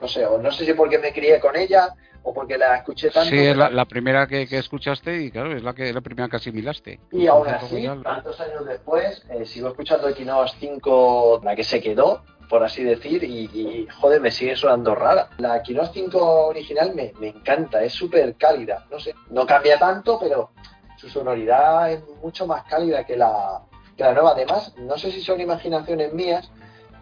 [0.00, 1.94] no sé, o no sé si porque me crié con ella
[2.28, 3.30] o porque la escuché tanto.
[3.30, 6.28] Sí, es la, la primera que, que escuchaste y claro, es la que la primera
[6.28, 7.00] que asimilaste.
[7.12, 11.56] Y aún Entonces, así, luego ya- tantos años después, eh, sigo escuchando Equinox 5, la
[11.56, 15.28] que se quedó, por así decir, y, y, joder, me sigue sonando rara.
[15.38, 20.18] La Equinox 5 original me, me encanta, es súper cálida, no sé, no cambia tanto,
[20.18, 20.50] pero
[20.96, 23.60] su sonoridad es mucho más cálida que la,
[23.96, 24.32] que la nueva.
[24.32, 26.50] Además, no sé si son imaginaciones mías,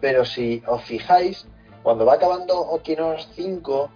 [0.01, 1.47] pero si os fijáis,
[1.81, 3.89] cuando va acabando Equinox 5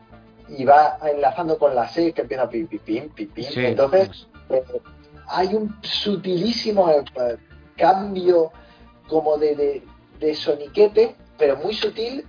[0.57, 3.65] y va enlazando con la 6, que empieza pim, pim, pim, pim, pim, Sí.
[3.65, 4.63] entonces eh,
[5.27, 7.03] hay un sutilísimo eh,
[7.77, 8.51] cambio
[9.07, 9.83] como de, de,
[10.19, 12.25] de soniquete, pero muy sutil.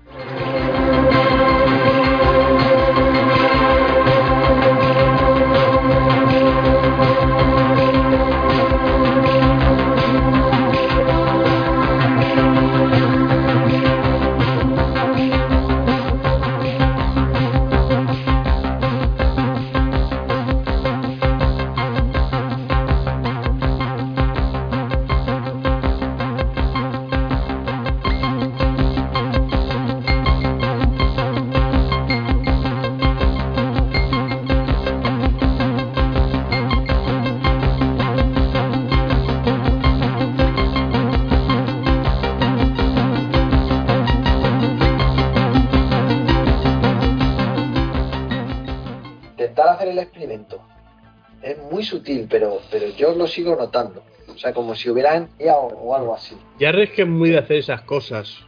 [52.28, 54.02] Pero, pero yo lo sigo notando.
[54.28, 56.36] O sea, como si hubieran o, o algo así.
[56.58, 58.38] Jarre es que es muy de hacer esas cosas.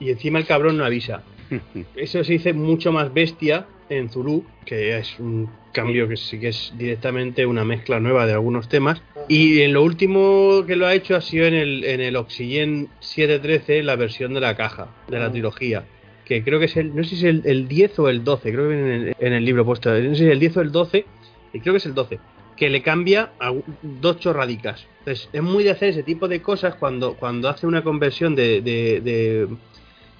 [0.00, 1.22] Y encima el cabrón no avisa.
[1.96, 6.48] Eso se dice mucho más bestia en Zulu, que es un cambio que sí que
[6.48, 9.02] es directamente una mezcla nueva de algunos temas.
[9.28, 12.88] Y en lo último que lo ha hecho ha sido en el, en el Oxygen
[13.00, 15.84] 713, la versión de la caja, de la trilogía.
[16.24, 18.52] Que creo que es el, no sé si es el, el 10 o el 12,
[18.52, 20.56] creo que viene en el, en el libro puesto, no sé si es el 10
[20.58, 21.06] o el 12,
[21.54, 22.18] y creo que es el 12,
[22.58, 23.52] que le cambia a
[23.82, 24.84] dos chorradicas.
[25.00, 28.60] Entonces, es muy de hacer ese tipo de cosas cuando, cuando hace una conversión de,
[28.60, 29.48] de, de,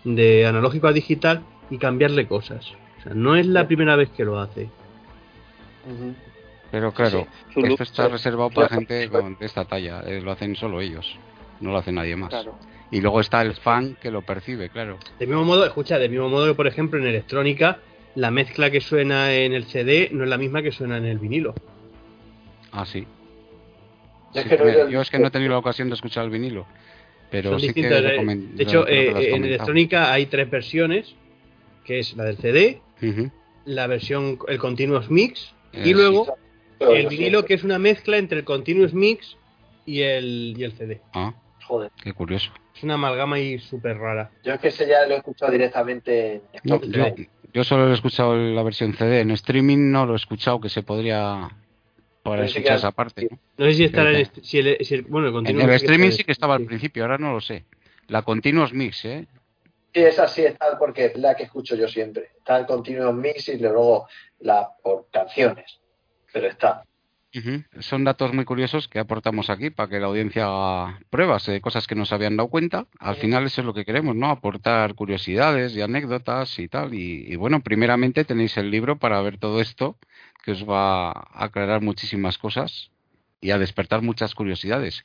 [0.05, 2.73] de analógico a digital y cambiarle cosas.
[2.99, 4.69] O sea, no es la primera vez que lo hace.
[6.71, 8.13] Pero claro, Zulu, esto está sí.
[8.13, 8.81] reservado para Claro.
[8.81, 10.03] gente con- de esta talla.
[10.07, 11.17] eh, lo hacen solo ellos.
[11.61, 12.29] No lo hace nadie más.
[12.31, 12.55] Claro.
[12.91, 14.99] Y luego está el fan que lo percibe, claro.
[15.19, 17.79] De mismo modo, escucha, de mismo modo que, por ejemplo, en electrónica,
[18.15, 21.19] la mezcla que suena en el CD no es la misma que suena en el
[21.19, 21.55] vinilo.
[22.73, 23.07] Ah, sí.
[24.35, 25.53] Yo es Sí, que no he mira, oído el- yo es que no he tenido
[25.53, 26.67] la ocasión de escuchar el vinilo.
[27.31, 28.25] Pero Son sí que lo eh.
[28.55, 31.15] de hecho, eh, lo en electrónica hay tres versiones,
[31.85, 32.81] que es la del CD,
[33.67, 36.27] la versión, el Continuous Mix, Eh, y luego
[36.79, 39.37] Pero el vinilo que es una mezcla entre el Continuous Mix
[39.85, 41.03] y el, y el CD.
[41.13, 41.35] Ah,
[41.67, 41.91] Joder.
[42.03, 42.51] qué curioso.
[42.75, 44.31] Es una amalgama ahí súper rara.
[44.43, 47.15] Yo es que ese ya lo he escuchado directamente en No, yo,
[47.53, 49.21] yo solo he escuchado la versión CD.
[49.21, 51.51] En streaming no lo he escuchado, que se podría
[52.37, 53.67] ¿no?
[53.67, 56.17] Sé si estará en este- si el, si el- bueno, el En el streaming está
[56.17, 57.65] sí que estaba al principio, ahora no lo sé.
[58.09, 59.27] La Continuous Mix, ¿eh?
[59.95, 62.31] Sí, esa sí está porque es la que escucho yo siempre.
[62.39, 64.07] Está el Continuous Mix y luego
[64.41, 65.81] la por canciones.
[66.33, 66.85] Pero está.
[67.81, 71.87] Son datos muy curiosos que aportamos aquí para que la audiencia haga pruebas de cosas
[71.87, 72.87] que no se habían dado cuenta.
[72.99, 74.31] Al final eso es lo que queremos, ¿no?
[74.31, 76.95] Aportar curiosidades y anécdotas y tal.
[76.95, 79.97] Y, y bueno, primeramente tenéis el libro para ver todo esto,
[80.49, 82.91] que os va a aclarar muchísimas cosas
[83.39, 85.05] y a despertar muchas curiosidades,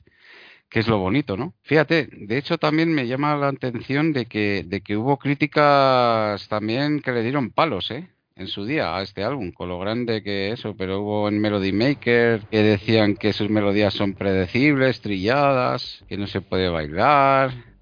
[0.69, 1.53] que es lo bonito, ¿no?
[1.63, 7.01] Fíjate, de hecho también me llama la atención de que, de que hubo críticas también
[7.01, 8.07] que le dieron palos, ¿eh?
[8.37, 11.73] en su día a este álbum, con lo grande que eso, pero hubo en Melody
[11.73, 17.72] Maker que decían que sus melodías son predecibles, trilladas, que no se puede bailar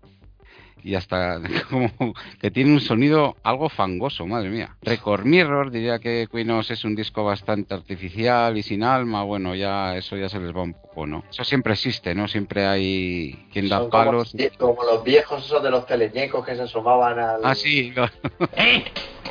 [0.84, 1.92] y hasta como
[2.40, 4.76] que tiene un sonido algo fangoso, madre mía.
[4.82, 9.96] Record Mirror diría que Queens es un disco bastante artificial y sin alma, bueno, ya
[9.96, 11.24] eso ya se les va un poco, ¿no?
[11.30, 12.28] Eso siempre existe, ¿no?
[12.28, 14.34] Siempre hay quien da Son palos.
[14.58, 17.42] como los viejos esos de los teleñecos que se asomaban al.
[17.44, 18.06] Ah, sí, lo-
[18.56, 18.84] ¡Eh!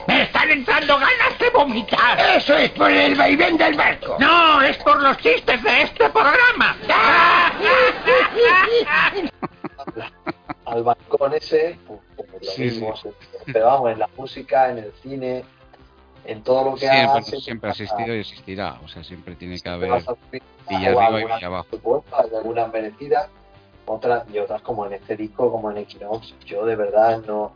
[0.08, 2.18] ¡Me están entrando ganas de vomitar!
[2.36, 4.16] ¡Eso es por el vaivén del barco!
[4.18, 4.62] ¡No!
[4.62, 6.76] ¡Es por los chistes de este programa!
[10.70, 12.96] al balcón ese, pues, pues lo Sí, mismo.
[12.96, 13.12] se-
[13.52, 15.44] Pero vamos, en la música, en el cine,
[16.24, 17.40] en todo lo que siempre, hace.
[17.40, 19.90] siempre ha existido y existirá, o sea, siempre tiene que haber
[20.68, 22.04] villa arriba y villa abajo.
[22.12, 23.28] hay algunas merecidas,
[23.86, 26.34] otras y otras como en este disco, como en Equinox.
[26.44, 27.52] Yo de verdad no,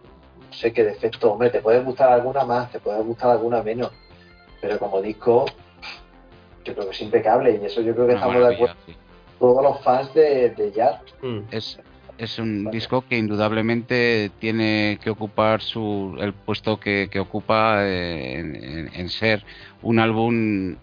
[0.49, 3.93] no sé qué defecto, hombre, te puede gustar alguna más, te puede gustar alguna menos,
[4.61, 5.45] pero como disco,
[6.65, 8.97] yo creo que es impecable y eso yo creo que Una estamos de acuerdo sí.
[9.39, 11.01] todos los fans de, de Jazz.
[11.23, 11.41] Mm.
[11.51, 11.79] Es,
[12.19, 18.39] es un disco que indudablemente tiene que ocupar su, el puesto que, que ocupa eh,
[18.39, 19.45] en, en- en ser
[19.83, 20.77] un álbum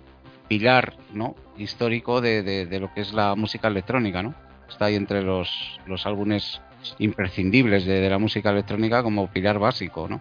[0.47, 1.35] pilar ¿no?
[1.57, 4.21] histórico de, de- de lo que es la música electrónica.
[4.21, 4.33] ¿no?
[4.69, 6.61] Está ahí entre los, los álbumes
[6.99, 10.19] imprescindibles de, de la música electrónica como pilar básico, ¿no?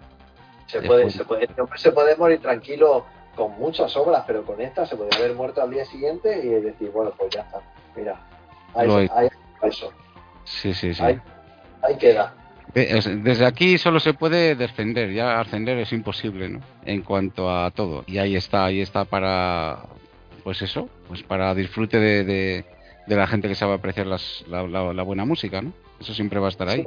[0.67, 3.05] Se De puede, se puede, se puede morir tranquilo
[3.35, 6.91] con muchas obras, pero con esta se podría haber muerto al día siguiente y decir,
[6.93, 7.61] bueno, pues ya está.
[7.97, 8.21] Mira,
[8.75, 9.29] ahí-
[9.63, 9.93] eso,
[10.45, 11.03] Sí, sí, sí.
[11.03, 11.19] ahí,
[11.83, 12.35] ahí queda.
[12.75, 16.61] De- es- Desde aquí solo se puede descender, ya ascender es imposible, ¿no?
[16.85, 18.05] En cuanto a todo.
[18.07, 19.81] Y ahí está, ahí está para,
[20.45, 22.65] pues eso, pues para disfrute de, de,
[23.07, 25.73] de la gente que sabe apreciar las, la, la- la buena música, ¿no?
[26.01, 26.85] Eso siempre va a estar ahí.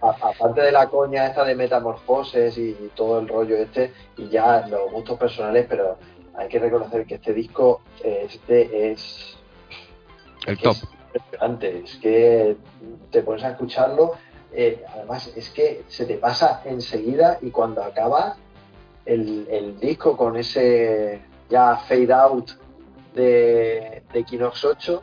[0.00, 4.28] A- aparte de la coña esta de metamorfoses y, y todo el rollo este, y
[4.28, 5.98] ya los gustos personales, pero
[6.36, 9.36] hay que reconocer que este disco, este es
[10.46, 10.76] El es top.
[11.14, 12.56] Impresionante, es que
[13.10, 14.14] te pones a escucharlo,
[14.52, 18.36] eh, además es que se te pasa enseguida y cuando acaba
[19.06, 22.50] el, disco con ese ya fade out
[23.14, 25.02] de, de Equinox 8,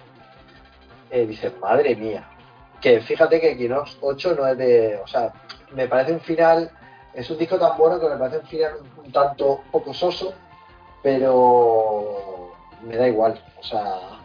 [1.12, 2.28] eh, dices, madre mía,
[2.80, 5.34] que fíjate que Equinox 8 no es de, o sea,
[5.74, 6.72] me parece un final,
[7.14, 8.72] es un disco tan bueno que me parece un final
[9.04, 10.34] un tanto poco soso,
[11.02, 12.52] pero
[12.84, 14.19] me da igual, o sea,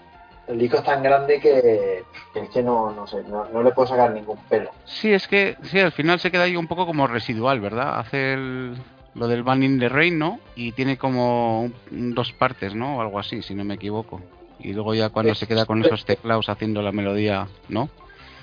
[0.48, 3.72] el disco es tan grande que, que es que no, no sé, no, no le
[3.72, 4.70] puedo sacar ningún pelo.
[4.84, 7.98] Sí, es que sí, al final se queda ahí un poco como residual, ¿verdad?
[7.98, 8.76] Hace el-
[9.14, 10.40] lo del Ban in the Rain, ¿no?
[10.56, 12.98] Y tiene como un- dos partes, ¿no?
[12.98, 14.20] O algo así, si no me equivoco.
[14.58, 17.88] Y luego ya cuando se queda con esos teclados haciendo la melodía, ¿no?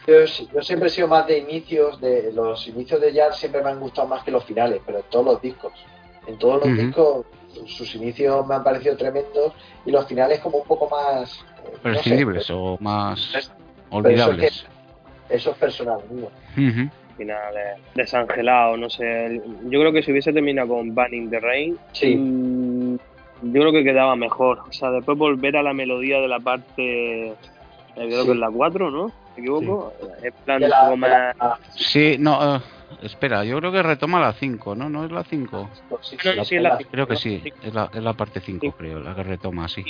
[0.07, 3.69] Yo, yo siempre he sido más de inicios, de los inicios de jazz siempre me
[3.69, 5.73] han gustado más que los finales, pero en todos los discos.
[6.25, 7.25] En todos los discos
[7.67, 9.53] sus inicios me han parecido tremendos
[9.85, 11.43] y los finales como un poco más...
[11.65, 13.51] no sé, Prescindibles o más Es-
[13.89, 14.65] olvidables.
[15.29, 15.99] eso es personal
[17.17, 19.41] final eh, desangelado, no sé.
[19.69, 22.15] Yo creo que si hubiese terminado con Banning the Rain, Sí.
[22.15, 22.95] mm,
[23.43, 24.59] yo creo que quedaba mejor.
[24.67, 27.33] O sea, después volver a la melodía de la parte, eh,
[27.95, 28.25] creo Sí.
[28.27, 29.07] que es la 4, ¿no?
[29.35, 29.93] ¿Me equivoco?
[30.23, 31.09] En plan, De un la- poco de más.
[31.11, 32.59] la- Sí, no, eh,
[33.01, 34.89] espera, yo creo que retoma la 5, ¿no?
[34.89, 35.69] ¿No es la 5?
[36.01, 36.91] sí, No, no, sí, es la cinco.
[36.91, 38.71] Creo que sí, es la, es la parte 5, Sí.
[38.77, 39.83] creo, la que retoma, sí.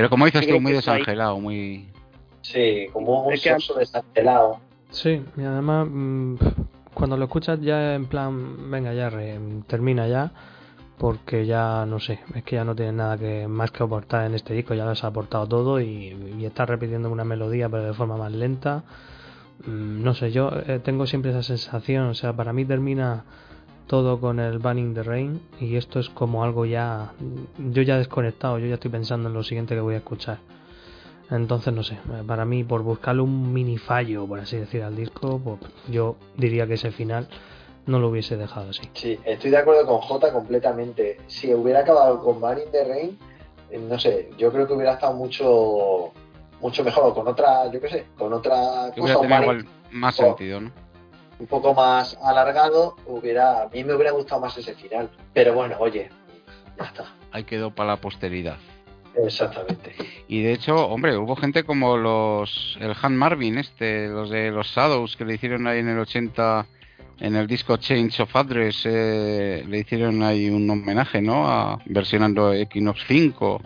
[0.00, 1.86] Pero como dices tú, muy desangelado, muy...
[2.40, 4.58] Sí, como un Es que- soso desangelado.
[4.88, 6.36] Sí, y además mm,
[6.94, 10.32] cuando lo escuchas ya en plan, venga ya, re- termina ya,
[10.96, 14.34] porque ya no sé, es que ya no tienes nada que más que aportar en
[14.34, 17.92] este disco, ya lo has aportado todo y, y estás repitiendo una melodía pero de
[17.92, 18.84] forma más lenta.
[19.66, 23.24] Mm, no sé, yo eh, tengo siempre esa sensación, o sea, para mí termina
[23.90, 27.10] todo con el Banning the Rain y esto es como algo ya,
[27.58, 30.38] yo ya desconectado, yo ya estoy pensando en lo siguiente que voy a escuchar.
[31.28, 35.40] Entonces, no sé, para mí, por buscarle un mini fallo, por así decir, al disco,
[35.42, 37.26] pues yo diría que ese final
[37.86, 38.82] no lo hubiese dejado así.
[38.92, 41.18] Sí, estoy de acuerdo con J completamente.
[41.26, 43.18] Si hubiera acabado con Van in the Rain,
[43.70, 46.12] eh, no sé, yo creo que hubiera estado mucho
[46.60, 50.14] mucho mejor o con otra, yo qué sé, con otra cosa, hubiera tenido igual más
[50.14, 50.70] sentido, ¿no?
[51.40, 55.10] Un poco más alargado, hubiera a mí me hubiera gustado más ese final.
[55.32, 56.10] Pero bueno, oye,
[56.78, 57.04] ya está.
[57.32, 58.58] Ahí quedó para la posteridad.
[59.16, 59.94] Exactamente.
[60.28, 64.68] Y de hecho, hombre, hubo gente como los el Han Marvin, este, los de los
[64.68, 66.66] Shadows que le hicieron ahí en el 80
[67.20, 71.46] en el disco Change of Address, eh, le hicieron ahí un homenaje, ¿no?
[71.48, 73.60] A, versionando Equinox 5.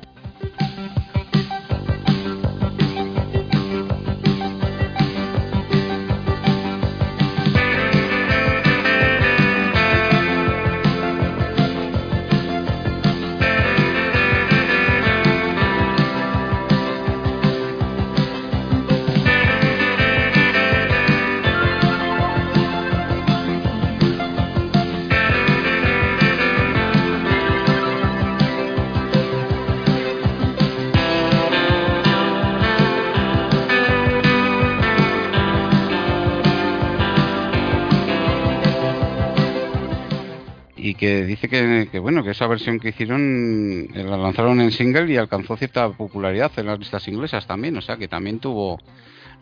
[41.05, 45.17] Que dice que, bueno que esa versión que hicieron eh, la lanzaron en single y
[45.17, 48.79] alcanzó cierta popularidad en las listas inglesas también, o sea que también tuvo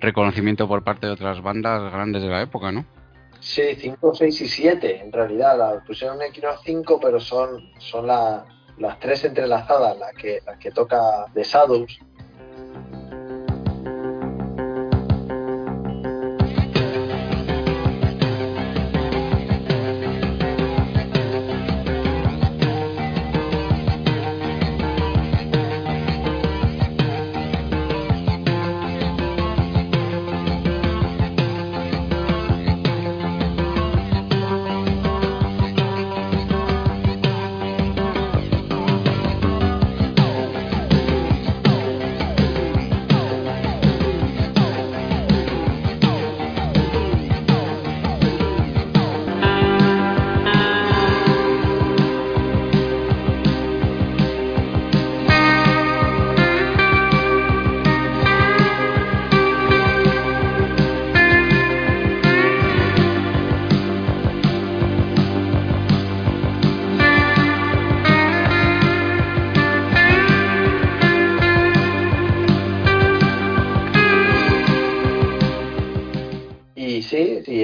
[0.01, 2.85] reconocimiento por parte de otras bandas grandes de la época, ¿no?
[3.41, 5.59] Sí, 5, 6 y 7, en realidad.
[5.59, 8.45] La pusieron en Equinox 5, pero son, son la-
[8.79, 10.99] las tres entrelazadas las que, las que toca
[11.35, 11.99] The Shadows.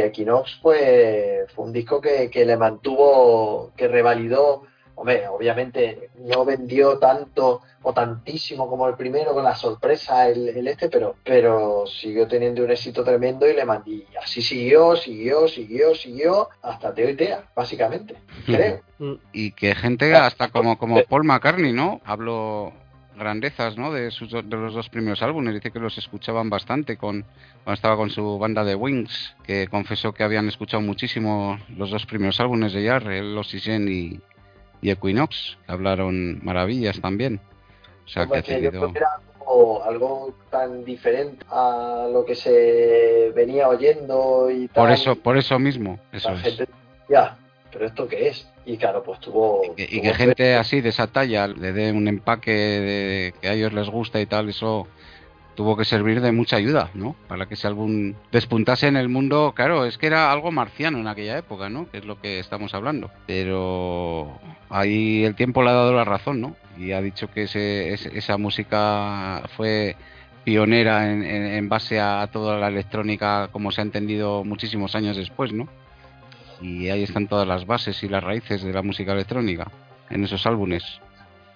[0.09, 4.65] Equinox, pues, fue un disco que, que le mantuvo, que revalidó
[4.99, 10.89] hombre, obviamente no vendió tanto o tantísimo como el primero con la sorpresa el, este,
[10.89, 14.05] pero, pero siguió teniendo un éxito tremendo y le mandí.
[14.21, 18.81] Así siguió, siguió, siguió, siguió hasta Teo y Tea, básicamente, creo.
[19.33, 22.01] Y que gente hasta como, como Paul McCartney, ¿no?
[22.05, 22.73] Hablo
[23.19, 23.93] grandezas, ¿no?
[23.93, 25.55] De, sus, de los dos primeros álbumes.
[25.55, 27.25] Dice que los escuchaban bastante con,
[27.65, 32.07] cuando estaba con su banda de Wings, que confesó que habían escuchado muchísimo los dos
[32.07, 34.21] primeros álbumes de Jarre, Los Isen y,
[34.81, 37.41] y Equinox, hablaron maravillas también.
[38.07, 39.21] O sea, que, que era
[39.87, 44.85] algo, tan diferente a lo que se venía oyendo y tal.
[44.85, 46.63] Por eso, por eso mismo, eso es.
[47.09, 47.37] ya,
[47.73, 48.49] pero esto qué es?
[48.69, 49.63] Y claro, pues tuvo...
[49.79, 53.73] Y que, gente así de esa talla le dé un empaque de que a ellos
[53.73, 54.87] les gusta y tal, eso
[55.55, 57.17] tuvo que servir de mucha ayuda, ¿no?
[57.29, 59.55] Para que ese álbum despuntase en el mundo.
[59.57, 61.91] Claro, es que era algo marciano en aquella época, ¿no?
[61.91, 63.11] Que es lo que estamos hablando.
[63.27, 64.39] Pero
[64.69, 66.55] ahí el tiempo le ha dado la razón, ¿no?
[66.77, 69.97] Y ha dicho que ese, esa música fue
[70.45, 75.55] pionera en, en, base a toda la electrónica como se ha entendido muchísimos años después,
[75.55, 75.69] ¿no?
[76.61, 79.71] Y ahí están todas las bases y las raíces de la música electrónica
[80.11, 81.01] en esos álbumes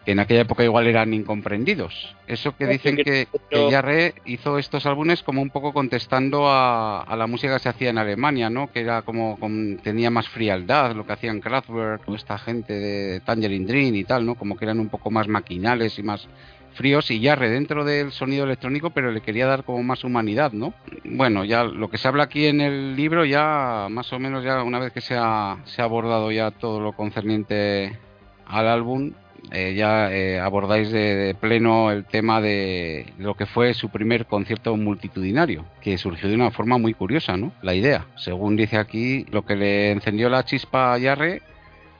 [0.05, 2.16] que en aquella época igual eran incomprendidos.
[2.26, 7.26] Eso que dicen que, que Jarre hizo estos álbumes como un poco contestando a, la
[7.26, 8.70] música que se hacía en Alemania, ¿no?
[8.72, 9.38] Que era como,
[9.82, 14.26] tenía más frialdad, lo que hacían Kraftwerk o esta gente de Tangerine Dream y tal,
[14.26, 14.34] ¿no?
[14.34, 16.26] Como que eran un poco más maquinales y más
[16.72, 20.74] fríos y Jarre dentro del sonido electrónico, pero le quería dar como más humanidad, ¿no?
[21.04, 24.62] Bueno, ya lo que se habla aquí en el libro ya más o menos ya
[24.62, 27.98] una vez que se ha, se ha abordado ya todo lo concerniente
[28.46, 29.12] al álbum,
[29.50, 34.76] eh, ya eh, abordáis de, pleno el tema de lo que fue su primer concierto
[34.76, 37.52] multitudinario, que surgió de una forma muy curiosa, ¿no?
[37.62, 38.06] La idea.
[38.16, 41.42] Según dice aquí, lo que le encendió la chispa a Yarre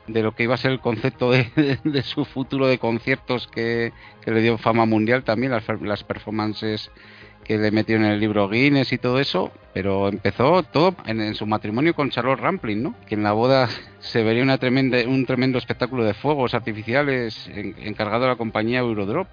[0.07, 1.42] de lo que iba a ser el concepto de,
[2.03, 3.92] su futuro de conciertos que,
[4.26, 6.90] le dio fama mundial también, las, performances
[7.44, 11.46] que le metió en el libro Guinness y todo eso, pero empezó todo en, su
[11.46, 12.94] matrimonio con Charlotte Rampling, ¿no?
[13.07, 13.68] Que en la boda
[14.00, 19.26] se vería una tremenda, un tremendo espectáculo de fuegos artificiales encargado de la compañía Eurodrop,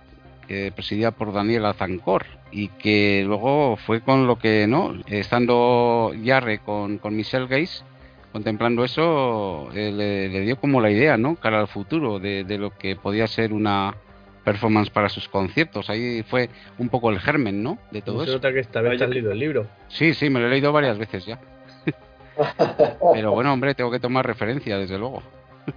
[0.48, 4.96] que presidía por Daniel Azancor, y que luego fue con lo que, ¿no?
[5.08, 7.84] Estando Yarre con, con Michelle Gates,
[8.32, 11.36] contemplando eso, eh, le, dio como la idea, ¿no?
[11.36, 13.96] Cara al futuro de, de lo que podía ser una
[14.44, 15.90] performance para sus conciertos.
[15.90, 17.78] Ahí fue un poco el germen, ¿no?
[17.92, 18.34] De todo eso.
[18.34, 19.68] nota que esta vez te has leído el libro.
[19.90, 21.40] Sí, sí, me lo he leído varias veces ya.
[23.14, 25.22] Pero bueno, hombre, tengo que tomar referencia, desde luego.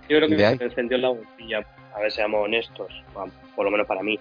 [0.09, 2.89] Yo creo que se encendió la bombilla, a ver, seamos honestos,
[3.55, 4.19] por lo menos para mí.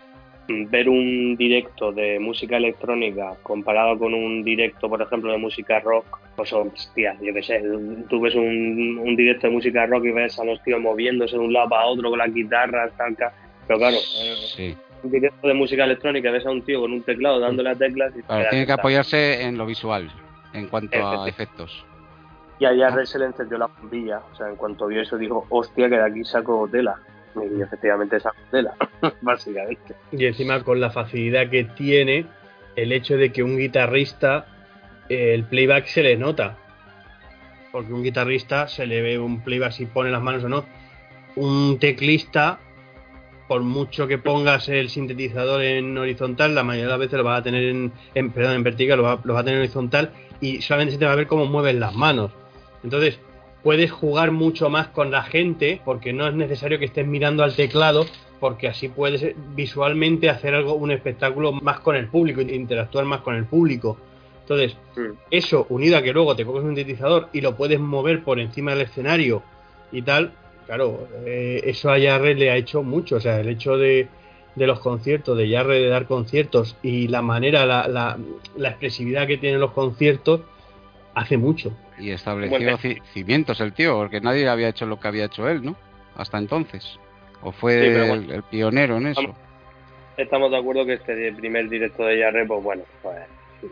[0.48, 6.20] Ver un directo de música electrónica comparado con un directo, por ejemplo, de música rock,
[6.36, 7.64] pues hostia, yo qué sé,
[8.10, 11.44] tú ves un, un directo de música rock y ves a los tíos moviéndose de
[11.44, 13.16] un lado para otro con las guitarras, tal,
[13.68, 13.98] pero claro,
[14.58, 17.76] eh, un directo de música electrónica ves a un tío con un teclado dándole a
[17.76, 18.14] teclas.
[18.16, 20.12] Y tiene que apoyarse en lo visual,
[20.54, 21.86] en cuanto a efectos.
[22.60, 24.22] Y a Jarre se le encendió la bombilla.
[24.32, 26.96] O sea, en cuanto vio eso, dijo: Hostia, que de aquí saco tela.
[27.36, 28.18] Y efectivamente
[28.50, 28.76] tela,
[29.22, 29.96] básicamente.
[30.12, 32.26] Y encima, con la facilidad que tiene,
[32.76, 34.46] el hecho de que un guitarrista,
[35.10, 36.58] el playback se le nota.
[37.72, 40.66] Porque un guitarrista se le ve un playback si pone las manos o no.
[41.36, 42.60] Un teclista
[43.52, 47.42] por mucho que pongas el sintetizador en horizontal, la mayoría de las veces lo vas
[47.42, 50.62] a tener en, perdón, en vertical, lo va, lo va, a tener en horizontal y
[50.62, 52.32] solamente se te va a ver cómo mueven las manos.
[52.82, 53.20] Entonces,
[53.64, 57.56] puedes jugar mucho más con la gente porque no es necesario que estés mirando al
[57.56, 58.06] teclado
[58.42, 63.36] porque así puedes visualmente hacer algo, un espectáculo más con el público, interactuar más con
[63.36, 63.98] el público.
[64.42, 64.76] Entonces,
[65.30, 68.72] eso unido a que luego te coges un sintetizador y lo puedes mover por encima
[68.72, 69.44] del escenario
[69.92, 70.32] y tal,
[70.66, 73.18] claro, eh, eso a Yarre le ha hecho mucho.
[73.18, 74.08] O sea, el hecho de,
[74.56, 79.60] los conciertos, de Yarre de dar conciertos y la manera, la, la, expresividad que tienen
[79.60, 80.42] los conciertos,
[81.16, 81.76] hace mucho.
[81.98, 82.78] Y estableció
[83.14, 85.76] cimientos el tío, porque nadie había hecho lo que había hecho él, ¿no?
[86.16, 87.00] Hasta entonces.
[87.42, 89.36] O fue el, pionero en eso.
[90.18, 93.18] Estamos de acuerdo que este primer directo de Yarre, pues bueno, pues,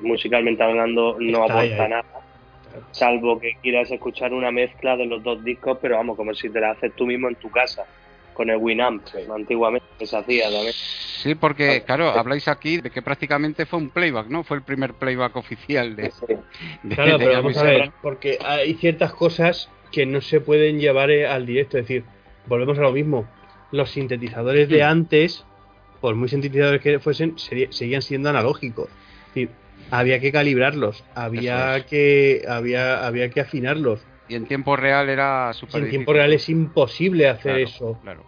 [0.02, 2.06] musicalmente hablando, no aporta nada
[2.92, 6.60] salvo que quieras escuchar una mezcla de los dos discos, pero vamos, como si te
[6.60, 7.86] la haces tú mismo en tu casa,
[8.40, 9.04] con el Winamp,
[9.36, 10.72] antiguamente se hacía también.
[10.72, 14.46] Sí, porque claro, habláis aquí de que prácticamente fue un playback, ¿no?
[14.46, 16.10] Fue el primer playback oficial de...
[16.96, 21.28] claro, pero vamos a ver, porque hay ciertas cosas que no se pueden llevar eh,
[21.28, 22.06] al directo, es decir,
[22.46, 23.28] volvemos a lo mismo,
[23.74, 25.44] los sintetizadores de antes,
[26.00, 28.88] por muy sintetizadores que fuesen, seguían siendo analógicos.
[28.88, 29.50] Es decir,
[29.92, 34.00] había que calibrarlos, había que había había que afinarlos.
[34.30, 38.00] Y en tiempo real era súper En tiempo real es imposible hacer Claro, eso.
[38.04, 38.24] Claro.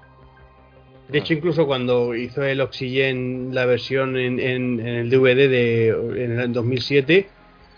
[1.08, 5.88] De hecho, incluso cuando hizo el Oxygen la versión en, en- en el DVD de
[5.90, 7.28] en el 2007,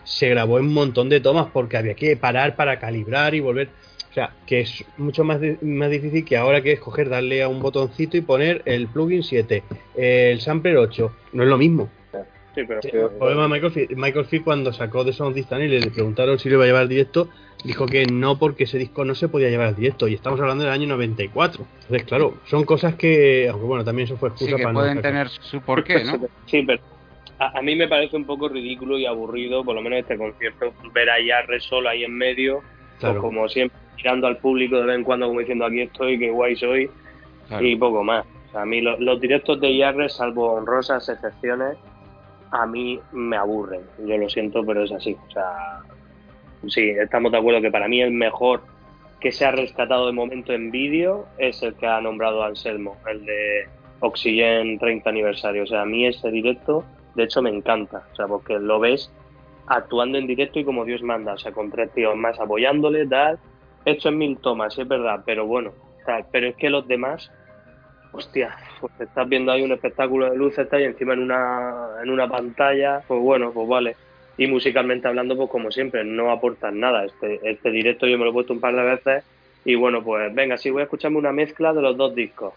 [0.03, 3.69] se grabó en un montón de tomas porque había que parar para calibrar y volver.
[4.11, 7.47] O sea, que es mucho más, más difícil que ahora que es coger, darle a
[7.47, 9.63] un botoncito y poner el plugin 7,
[9.95, 11.11] el sampler 8.
[11.33, 11.89] No es lo mismo.
[12.53, 15.35] Sí, pero Sí, el problema de Michael Field, Michael Field cuando sacó The Sound of
[15.35, 17.27] Distance y le preguntaron si lo iba a llevar directo,
[17.63, 20.63] dijo que no porque ese disco no se podía llevar al directo y estamos hablando
[20.63, 21.63] del año 94.
[21.81, 24.79] Entonces, claro, son cosas que, aunque bueno, también eso fue excusa Sí, que para no
[24.79, 26.13] pueden tener su porqué, ¿no?
[26.45, 26.81] Sí, pero
[27.39, 30.73] a, a mí me parece un poco ridículo y aburrido, por lo menos este concierto,
[30.93, 32.61] ver a Yarre solo ahí en medio,
[32.99, 33.21] Claro.
[33.21, 36.29] pues como siempre, mirando al público de vez en cuando, como diciendo aquí estoy, qué
[36.31, 36.89] guay soy,
[37.47, 37.65] Claro.
[37.65, 38.25] y poco más.
[38.49, 41.77] O sea, a mí lo- los directos de Yarre, salvo honrosas excepciones,
[42.51, 43.81] a mí me aburren.
[44.05, 45.17] Yo lo siento, pero es así.
[45.27, 45.79] O sea,
[46.67, 48.61] sí, estamos de acuerdo que para mí el mejor
[49.19, 53.25] que se ha rescatado de momento en vídeo es el que ha nombrado Anselmo, el
[53.25, 53.67] de
[54.01, 55.63] Oxygen 30 aniversario.
[55.63, 56.83] O sea, a mí ese directo,
[57.15, 58.03] de hecho, me encanta.
[58.11, 59.11] O sea, porque lo ves
[59.67, 61.33] actuando en directo y como Dios manda.
[61.33, 63.39] O sea, con tres tíos más apoyándole, tal.
[63.85, 65.71] Hecho en mil tomas, es verdad, pero bueno.
[66.31, 67.31] pero es que los demás,
[68.11, 72.09] hostia, pues estás viendo ahí un espectáculo de luces, está ahí encima en una, en
[72.09, 73.95] una pantalla, pues bueno, pues vale.
[74.37, 77.05] Y musicalmente hablando, pues como siempre, no aportan nada.
[77.05, 79.23] Este, este directo yo me lo he puesto un par de veces
[79.65, 82.53] y bueno, pues venga, sí voy a escucharme una mezcla de los dos discos.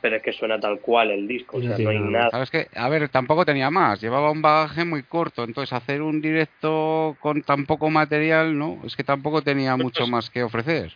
[0.00, 2.30] Pero es que suena tal cual el disco, o sea, no hay nada.
[2.30, 2.68] ¿Sabes qué?
[2.74, 7.40] A ver, tampoco tenía más, llevaba un bagaje muy corto, entonces hacer un directo con
[7.40, 8.80] tan poco material, ¿no?
[8.84, 10.92] Es que tampoco tenía mucho más que ofrecer,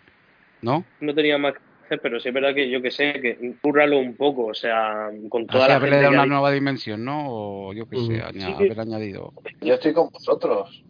[0.61, 0.85] ¿no?
[1.01, 3.99] No tenía más que hacer, pero sí es verdad que yo que sé, que cúrralo
[3.99, 7.27] un poco, o sea, con toda Así la gente que una hay- nueva dimensión, ¿no?
[7.29, 8.41] O yo qué sé, Mm.
[8.41, 8.53] Sí.
[8.55, 9.33] haber añadido.
[9.61, 10.85] Yo estoy con vosotros.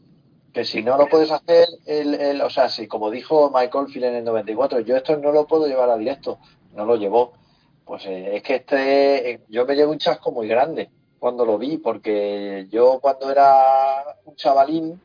[0.53, 4.07] Que si no lo puedes hacer, el, el- o sea, si como dijo Michael Field
[4.07, 6.39] en el 94, yo esto no lo puedo llevar a directo,
[6.75, 7.33] no lo llevó.
[7.85, 10.89] Pues eh, es que este, eh, yo me llevo un chasco muy grande
[11.19, 13.53] cuando lo vi, porque yo cuando era
[14.25, 15.01] un chavalín,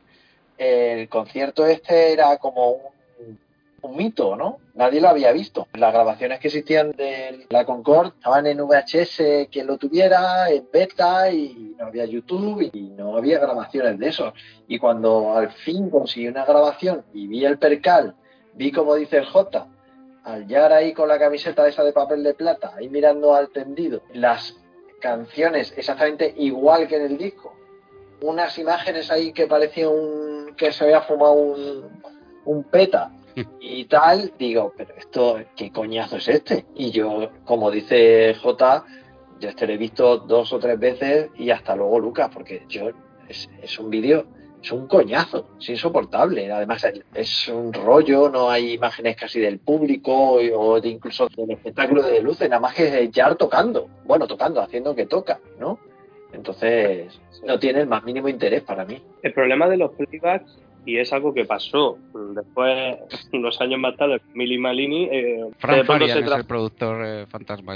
[0.57, 2.81] el concierto este era como un,
[3.83, 4.59] un mito, ¿no?
[4.73, 5.67] Nadie lo había visto.
[5.73, 11.29] Las grabaciones que existían de la Concorde estaban en VHS, quien lo tuviera, en beta,
[11.31, 14.33] y no había YouTube, y no había grabaciones de eso.
[14.67, 18.15] Y cuando al fin conseguí una grabación y vi el percal,
[18.53, 19.67] vi como dice el J,
[20.23, 24.01] al Yar ahí con la camiseta esa de papel de plata, ahí mirando al tendido,
[24.13, 24.55] las
[25.01, 27.53] canciones exactamente igual que en el disco,
[28.21, 32.01] unas imágenes ahí que parecía un que se había fumado un,
[32.45, 33.11] un peta
[33.59, 36.65] y tal, digo, pero esto, ¿qué coñazo es este?
[36.75, 38.85] Y yo, como dice J,
[39.39, 42.89] yo este lo he visto dos o tres veces y hasta luego Lucas, porque yo
[43.27, 44.25] es, es un vídeo,
[44.61, 46.51] es un coñazo, es insoportable.
[46.51, 52.03] Además es- un rollo, no hay imágenes casi del público o de incluso del espectáculo
[52.03, 55.79] de luces, nada más que Jar tocando, bueno, tocando, haciendo que toca, ¿no?
[56.31, 59.01] Entonces no tiene el más mínimo interés para mí.
[59.21, 61.97] El problema de los playbacks, y es algo que pasó
[62.35, 62.97] después,
[63.33, 67.75] unos años más tarde, Mili Malini, eh, Fran Farian es el productor eh, fantasma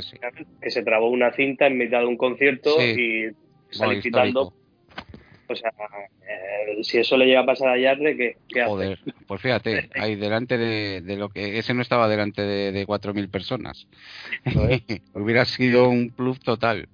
[0.62, 2.96] que se trabó una cinta en mitad de un concierto Sí.
[2.98, 3.30] y
[3.70, 3.94] quitando.
[3.94, 4.54] histórico.
[5.50, 5.72] O sea,
[6.28, 8.70] eh, si eso le llega a pasar a Yarre, ¿qué, qué hace?
[8.70, 11.58] Joder, pues fíjate, ahí delante de, de lo que...
[11.58, 13.88] Ese no estaba delante de, de 4.000 personas.
[15.14, 16.90] Hubiera sido un plus total.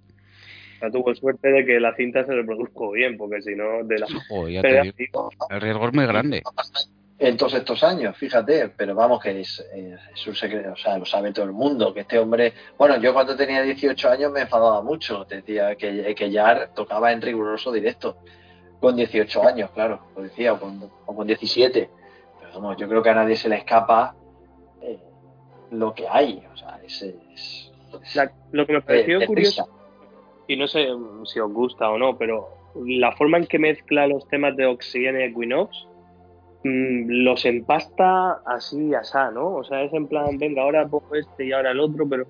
[0.83, 4.07] Sea, tuvo suerte de que la cinta se reprodujo bien, porque si no, de la.
[4.49, 6.43] Ya te digo, el riesgo es muy grande.
[7.19, 10.97] en todos estos años, fíjate, pero vamos que es, eh, es un secreto, o sea,
[10.97, 14.41] lo sabe todo el mundo, que este hombre, bueno, yo cuando tenía 18 años me
[14.41, 18.17] enfadaba mucho, decía que, que Jar tocaba en riguroso directo,
[18.81, 21.89] con 18 años, claro, lo decía, o con, o con 17,
[22.41, 24.15] pero vamos, yo creo que a nadie se le escapa
[24.81, 24.99] eh,
[25.71, 27.01] lo que hay, o sea, es...
[27.03, 27.71] es-
[28.03, 29.82] es La- lo que me pareció curioso, risa.
[30.47, 30.87] Y no sé
[31.25, 32.49] si os gusta o no, pero
[32.85, 35.87] la forma en que mezcla los temas de Oxygen y Equinox
[36.63, 39.55] mm, los empasta así y asá, ¿no?
[39.55, 42.25] O sea, es en plan, venga, ahora pongo este y ahora el otro, pero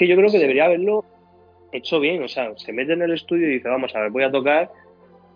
[0.00, 1.04] que yo creo que debería haberlo
[1.72, 2.22] hecho bien.
[2.22, 4.70] O sea, se mete en el estudio y dice, vamos a ver, voy a tocar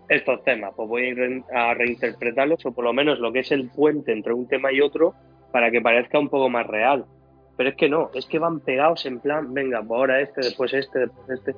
[0.08, 3.52] estos temas, pues voy a, re- a reinterpretarlos, o por lo menos lo que es
[3.52, 5.12] el puente entre un tema y otro,
[5.52, 7.04] para que parezca un poco más real.
[7.58, 10.72] Pero es que no, es que van pegados en plan, venga, pues ahora este, después
[10.72, 11.54] este, después este.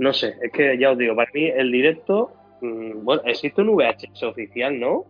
[0.00, 3.74] No sé, es que ya os digo, para mí el directo, mm, bueno, existe un
[3.76, 5.04] VHS oficial, ¿no?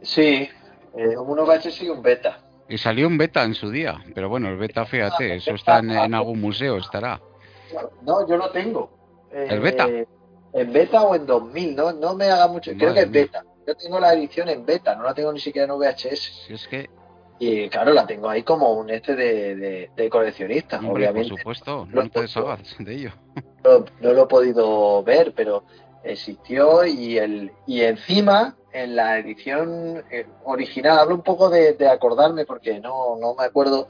[0.00, 0.48] Sí,
[0.96, 2.38] eh, un VHS y un beta.
[2.68, 5.90] Y salió un beta en su día, pero bueno, el beta, fíjate, eso está en,
[5.90, 7.20] en algún museo, estará.
[8.02, 8.90] No, yo lo tengo.
[9.32, 9.88] ¿El beta?
[9.88, 10.06] Eh,
[10.54, 12.72] en beta o en 2000, no, no me haga mucho.
[12.72, 13.22] Creo Madre que es mía.
[13.22, 13.44] beta.
[13.66, 16.44] Yo tengo la edición en beta, no la tengo ni siquiera en VHS.
[16.46, 16.90] Si es que,
[17.38, 21.28] Y claro, la tengo ahí como un este de, de, de coleccionista, hombre, por obviamente.
[21.36, 23.10] supuesto, Lo no te deshagas de ello.
[23.64, 25.64] No, no lo he podido ver, pero
[26.04, 31.88] existió y el y encima en la edición eh, original hablo un poco de, de
[31.88, 33.88] acordarme porque no, no me acuerdo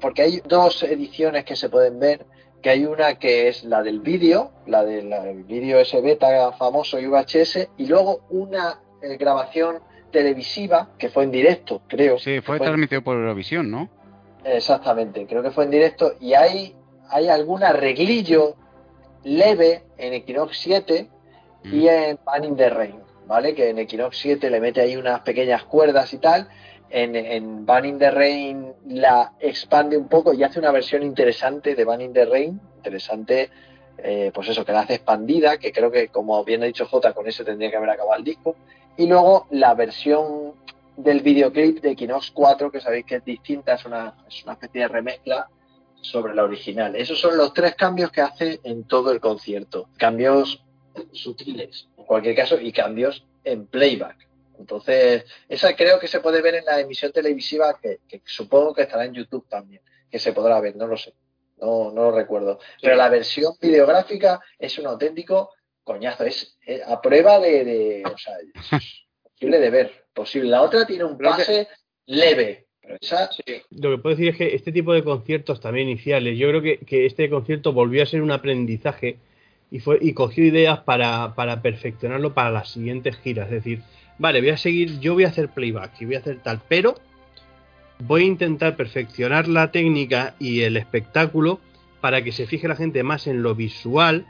[0.00, 2.26] porque hay dos ediciones que se pueden ver
[2.62, 7.06] que hay una que es la del vídeo la del vídeo ese beta famoso y
[7.06, 9.78] VHS y luego una eh, grabación
[10.10, 13.88] televisiva que fue en directo creo Sí, fue Fue- transmitido por Eurovisión, ¿no?
[14.44, 16.74] Exactamente, creo que fue en directo y hay,
[17.10, 18.56] hay algún arreglillo
[19.24, 21.08] leve en Equinox 7
[21.64, 21.74] Mm.
[21.74, 23.54] y en Van in the Rain, ¿vale?
[23.54, 26.48] Que en Equinox 7 le mete ahí unas pequeñas cuerdas y tal.
[26.90, 31.74] En, en Van in the Rain la expande un poco y hace una versión interesante
[31.74, 33.50] de Van in the Rain, interesante,
[33.98, 37.12] eh, pues eso, que la hace expandida, que creo que como bien ha dicho J,
[37.14, 38.56] con eso tendría que haber acabado el disco.
[38.96, 40.54] Y luego la versión
[40.96, 44.82] del videoclip de Equinox 4, que sabéis que es distinta, es una, es una especie
[44.82, 45.48] de remezcla
[46.02, 46.94] sobre la original.
[46.96, 49.88] Esos son los tres cambios que hace en todo el concierto.
[49.96, 50.62] Cambios
[51.12, 54.28] sutiles, en cualquier caso, y cambios en playback.
[54.58, 58.82] Entonces, esa creo que se puede ver en la emisión televisiva, que, que supongo que
[58.82, 61.14] estará en YouTube también, que se podrá ver, no lo sé,
[61.60, 62.58] no, no lo recuerdo.
[62.80, 65.50] Pero la versión videográfica es un auténtico
[65.84, 68.70] coñazo, es, eh, a prueba de, de- o sea, es
[69.34, 70.48] posible de ver, posible.
[70.50, 71.68] La otra tiene un Creo que- pase
[72.06, 73.30] leve, pero esa
[73.70, 76.78] Lo que puedo decir es que este tipo de conciertos también iniciales, yo creo que,
[76.78, 79.18] que este concierto volvió a ser un aprendizaje
[79.72, 83.46] y fue cogió ideas para, para perfeccionarlo para las siguientes giras.
[83.46, 83.82] Es decir,
[84.18, 86.94] vale, voy a seguir, yo voy a hacer playback y voy a hacer tal, pero
[87.98, 91.58] voy a intentar perfeccionar la técnica y el espectáculo
[92.02, 94.26] para que se fije la gente más en lo visual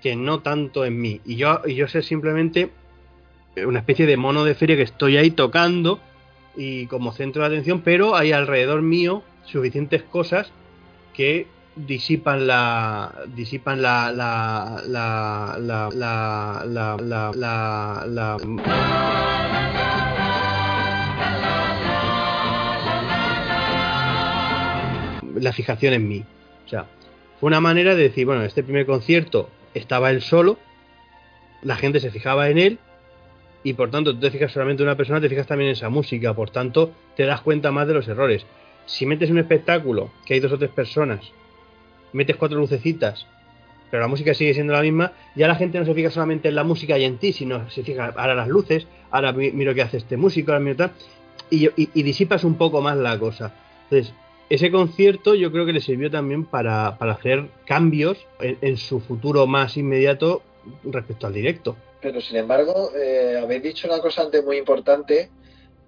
[0.00, 1.20] que no tanto en mí.
[1.26, 2.70] Y yo, y yo ser simplemente
[3.66, 6.00] una especie de mono de feria que estoy ahí tocando
[6.56, 10.50] y como centro de atención, pero hay alrededor mío suficientes cosas
[11.12, 11.46] que
[11.76, 18.36] disipan la disipan la la la la la la la, la,
[25.34, 26.24] la fijación en mí.
[26.66, 26.86] O sea,
[27.38, 30.58] fue una manera de decir, bueno, este primer concierto estaba él solo,
[31.62, 32.78] la gente se fijaba en él,
[33.62, 35.88] y por tanto tú te fijas solamente en una persona, te fijas también en esa
[35.88, 38.46] música, por tanto te das cuenta más de los errores.
[38.86, 41.20] Si metes un espectáculo que hay dos o tres personas
[42.12, 43.26] metes cuatro lucecitas,
[43.90, 46.54] pero la música sigue siendo la misma, ya la gente no se fija solamente en
[46.54, 49.82] la música y en ti, sino se fija ahora las luces, ahora mi- miro qué
[49.82, 50.92] hace este músico, ahora miro tal,
[51.50, 53.52] y, y- disipas un poco más la cosa.
[53.84, 54.14] Entonces,
[54.48, 59.76] ese concierto yo creo que le sirvió también para, hacer cambios en, su futuro más
[59.76, 60.42] inmediato
[60.84, 61.76] respecto al directo.
[62.00, 65.30] Pero sin embargo, eh, habéis dicho una cosa antes muy importante,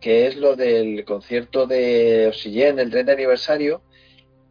[0.01, 3.83] que es lo del concierto de Oxygen, el 30 aniversario,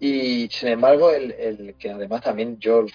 [0.03, 2.88] y sin embargo, el, el que además también yo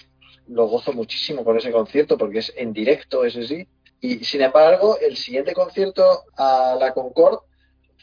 [0.47, 3.65] lo gozo muchísimo con ese concierto, porque es en directo, ese sí,
[4.01, 7.43] y sin embargo, el siguiente concierto a la Concord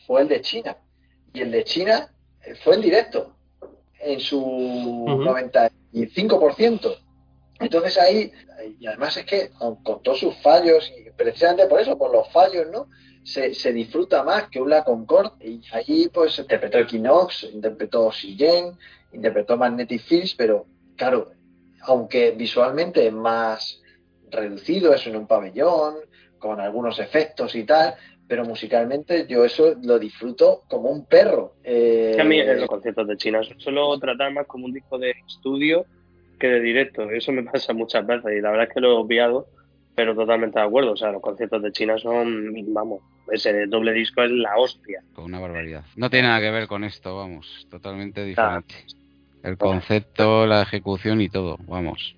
[0.06, 0.78] fue el de China,
[1.35, 3.36] y el de China eh, fue en directo,
[4.01, 6.97] en su 95%.
[7.60, 8.32] Entonces ahí,
[8.81, 12.26] y además es que con, con todos sus fallos, y precisamente por eso, por los
[12.32, 12.89] fallos, ¿no?
[13.24, 15.44] Se, se disfruta más que un La Concorde.
[15.44, 18.76] Y allí pues interpretó Equinox, interpretó Oxygen,
[19.12, 21.32] interpretó Magnetic Fields, pero claro,
[21.82, 23.82] aunque visualmente es más
[24.30, 25.96] reducido, es en un pabellón,
[26.38, 27.94] con algunos efectos y tal,
[28.26, 31.55] pero musicalmente yo eso lo disfruto como un perro.
[31.62, 35.14] Eh, a mí en los conciertos de China suelo tratar más como un disco de
[35.26, 35.86] estudio
[36.38, 37.10] que de directo.
[37.10, 39.46] Eso me pasa muchas veces y la verdad es que lo he obviado,
[39.94, 40.92] pero totalmente de acuerdo.
[40.92, 43.00] O sea, los conciertos de China son, vamos,
[43.30, 45.02] ese doble disco es la hostia.
[45.14, 45.84] Con una barbaridad.
[45.96, 47.66] No tiene nada que ver con esto, vamos.
[47.70, 48.62] Totalmente Claro.
[48.62, 48.94] diferente.
[49.42, 52.16] El concepto, la ejecución y todo, vamos.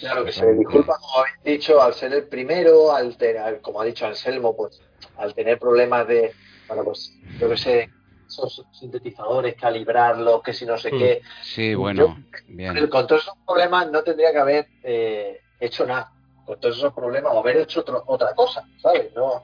[0.00, 3.84] Claro que se disculpa, como habéis dicho, al ser el primero, al tener, como ha
[3.84, 4.80] dicho Anselmo, pues
[5.16, 6.32] al tener problemas de,
[6.66, 7.90] bueno, pues yo que sé,
[8.26, 10.98] esos sintetizadores, calibrarlos, que si no sé Mm.
[10.98, 11.20] qué.
[11.42, 12.16] Sí, bueno,
[12.48, 12.72] bien.
[12.72, 16.10] Pero Con todos esos problemas no tendría que haber eh, hecho nada.
[16.46, 19.12] Con todos esos problemas, o haber hecho otro- otra cosa, ¿sabes?
[19.14, 19.42] No,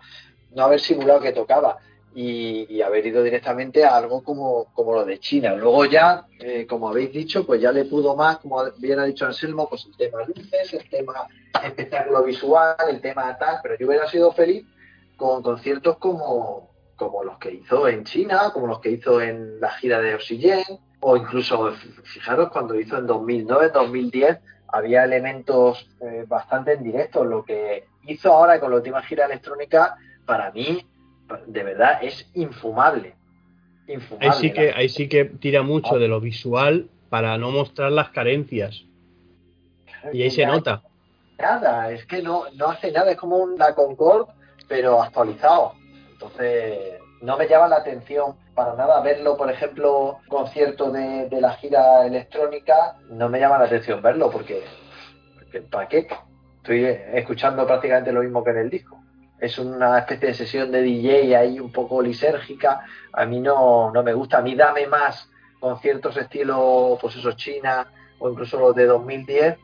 [0.52, 1.78] no haber simulado que tocaba.
[2.18, 5.54] y, y haber ido directamente a algo como, como lo de China.
[5.54, 9.26] Luego ya, eh, como habéis dicho, pues ya le pudo más, como bien ha dicho
[9.26, 11.26] Anselmo, pues el tema luces, el tema
[11.62, 14.64] espectáculo visual, el tema tal, pero yo hubiera sido feliz
[15.18, 19.70] con conciertos como, como los que hizo en China, como los que hizo en la
[19.72, 20.64] gira de Oxygen,
[21.00, 21.72] o incluso,
[22.04, 24.38] fijaros, cuando hizo en 2009, 2010,
[24.68, 27.24] había elementos eh, bastante en directo.
[27.24, 30.86] Lo que hizo ahora con la última gira electrónica, para mí,
[31.46, 33.14] de verdad, es infumable.
[33.86, 34.28] Infumable.
[34.28, 38.10] Ahí sí que, ahí sí que tira mucho de lo visual para no mostrar las
[38.10, 38.84] carencias.
[40.12, 40.82] Y ahí se Ya, nota.
[41.38, 44.32] Nada, es que no, no hace nada, es como una Concorde,
[44.68, 45.74] pero actualizado.
[46.12, 51.52] Entonces, no me llama la atención para nada verlo, por ejemplo, concierto de, de la
[51.54, 54.64] gira electrónica, no me llama la atención verlo, porque,
[55.34, 56.06] porque ¿para qué?
[56.56, 59.00] Estoy escuchando prácticamente lo mismo que en el disco.
[59.38, 62.84] Es una especie de sesión de DJ ahí un poco lisérgica.
[63.12, 64.38] A mí no, no me gusta.
[64.38, 65.30] A mí dame más
[65.60, 67.86] conciertos estilo, pues eso, China
[68.18, 69.58] o incluso los de 2010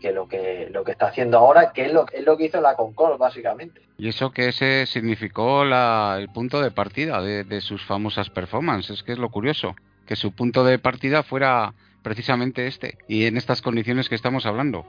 [0.00, 2.60] que, lo que lo que está haciendo ahora, que es lo, es lo que hizo
[2.60, 3.82] la Concorde, básicamente.
[3.98, 8.98] Y eso que ese significó la- el punto de partida de, de sus famosas performances,
[8.98, 9.74] es que es lo curioso,
[10.06, 14.86] que su punto de partida fuera precisamente este, y en estas condiciones que estamos hablando.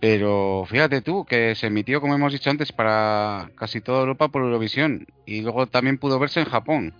[0.00, 4.42] Pero fíjate tú, que se emitió, como hemos dicho antes, para casi toda Europa por
[4.42, 6.94] Eurovisión, y luego también pudo verse en Japón,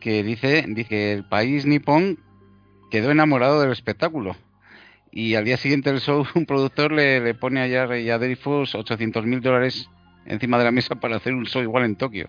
[0.00, 2.18] que dice, dice el país nipón
[2.90, 4.36] quedó enamorado del espectáculo.
[5.18, 8.18] Y al día siguiente del show, un productor le, le pone a Jarre y a
[8.18, 9.88] Dreyfus 800 mil dólares
[10.26, 12.28] encima de la mesa para hacer un show igual en Tokio.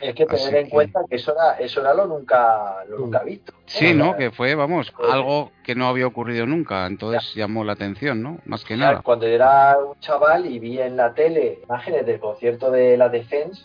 [0.00, 2.98] Es que Así tener en que- cuenta que eso era, eso era lo nunca, lo
[2.98, 3.52] nunca visto.
[3.66, 4.16] Sí, ¿no?
[4.16, 8.38] Que fue, vamos, algo que no había ocurrido nunca, entonces llamó la atención, ¿no?
[8.44, 9.02] Más que O sea, nada.
[9.02, 13.08] Cuando yo era un chaval y vi en la tele imágenes del concierto de la
[13.08, 13.64] Defense,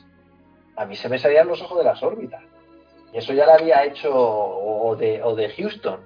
[0.76, 2.42] a mí se me salían los ojos de las órbitas.
[3.14, 6.00] Y eso ya lo había hecho o de, o de Houston.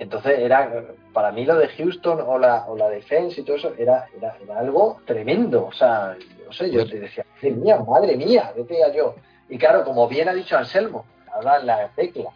[0.00, 0.82] Entonces era,
[1.12, 4.36] para mí lo de Houston o la, o la Defense y todo eso era, era,
[4.42, 5.66] era algo tremendo.
[5.66, 6.16] O sea,
[6.46, 9.14] no sé, yo te decía, madre mía, madre mía, decía yo.
[9.48, 12.30] Y claro, como bien ha dicho Anselmo, ahora en la tecla,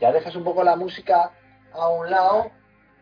[0.00, 1.30] ya dejas un poco la música
[1.72, 2.50] a un lado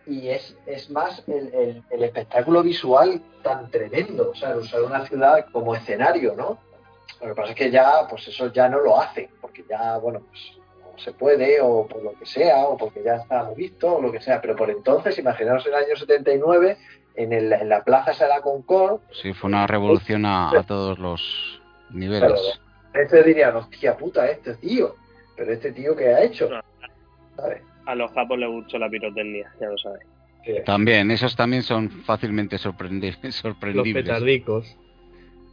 [0.07, 5.07] y es, es más el, el- el espectáculo visual tan tremendo, o sea, usar una
[5.07, 6.59] ciudad como escenario, ¿no?
[7.21, 10.21] Lo que pasa es que ya, pues eso ya no lo hacen, porque ya, bueno,
[10.31, 10.41] pues
[11.01, 14.13] se puede, o por lo que sea, o porque ya está muy visto, o lo
[14.13, 16.77] que sea, pero por entonces, imaginaos el año 79,
[17.17, 20.63] en, el, en la plaza esa de la Concord, Sí, fue una revolución a, a
[20.63, 21.61] todos los
[21.91, 22.61] niveles.
[22.95, 24.95] ese dirían, hostia puta, este tío,
[25.37, 26.49] pero este tío que ha hecho,
[27.37, 27.63] ¿sabes?
[27.87, 30.05] A los japos les gustó la pirotecnia, ya lo sabéis.
[30.65, 34.05] También, esos también son fácilmente sorprendi- Los sorprendibles.
[34.05, 34.77] petardicos.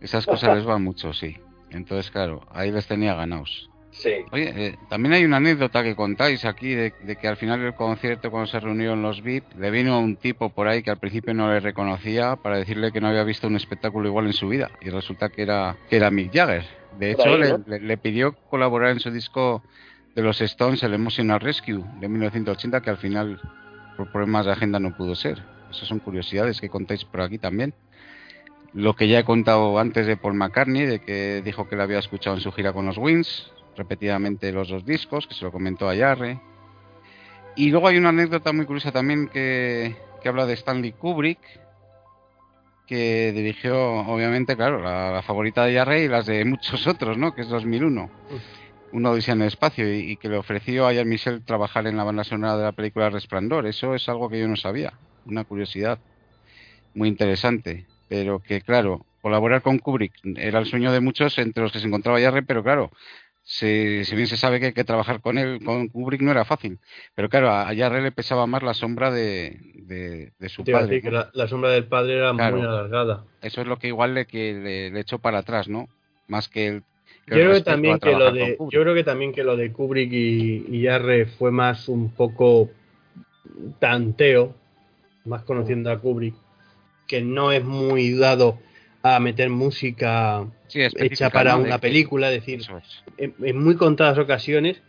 [0.01, 1.35] Esas cosas les van mucho, sí.
[1.71, 3.69] Entonces, claro, ahí les tenía ganados.
[3.99, 4.11] Sí.
[4.31, 7.73] Oye, eh, también hay una anécdota que contáis aquí de, de que al final del
[7.73, 11.33] concierto, cuando se reunieron los VIP, le vino un tipo por ahí que al principio
[11.33, 14.69] no le reconocía para decirle que no había visto un espectáculo igual en su vida.
[14.81, 16.63] Y resulta que era, que era Mick Jagger.
[16.99, 17.63] De hecho, ahí, le, ¿no?
[17.65, 19.63] le- le pidió colaborar en su disco
[20.15, 23.39] de los Stones, el Emotional Rescue, de 1980, que al final,
[23.97, 25.41] por problemas de agenda, no pudo ser.
[25.71, 27.73] Esas son curiosidades que contáis por aquí también.
[28.73, 31.99] Lo que ya he contado antes de Paul McCartney, de que dijo que lo había
[31.99, 35.89] escuchado en su gira con los Wings, repetidamente los dos discos, que se lo comentó
[35.89, 36.39] a Jarre.
[37.55, 41.39] Y luego hay una anécdota muy curiosa también que, que habla de Stanley Kubrick,
[42.85, 47.33] que dirigió, obviamente, claro, la, la favorita de Jarre y las de muchos otros, ¿no?
[47.33, 48.09] Que es 2001.
[48.93, 51.97] Una odisea en el espacio y, y que le ofreció a Jan Michel trabajar en
[51.97, 53.67] la banda sonora de la película Resplandor.
[53.67, 54.93] Eso es algo que yo no sabía,
[55.25, 55.99] una curiosidad
[56.93, 57.85] muy interesante.
[58.07, 61.87] Pero que, claro, colaborar con Kubrick era el sueño de muchos entre los que se
[61.87, 62.91] encontraba Jarre, pero claro,
[63.49, 66.79] si, si bien se sabe que, que trabajar con él, con Kubrick no era fácil.
[67.15, 70.87] Pero claro, a, Jarre le pesaba más la sombra de, de, de su Te padre.
[70.87, 72.57] decir que la, la sombra del padre era Claro.
[72.57, 73.23] muy alargada.
[73.41, 75.87] Eso es lo que igual le, que le, le echó para atrás, ¿no?
[76.27, 76.83] Más que el.
[77.25, 78.73] Yo creo que también que lo de, Kubrick.
[78.73, 82.69] yo creo que también que lo de Kubrick y, y Jarre fue más un poco
[83.79, 84.55] tanteo,
[85.25, 86.35] más conociendo a Kubrick,
[87.07, 88.59] que no es muy dado
[89.15, 93.03] a meter música Sí, hecha para una película, es decir, es.
[93.17, 94.81] en, en muy contadas ocasiones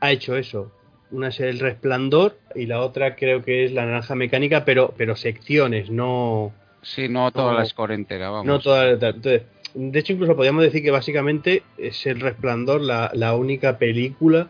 [0.00, 0.72] ha hecho eso.
[1.10, 5.14] Una es El Resplandor y la otra creo que es La Naranja Mecánica, pero, pero
[5.16, 7.58] secciones, no, Sí, no toda No.
[7.58, 8.46] la score entera, vamos.
[8.46, 9.42] no toda entonces,
[9.74, 14.48] de hecho, incluso podríamos decir que básicamente es El Resplandor la, la única película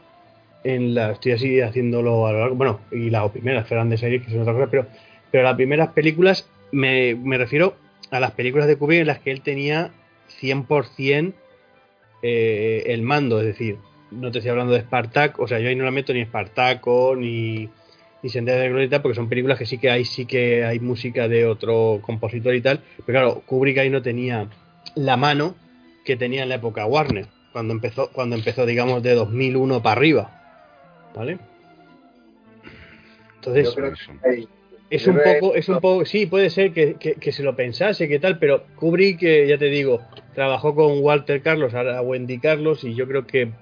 [0.65, 1.12] en la.
[1.12, 2.55] Estoy así haciéndolo a lo largo.
[2.55, 4.86] Bueno, y las primeras, series, que son otra cosa, pero,
[5.31, 7.74] pero las primeras películas me, me refiero
[8.13, 9.91] a las películas de Kubrick en las que él tenía
[10.41, 11.33] 100%
[12.23, 13.79] eh, el mando, es decir,
[14.13, 17.17] no te estoy hablando de Spartaco, o sea, yo ahí no la meto ni Spartaco
[17.17, 17.69] ni,
[18.23, 21.27] ni Sendero de Glorieta porque son películas que sí que hay, sí que hay música
[21.27, 24.47] de otro compositor y tal, pero claro, Kubrick ahí no tenía
[24.95, 25.57] la mano
[26.05, 30.31] que tenía en la época Warner, cuando empezó, cuando empezó digamos, de 2001 para arriba,
[31.15, 31.39] ¿vale?
[33.37, 34.49] Entonces, Yo creo que hay-
[34.97, 38.09] es un poco, es un poco, sí, puede ser que, que- que se lo pensase,
[38.09, 40.01] que tal, pero Kubrick, eh, ya te digo,
[40.35, 43.52] trabajó con Walter Carlos, ahora Wendy Carlos, y yo creo que,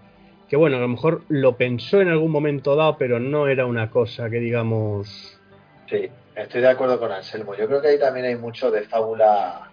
[0.48, 3.90] que bueno, a lo mejor lo pensó en algún momento dado, pero no era una
[3.90, 5.40] cosa que digamos.
[5.88, 7.54] Sí, estoy de acuerdo con Anselmo.
[7.54, 9.72] Yo creo que ahí también hay mucho de fábula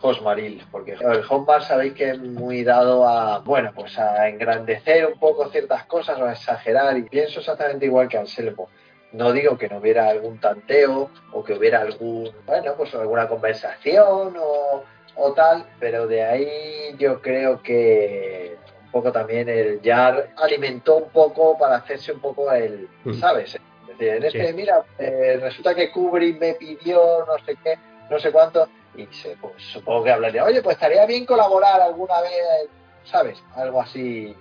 [0.00, 5.18] Hosmaril, porque el Hosmar sabéis que es muy dado a, bueno, pues a engrandecer un
[5.18, 8.70] poco ciertas cosas o a exagerar, y pienso exactamente igual que Anselmo.
[9.12, 14.36] No digo que no hubiera algún tanteo o que hubiera algún, bueno, pues alguna conversación
[14.38, 14.84] o,
[15.16, 21.08] o tal, pero de ahí yo creo que un poco también el Jar alimentó un
[21.10, 23.14] poco para hacerse un poco el, Mm.
[23.14, 23.54] ¿sabes?
[23.54, 24.52] Es decir, en este, Sí.
[24.54, 27.78] mira, eh, resulta que Kubrick me pidió no sé qué,
[28.10, 32.20] no sé cuánto, y se, pues, supongo que hablaría, oye, pues estaría bien colaborar alguna
[32.20, 32.68] vez,
[33.04, 33.42] ¿sabes?
[33.56, 34.36] Algo así.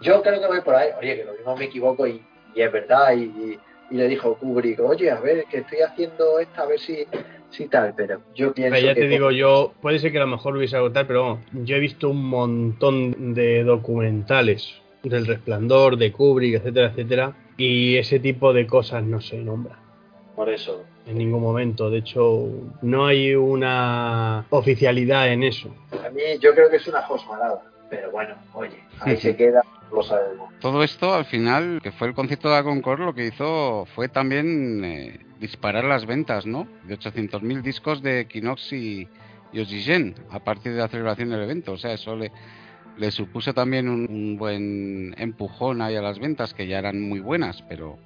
[0.00, 2.24] Yo creo que voy por ahí, oye, que lo mismo me equivoco y,
[2.54, 3.60] y es verdad, y, y-
[3.92, 7.06] y le dijo Kubrick, oye, a ver, que estoy haciendo esta, a ver si,
[7.50, 10.22] si tal, pero yo pienso Pero ya que te digo yo, puede ser que a
[10.22, 15.26] lo mejor lo hubiese agotado, pero vamos, yo he visto un montón de documentales del
[15.26, 19.78] resplandor, de Kubrick, etcétera, etcétera, y ese tipo de cosas no se nombra.
[20.34, 20.84] por eso.
[21.06, 21.90] en ningún momento.
[21.90, 22.48] De hecho,
[22.80, 25.68] no hay una oficialidad en eso.
[26.02, 27.62] A mí yo creo que es una josmarada,
[27.92, 29.62] pero bueno, oye, ahí se queda,
[29.92, 30.50] lo sabemos.
[30.60, 34.08] Todo esto, al final, que fue el concierto de la Concord, lo que hizo fue
[34.08, 36.66] también eh, disparar las ventas, ¿no?
[36.84, 39.06] De 800.000 discos de Equinox y,
[39.52, 41.72] y Oxygen, a partir de la celebración del evento.
[41.72, 42.32] O sea, eso le,
[42.96, 47.20] le supuso también un, un buen empujón ahí a las ventas, que ya eran muy
[47.20, 47.98] buenas, pero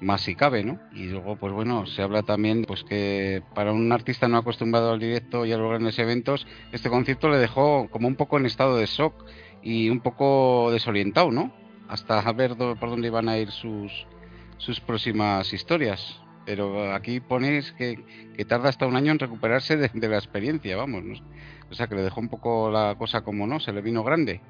[0.00, 0.78] más si cabe, ¿no?
[0.92, 5.00] Y luego, pues bueno, se habla también, pues que para un artista no acostumbrado al
[5.00, 8.76] directo y a los grandes eventos, este concierto le dejó como un poco en estado
[8.76, 9.24] de shock
[9.62, 11.52] y un poco desorientado, ¿no?
[11.88, 14.06] Hasta ver por dónde iban a ir sus,
[14.58, 16.20] sus próximas historias.
[16.46, 18.04] Pero aquí pones que,
[18.36, 21.02] que tarda hasta un año en recuperarse de, de la experiencia, vamos.
[21.02, 21.14] ¿no?
[21.70, 24.40] O sea que le dejó un poco la cosa como no, se le vino grande.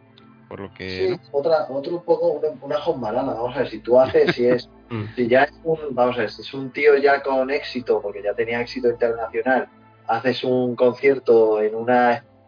[0.49, 1.39] Por lo que, Sí, ¿no?
[1.39, 2.49] otra, otro un poco, una,
[2.89, 5.15] una vamos a ver, si tú haces, si es, Mm.
[5.17, 8.23] si ya es un, vamos a ver, si es un tío ya con éxito, porque
[8.23, 9.69] ya tenía éxito internacional,
[10.07, 11.89] haces un concierto en un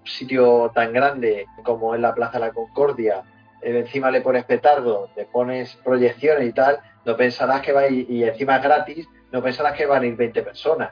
[0.05, 3.23] sitio tan grande como es la Plaza de la Concordia,
[3.63, 7.89] eh, encima le pones petardo, le pones proyecciones y tal, no pensarás que va a
[7.89, 10.91] ir, y encima es gratis, no pensarás que van a ir 20 personas.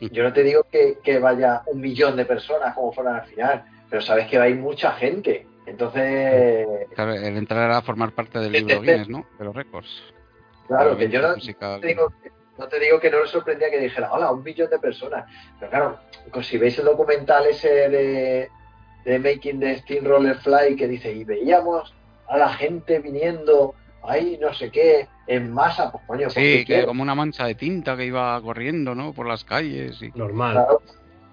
[0.00, 3.64] Yo no te digo que, que vaya un millón de personas como fueran al final,
[3.90, 5.46] pero sabes que va a ir mucha gente.
[5.68, 9.26] Entonces, Claro, el entrar a formar parte del libro Guinness, ¿no?
[9.38, 9.88] De los récords.
[10.66, 12.12] Claro, que yo no, musical- te digo,
[12.58, 15.24] no te digo que no le sorprendía que dijera, hola, un millón de personas.
[15.58, 15.98] Pero claro,
[16.32, 18.50] pues si veis el documental ese de,
[19.04, 21.94] de Making the Steamroller Fly que dice, y veíamos
[22.28, 26.58] a la gente viniendo ahí, no sé qué, en masa, pues coño, pues, ¿qué Sí,
[26.60, 26.86] que quiero?
[26.88, 29.12] como una mancha de tinta que iba corriendo, ¿no?
[29.12, 30.00] Por las calles.
[30.02, 30.10] Y...
[30.12, 30.52] Normal.
[30.54, 30.82] Claro,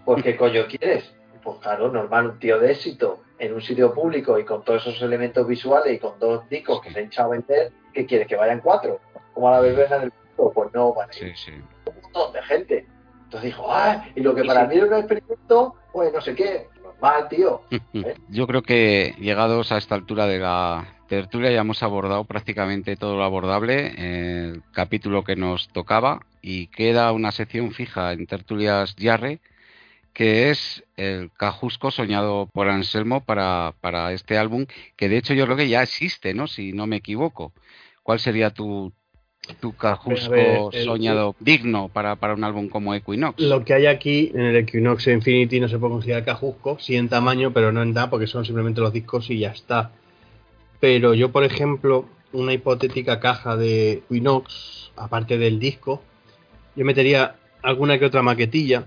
[0.04, 1.14] pues ¿qué coño quieres?
[1.44, 5.02] Pues claro, normal, un tío de éxito en un sitio público y con todos esos
[5.02, 8.28] elementos visuales y con dos discos que se han echado a vender, ¿qué quieres?
[8.28, 9.00] ¿Que vayan cuatro?
[9.34, 12.44] Como a la verbena del pueblo, pues no, van a ir Sí, un montón de
[12.44, 12.88] gente.
[13.24, 16.68] Entonces dijo, ah, y lo que para mí era un experimento, pues no sé qué,
[16.82, 17.62] normal, tío.
[18.30, 23.16] Yo creo que llegados a esta altura de la tertulia ya hemos abordado prácticamente todo
[23.16, 28.96] lo abordable, eh, el capítulo que nos tocaba y queda una sección fija en tertulias
[28.96, 29.40] Yarre
[30.16, 34.66] que es el Cajusco soñado por Anselmo para, para este álbum,
[34.96, 36.48] que de hecho yo creo que ya existe, ¿no?
[36.48, 37.52] Si no me equivoco.
[38.02, 38.94] ¿Cuál sería tu,
[39.60, 43.42] tu Cajusco A ver, el- soñado digno para, para un álbum como Equinox?
[43.44, 47.10] Lo que hay aquí en el Equinox Infinity no se puede considerar cajusco, sí en
[47.10, 49.92] tamaño, pero no en nada, porque son simplemente los discos y ya está.
[50.80, 56.02] Pero yo, por ejemplo, una hipotética caja de Equinox, aparte del disco,
[56.76, 58.86] yo metería alguna que otra maquetilla,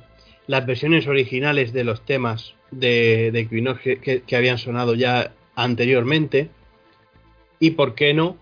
[0.49, 5.31] las versiones originales de los temas de, de Equinox que, que- que habían sonado ya
[5.55, 6.51] anteriormente,
[7.61, 8.37] y por qué no,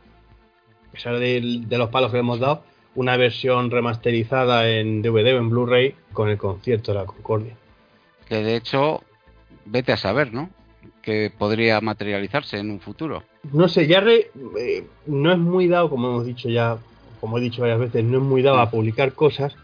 [0.88, 2.62] a pesar de, de los palos que le hemos dado,
[2.94, 7.54] una versión remasterizada en DVD o en Blu-ray con el concierto de la Concordia.
[8.26, 9.02] Que de hecho,
[9.66, 10.48] vete a saber, ¿no?
[11.02, 13.22] Que podría materializarse en un futuro.
[13.52, 16.78] No sé, Jarre eh, no es muy dado, como hemos dicho ya,
[17.20, 19.54] como he dicho varias veces, no es muy dado a publicar cosas,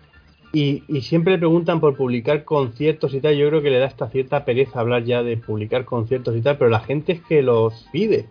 [0.52, 3.36] Y, y siempre le preguntan por publicar conciertos y tal.
[3.36, 6.58] Yo creo que le da hasta cierta pereza hablar ya de publicar conciertos y tal,
[6.58, 8.26] pero la gente es que los pide.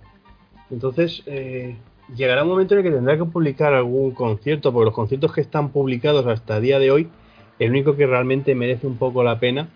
[0.69, 1.75] Entonces, eh,
[2.15, 5.41] llegará un momento en el que tendrá que publicar algún concierto, porque los conciertos que
[5.41, 7.07] están publicados hasta el día de hoy,
[7.59, 9.69] el único que realmente merece un poco la pena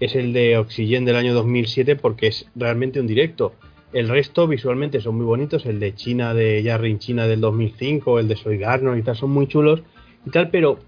[0.00, 3.52] es el de Oxygen del año 2007, porque es realmente un directo.
[3.92, 8.28] El resto visualmente son muy bonitos, el de China, de Jarry China del 2005, el
[8.28, 9.82] de Soy Garner y tal, son muy chulos
[10.26, 10.78] y tal, pero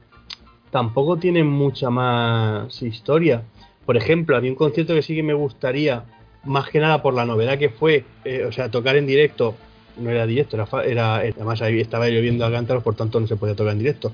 [0.70, 3.42] tampoco tienen mucha más historia.
[3.86, 6.04] Por ejemplo, había un concierto que sí que me gustaría,
[6.44, 9.56] más que nada por la novedad que fue, eh, o sea, tocar en directo,
[9.96, 13.36] no era directo, era, era además ahí estaba lloviendo a cántaros, por tanto no se
[13.36, 14.12] podía tocar en directo,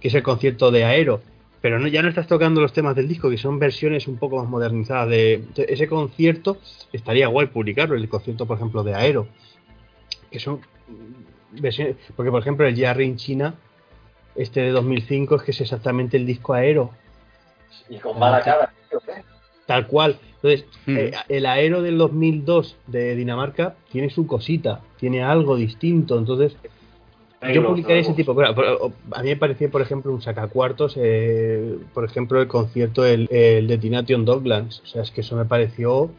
[0.00, 1.20] que es el concierto de Aero.
[1.60, 4.36] Pero no, ya no estás tocando los temas del disco, que son versiones un poco
[4.38, 6.58] más modernizadas de ese concierto.
[6.92, 9.28] Estaría guay publicarlo, el concierto, por ejemplo, de Aero,
[10.28, 10.60] que son
[11.52, 13.54] versiones, porque por ejemplo el Jarry en China,
[14.34, 16.90] este de 2005, es que es exactamente el disco Aero,
[17.88, 19.22] Y con mala cara, ¿eh?
[19.66, 20.18] tal cual.
[20.36, 20.96] Entonces, Hmm.
[20.96, 26.56] eh, el Aero del 2002 de Dinamarca tiene su cosita, tiene algo distinto, entonces
[27.52, 28.36] yo publicaré ese tipo.
[28.40, 33.66] a mí me parecía, por ejemplo, un sacacuartos, eh, por ejemplo, el concierto el, el
[33.66, 34.80] de Tination Doglands.
[34.84, 36.10] O sea, es que eso me pareció o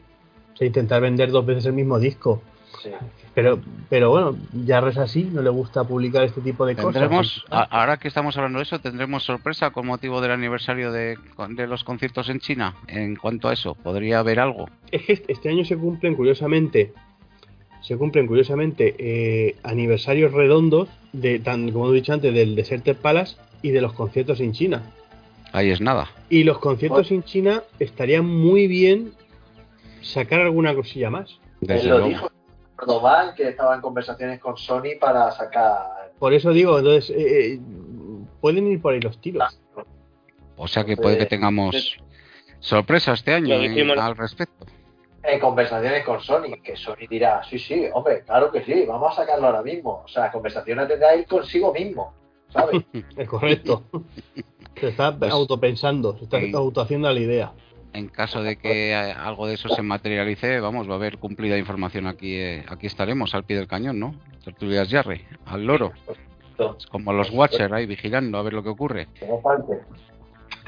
[0.56, 2.41] sea, intentar vender dos veces el mismo disco.
[2.82, 2.90] Sí.
[3.36, 3.60] Pero,
[3.90, 4.36] pero bueno,
[4.66, 6.94] ya es así, no le gusta publicar este tipo de cosas.
[6.94, 11.18] Tendremos, a- ahora que estamos hablando de eso, tendremos sorpresa con motivo del aniversario de,
[11.50, 12.76] de los conciertos en China.
[12.88, 14.70] En cuanto a eso, ¿podría haber algo?
[14.91, 16.94] Es que este año se cumplen, curiosamente,
[17.82, 23.36] se cumplen, curiosamente, eh, aniversarios redondos, de tan como he dicho antes, del Deserted Palace
[23.62, 24.82] y de los conciertos en China.
[25.52, 26.10] Ahí es nada.
[26.30, 29.12] Y los conciertos en China estaría muy bien
[30.02, 31.38] sacar alguna cosilla más.
[31.62, 32.10] Desde Él lo luego.
[32.10, 32.32] dijo,
[33.01, 36.11] mal, que estaba en conversaciones con Sony para sacar.
[36.19, 37.60] Por eso digo, entonces, eh, eh,
[38.41, 39.60] pueden ir por ahí los tiros.
[40.55, 41.97] O sea que puede que tengamos
[42.60, 44.65] sorpresa este año dijimos- al respecto.
[45.23, 49.22] En conversaciones con Sony, que Sony dirá, sí, sí, hombre, claro que sí, vamos a
[49.22, 50.01] sacarlo ahora mismo.
[50.03, 52.14] O sea, conversaciones tendrá él consigo mismo,
[52.49, 52.81] ¿sabes?
[53.18, 53.84] Es correcto.
[54.80, 57.53] se está Pues- autopensando, se está autohaciendo la idea.
[57.94, 61.57] En caso de que eh, algo de eso se materialice, vamos, va a haber cumplida
[61.57, 62.36] información aquí.
[62.36, 64.15] eh, aquí estaremos al pie del cañón, ¿no?
[64.44, 65.91] Tertulias Yarre, al loro.
[66.91, 69.07] Como los Watcher ahí vigilando a ver lo que ocurre.
[69.20, 69.80] Como falte.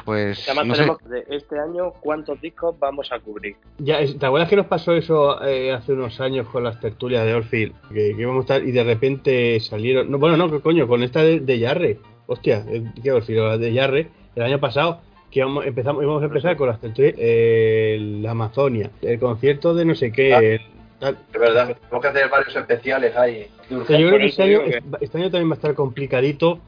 [0.03, 3.56] Pues Además no sé, tenemos de este año cuántos discos vamos a cubrir.
[3.80, 7.26] Ya, es- ¿Te acuerdas que nos pasó eso eh, hace unos años con las tertulias
[7.26, 7.73] de Orfield?
[7.89, 10.11] Que, que íbamos a estar y de repente salieron.
[10.11, 11.99] No, bueno, no, coño, con esta de, de Yarre.
[12.27, 13.39] Hostia, eh, ¿qué Orfield?
[13.47, 15.02] La de Yarre, el año pasado,
[15.35, 17.13] que íbamos, empezamos, íbamos a empezar con las tertulias.
[17.17, 20.33] eh, la Amazonia, el concierto de no sé qué.
[20.33, 20.39] Ah.
[20.39, 20.61] el
[20.97, 21.17] tal.
[21.33, 23.47] Es verdad, tenemos que hacer varios especiales ahí.
[23.69, 25.57] de O sea, yo creo que este año, digo que- este año también va a
[25.57, 26.59] estar complicadito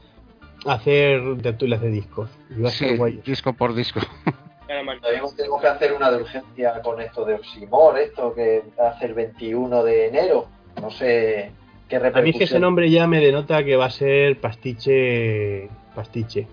[0.66, 2.28] hacer tertulias de discos.
[2.54, 3.22] Y va a ser sí, guay.
[3.24, 4.00] disco por disco.
[4.68, 5.32] Tenemos
[5.62, 10.08] que hacer una de urgencia con esto de Oximor, esto que hace el 21 de
[10.08, 10.46] enero.
[10.78, 11.52] No sé
[11.88, 12.60] qué A mí es que ese repercusión.
[12.60, 15.70] nombre ya me denota que va a ser pastiche.
[15.94, 16.46] Pastiche.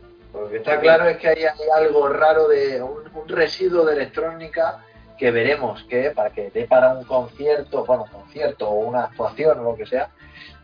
[0.46, 3.94] Lo que está claro es que hay, hay algo raro de un, un residuo de
[3.96, 4.84] electrónica
[5.18, 9.64] que veremos que para que dé para un concierto, bueno, concierto o una actuación o
[9.64, 10.10] lo que sea,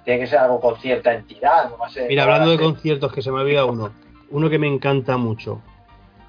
[0.04, 1.70] tiene que ser algo con cierta entidad.
[1.70, 3.92] No va a ser, Mira, hablando de ser- conciertos, que se me ha olvidado uno.
[4.30, 5.62] Uno que me encanta mucho,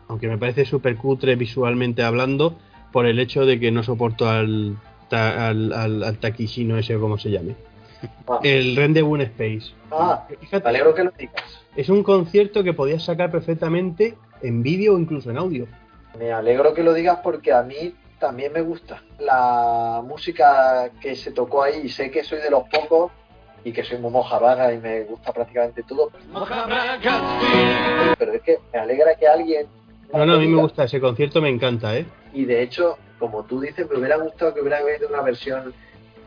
[0.09, 2.57] aunque me parece súper cutre visualmente hablando,
[2.91, 4.77] por el hecho de que no soporto al,
[5.09, 6.19] ta- al, al, al
[6.79, 7.55] ese como se llame.
[8.29, 9.73] Ah, El Rendezvous Space.
[9.91, 11.62] ah, Fíjate, me alegro que lo digas.
[11.77, 15.67] Es un concierto que podías sacar perfectamente en vídeo o incluso en audio.
[16.19, 21.33] Me alegro que lo digas porque a mí también me gusta la música que se
[21.33, 21.89] tocó ahí.
[21.89, 23.11] Sé que soy de los pocos
[23.65, 26.11] y que soy muy moja vaga y me gusta prácticamente todo.
[28.19, 29.67] Pero es que me alegra que alguien.
[30.13, 32.05] No, no, a mí me gusta ese concierto, me encanta, ¿eh?
[32.35, 35.73] Y de hecho, como tú dices, me hubiera gustado que hubiera habido una versión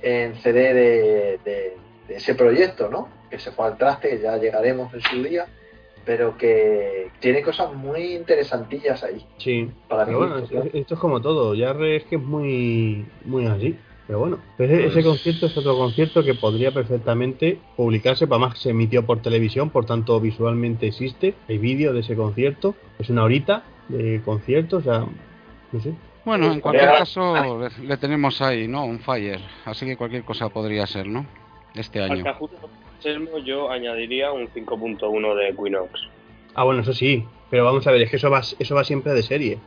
[0.01, 1.77] en CD de, de-
[2.07, 3.07] de ese proyecto, ¿no?
[3.29, 5.45] Que se fue al traste, que ya llegaremos en su día,
[6.05, 9.25] pero que tiene cosas muy interesantillas ahí.
[9.37, 9.69] Sí.
[9.87, 11.55] Para mí, Pero bueno, es- es- esto es como todo.
[11.55, 13.75] Ya es que es muy, muy así.
[14.07, 18.27] Pero bueno, pues ese, ese concierto es otro concierto que podría perfectamente publicarse.
[18.27, 21.33] Para más que se emitió por televisión, por tanto visualmente existe.
[21.49, 22.75] Hay vídeo de ese concierto.
[22.99, 25.05] Es una horita de concierto, o sea,
[25.71, 25.91] no sé.
[26.23, 28.85] Bueno, en cualquier caso le, le tenemos ahí, ¿no?
[28.85, 29.41] Un fire.
[29.65, 31.25] Así que cualquier cosa podría ser, ¿no?
[31.75, 32.23] Este año.
[33.45, 35.89] Yo añadiría un 5.1 de Equinox.
[36.55, 37.23] Ah, bueno, eso sí.
[37.49, 39.59] Pero vamos a ver, es que eso va, eso va siempre de serie.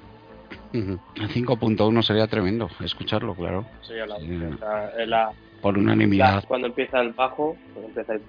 [0.75, 0.99] Ujú.
[1.17, 3.65] El 5.1 sería tremendo escucharlo, claro.
[3.83, 4.27] Sería la, Sí.
[4.61, 5.33] la- la-
[5.63, 6.37] Por unanimidad.
[6.37, 8.21] la- cuando empieza el bajo, cuando empieza el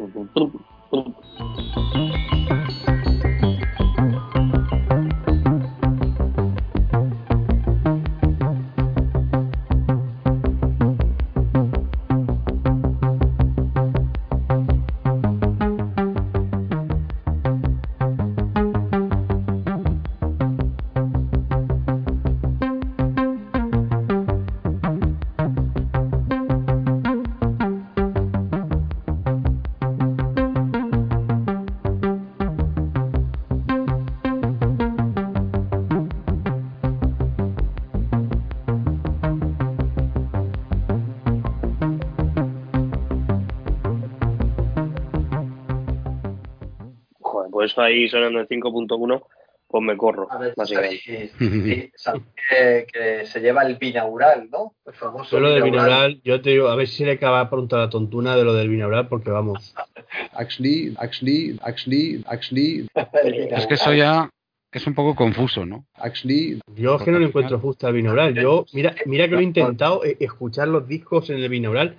[47.89, 49.23] ahí sonando en 5.1,
[49.67, 50.97] pues me corro, A ver, básicamente.
[50.97, 54.73] sí, sí, sabéis que, que se lleva el binaural, ¿no?
[54.85, 57.77] El famoso Yo lo del binaural, yo te digo, a ver si le acaba pronto
[57.77, 59.75] la tontuna de lo del binaural, porque vamos.
[60.33, 62.87] Actually, actually, actually, actually,
[63.23, 63.53] El.
[63.53, 64.29] Es que eso ya
[64.71, 65.85] es un poco confuso, ¿no?
[65.95, 68.33] actually, Yo es que no le encuentro justo al binaural.
[68.33, 71.95] Yo, mira, mira que lo he intentado, eh, escuchar los discos en el binaural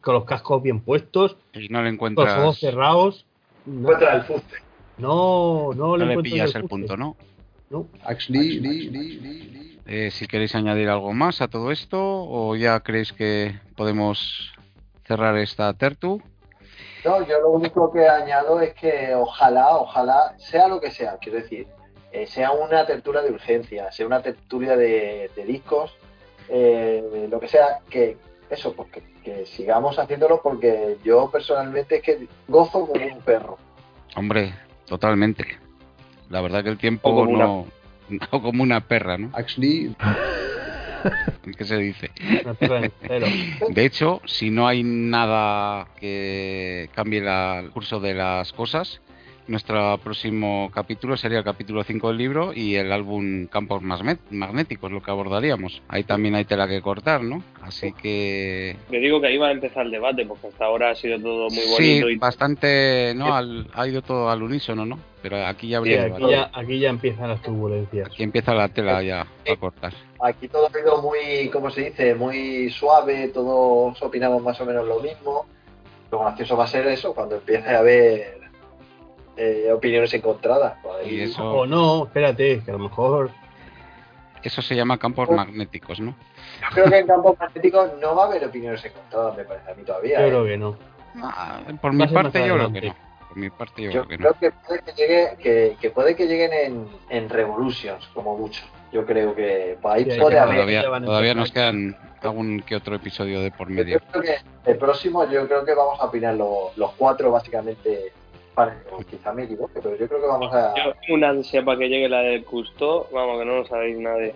[0.00, 3.26] con los cascos bien puestos, Y no le con los encuentras, ojos cerrados.
[3.66, 4.56] No, Encuentra el fuste.
[4.98, 7.16] No, no no le pillas el punto, ¿no?
[7.70, 7.88] No.
[8.04, 9.80] actually.
[9.86, 14.52] Eh, si queréis añadir algo más a todo esto o ya creéis que podemos
[15.04, 16.22] cerrar esta tertu.
[17.04, 21.38] No, yo lo único que añado es que ojalá, ojalá, sea lo que sea, quiero
[21.38, 21.66] decir,
[22.12, 25.96] eh, sea una tertulia de urgencia, sea una tertulia de, de discos,
[26.48, 28.16] eh, lo que sea, que
[28.50, 33.58] eso, pues que, que sigamos haciéndolo porque yo personalmente es que gozo como un perro.
[34.14, 34.54] Hombre,
[34.92, 35.46] totalmente.
[36.28, 37.66] La verdad que el tiempo O como no...
[38.30, 39.30] O como una perra, ¿no?
[39.32, 39.94] actually,
[41.56, 42.10] ¿Qué se dice?
[42.44, 42.90] Una.
[43.68, 49.00] De hecho, si no hay nada que cambie la- el curso de las cosas,
[49.52, 55.02] nuestro próximo capítulo sería el capítulo 5 del libro y el álbum Campos Magnéticos, lo
[55.02, 55.82] que abordaríamos.
[55.88, 57.44] Ahí también hay tela que cortar, ¿no?
[57.60, 58.74] Así que...
[58.90, 61.44] Le digo que ahí va a empezar el debate, porque hasta ahora ha sido todo
[61.50, 63.12] muy Sí, bonito y bastante...
[63.14, 63.34] ¿no?
[63.34, 64.98] Al- ha ido todo al unísono, ¿no?
[65.20, 68.06] Pero aquí ya Sí, habría aquí, ya, aquí ya empiezan las turbulencias.
[68.08, 69.92] Aquí empieza la tela ya a cortar.
[70.22, 72.14] Aquí todo ha ido muy, ¿cómo se dice?
[72.14, 75.44] Muy suave, todos opinamos más o menos lo mismo.
[76.10, 78.41] Lo gracioso va a ser eso, cuando empiece a haber
[79.36, 80.74] eh, opiniones encontradas.
[80.82, 83.30] Pues ahí- Y eso, O no, espérate, que a lo mejor.
[84.42, 86.14] eso se llama campos magnéticos, ¿no?
[86.62, 89.74] Yo creo que en campos magnéticos no va a haber opiniones encontradas, me parece a
[89.74, 90.20] mí todavía.
[90.20, 90.28] Yo ¿eh?
[90.28, 90.76] creo que no.
[91.22, 92.94] Ah, por mi parte yo creo que no.
[93.28, 94.32] Por mi parte yo, Yo creo que no.
[94.34, 98.62] creo que puede que, llegue, que, que puede que lleguen en, en Revolutions, como mucho.
[98.92, 100.56] Yo creo que por ahí Sí, puede haber.
[100.56, 104.00] Todavía, todavía nos quedan algún que otro episodio de por Yo medio.
[104.10, 108.12] creo que el próximo, yo creo que vamos a opinar los, los cuatro, básicamente.
[108.54, 110.74] Vale, o quizá me equivoque, pero yo creo que vamos a.
[110.76, 113.98] yo tengo una ansia para que llegue la del Custo, vamos, que no lo sabéis
[113.98, 114.34] nadie.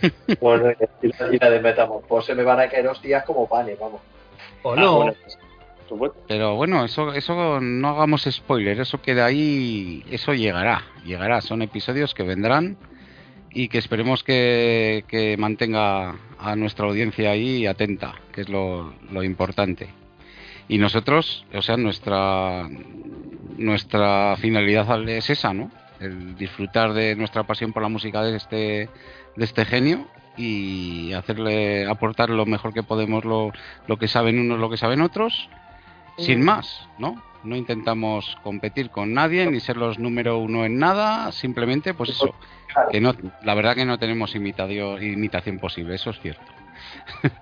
[0.40, 0.70] Bueno,
[1.02, 4.00] y la, y la de Metamorfose me van a caer hostias como panes, vamos.
[4.62, 4.96] O Ah, no.
[4.96, 6.18] bueno, por supuesto.
[6.26, 11.42] Pero bueno, eso, eso no hagamos spoiler, eso queda ahí, eso llegará, llegará.
[11.42, 12.78] Son episodios que vendrán
[13.50, 19.22] y que esperemos que, que mantenga a nuestra audiencia ahí atenta, que es lo, lo
[19.22, 19.88] importante.
[20.68, 22.68] Y nosotros, o sea, nuestra
[23.56, 25.70] nuestra finalidad es esa, ¿no?
[26.00, 28.88] El disfrutar de nuestra pasión por la música de este
[29.36, 33.52] de este genio y hacerle aportar lo mejor que podemos lo,
[33.86, 35.48] lo que saben unos, lo que saben otros,
[36.18, 37.22] sin más, ¿no?
[37.44, 42.34] No intentamos competir con nadie ni ser los número uno en nada, simplemente, pues eso,
[42.90, 46.42] que no, la verdad que no tenemos imitación, imitación posible, eso es cierto.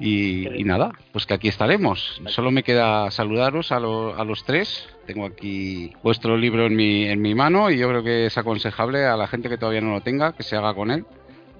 [0.00, 2.20] y, y nada, pues que aquí estaremos.
[2.26, 4.88] Solo me queda saludaros a, lo- a los tres.
[5.06, 9.04] Tengo aquí vuestro libro en mi, en mi mano y yo creo que es aconsejable
[9.06, 11.04] a la gente que todavía no lo tenga que se haga con él,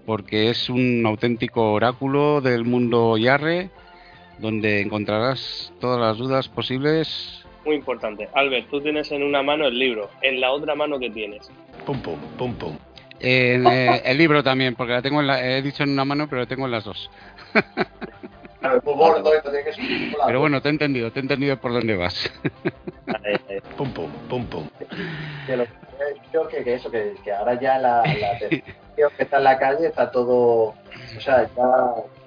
[0.07, 3.71] porque es un auténtico oráculo del mundo Yarre,
[4.39, 7.45] donde encontrarás todas las dudas posibles.
[7.65, 8.29] Muy importante.
[8.35, 11.51] Albert, tú tienes en una mano el libro, en la otra mano que tienes.
[11.85, 12.77] pum, pum, pum, pum.
[13.21, 16.29] En, eh, el libro también, porque la tengo en la, he dicho en una mano,
[16.29, 17.11] pero la tengo en las dos.
[18.61, 20.13] Claro, que un.
[20.27, 22.31] Pero bueno, te he entendido, te he entendido por dónde vas.
[23.25, 24.69] Eh, Pum, pum, pum, pum.
[25.47, 25.67] que lo-
[26.31, 29.59] creo que, que eso, que, que ahora ya la, la televisión que está en la
[29.59, 30.75] calle está todo.
[31.17, 31.63] O sea, ya.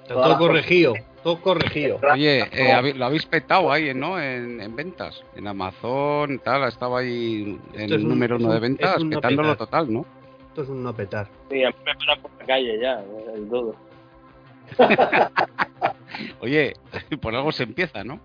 [0.02, 2.00] Está todo corregido, todo corregido.
[2.12, 4.18] Oye, eh, lo habéis petado ahí, ¿no?
[4.20, 8.56] En, en ventas, en Amazon, tal, estaba ahí en el un- número es uno de
[8.56, 9.66] un- ventas, un no petándolo petar.
[9.66, 10.06] total, ¿no?
[10.48, 11.28] Esto es un no petar.
[11.50, 13.02] sí, a mí me paran por la calle ya,
[13.34, 13.76] el todo.
[16.40, 16.74] Oye,
[17.20, 18.20] por algo se empieza, ¿no?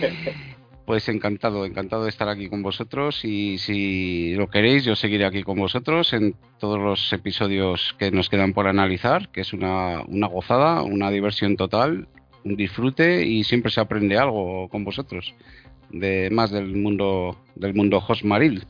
[0.86, 5.42] Pues encantado, encantado de estar aquí con vosotros y si lo queréis yo seguiré aquí
[5.42, 10.26] con vosotros en todos los episodios que nos quedan por analizar, que es una, una
[10.26, 12.06] gozada, una diversión total,
[12.44, 15.34] un disfrute y siempre se aprende algo con vosotros,
[15.88, 18.66] de más del mundo del mundo Josmaril,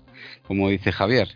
[0.47, 1.35] como dice Javier.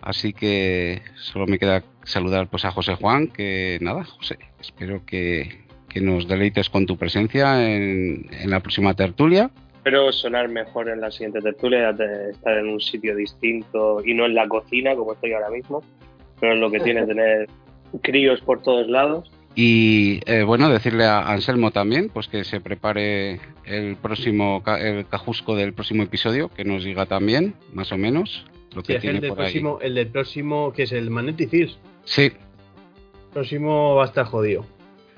[0.00, 5.60] Así que solo me queda saludar pues a José Juan, que nada, José, espero que,
[5.88, 9.50] que nos deleites con tu presencia en, en la próxima tertulia.
[9.76, 14.26] Espero sonar mejor en la siguiente tertulia, de estar en un sitio distinto y no
[14.26, 15.82] en la cocina como estoy ahora mismo,
[16.40, 17.48] pero es lo que tiene tener
[18.00, 19.30] críos por todos lados.
[19.54, 25.06] Y eh, bueno, decirle a Anselmo también, pues que se prepare el próximo, ca- el
[25.06, 29.00] cajusco del próximo episodio, que nos diga también, más o menos, lo Sí, que es
[29.02, 29.44] tiene el del por ahí.
[29.52, 31.76] próximo, el del próximo, que es el Magneticils.
[32.04, 34.64] Sí, El próximo va a estar jodido.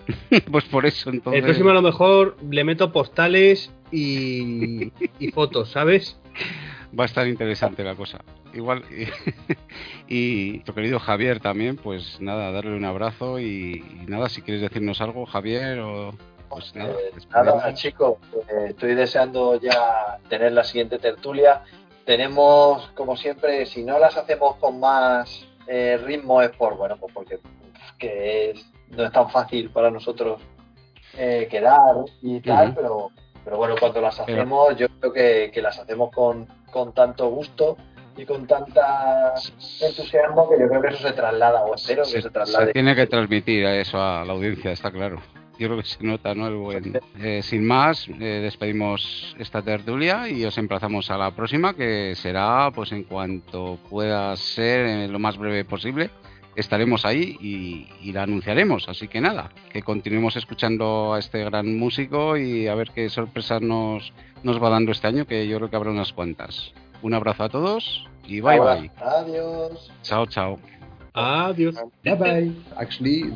[0.51, 1.39] pues por eso entonces.
[1.39, 6.19] El próximo a lo mejor le meto postales y, y fotos, ¿sabes?
[6.99, 8.19] Va a estar interesante la cosa.
[8.53, 8.85] Igual,
[10.09, 14.43] y, y tu querido Javier también, pues nada, darle un abrazo y, y nada, si
[14.43, 16.13] quieres decirnos algo, Javier, o
[16.49, 16.93] pues nada.
[16.93, 21.63] Eh, nada, chicos, eh, estoy deseando ya tener la siguiente tertulia.
[22.05, 27.13] Tenemos, como siempre, si no las hacemos con más eh, ritmo es por, bueno, pues
[27.13, 27.39] porque
[27.99, 30.41] que es- no es tan fácil para nosotros
[31.17, 33.11] eh, quedar y tal, pero,
[33.45, 37.29] pero bueno, cuando las Pero- hacemos, yo creo que, que las hacemos con, con tanto
[37.29, 37.77] gusto
[38.17, 39.35] y con tanta
[39.81, 42.67] entusiasmo que yo creo que eso se traslada, o espero que se, se traslade.
[42.67, 45.21] se tiene que transmitir eso a la audiencia, está claro.
[45.59, 46.49] Yo creo que se nota, ¿no?
[46.49, 47.01] El buen.
[47.21, 52.71] Eh, sin más, eh, despedimos esta tertulia y os emplazamos a la próxima, que será,
[52.75, 56.11] pues en cuanto pueda ser, eh, lo más breve posible.
[56.57, 58.89] Estaremos ahí y, y la anunciaremos.
[58.89, 63.61] Así que nada, que continuemos escuchando a este gran músico y a ver qué sorpresas
[63.63, 64.13] nos,
[64.43, 66.73] nos va dando este año, que yo creo que habrá unas cuantas.
[67.03, 68.91] Un abrazo a todos y bye bye.
[68.97, 69.93] Adiós.
[70.03, 70.59] Chao, chao.
[71.13, 71.77] Adiós.
[72.03, 72.53] Bye bye.
[72.77, 73.33] Actually,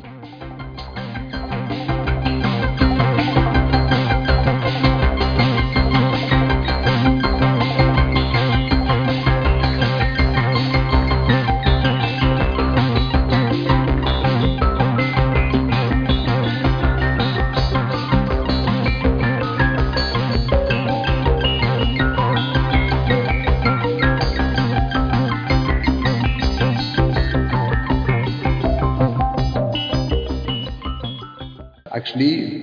[32.14, 32.58] actually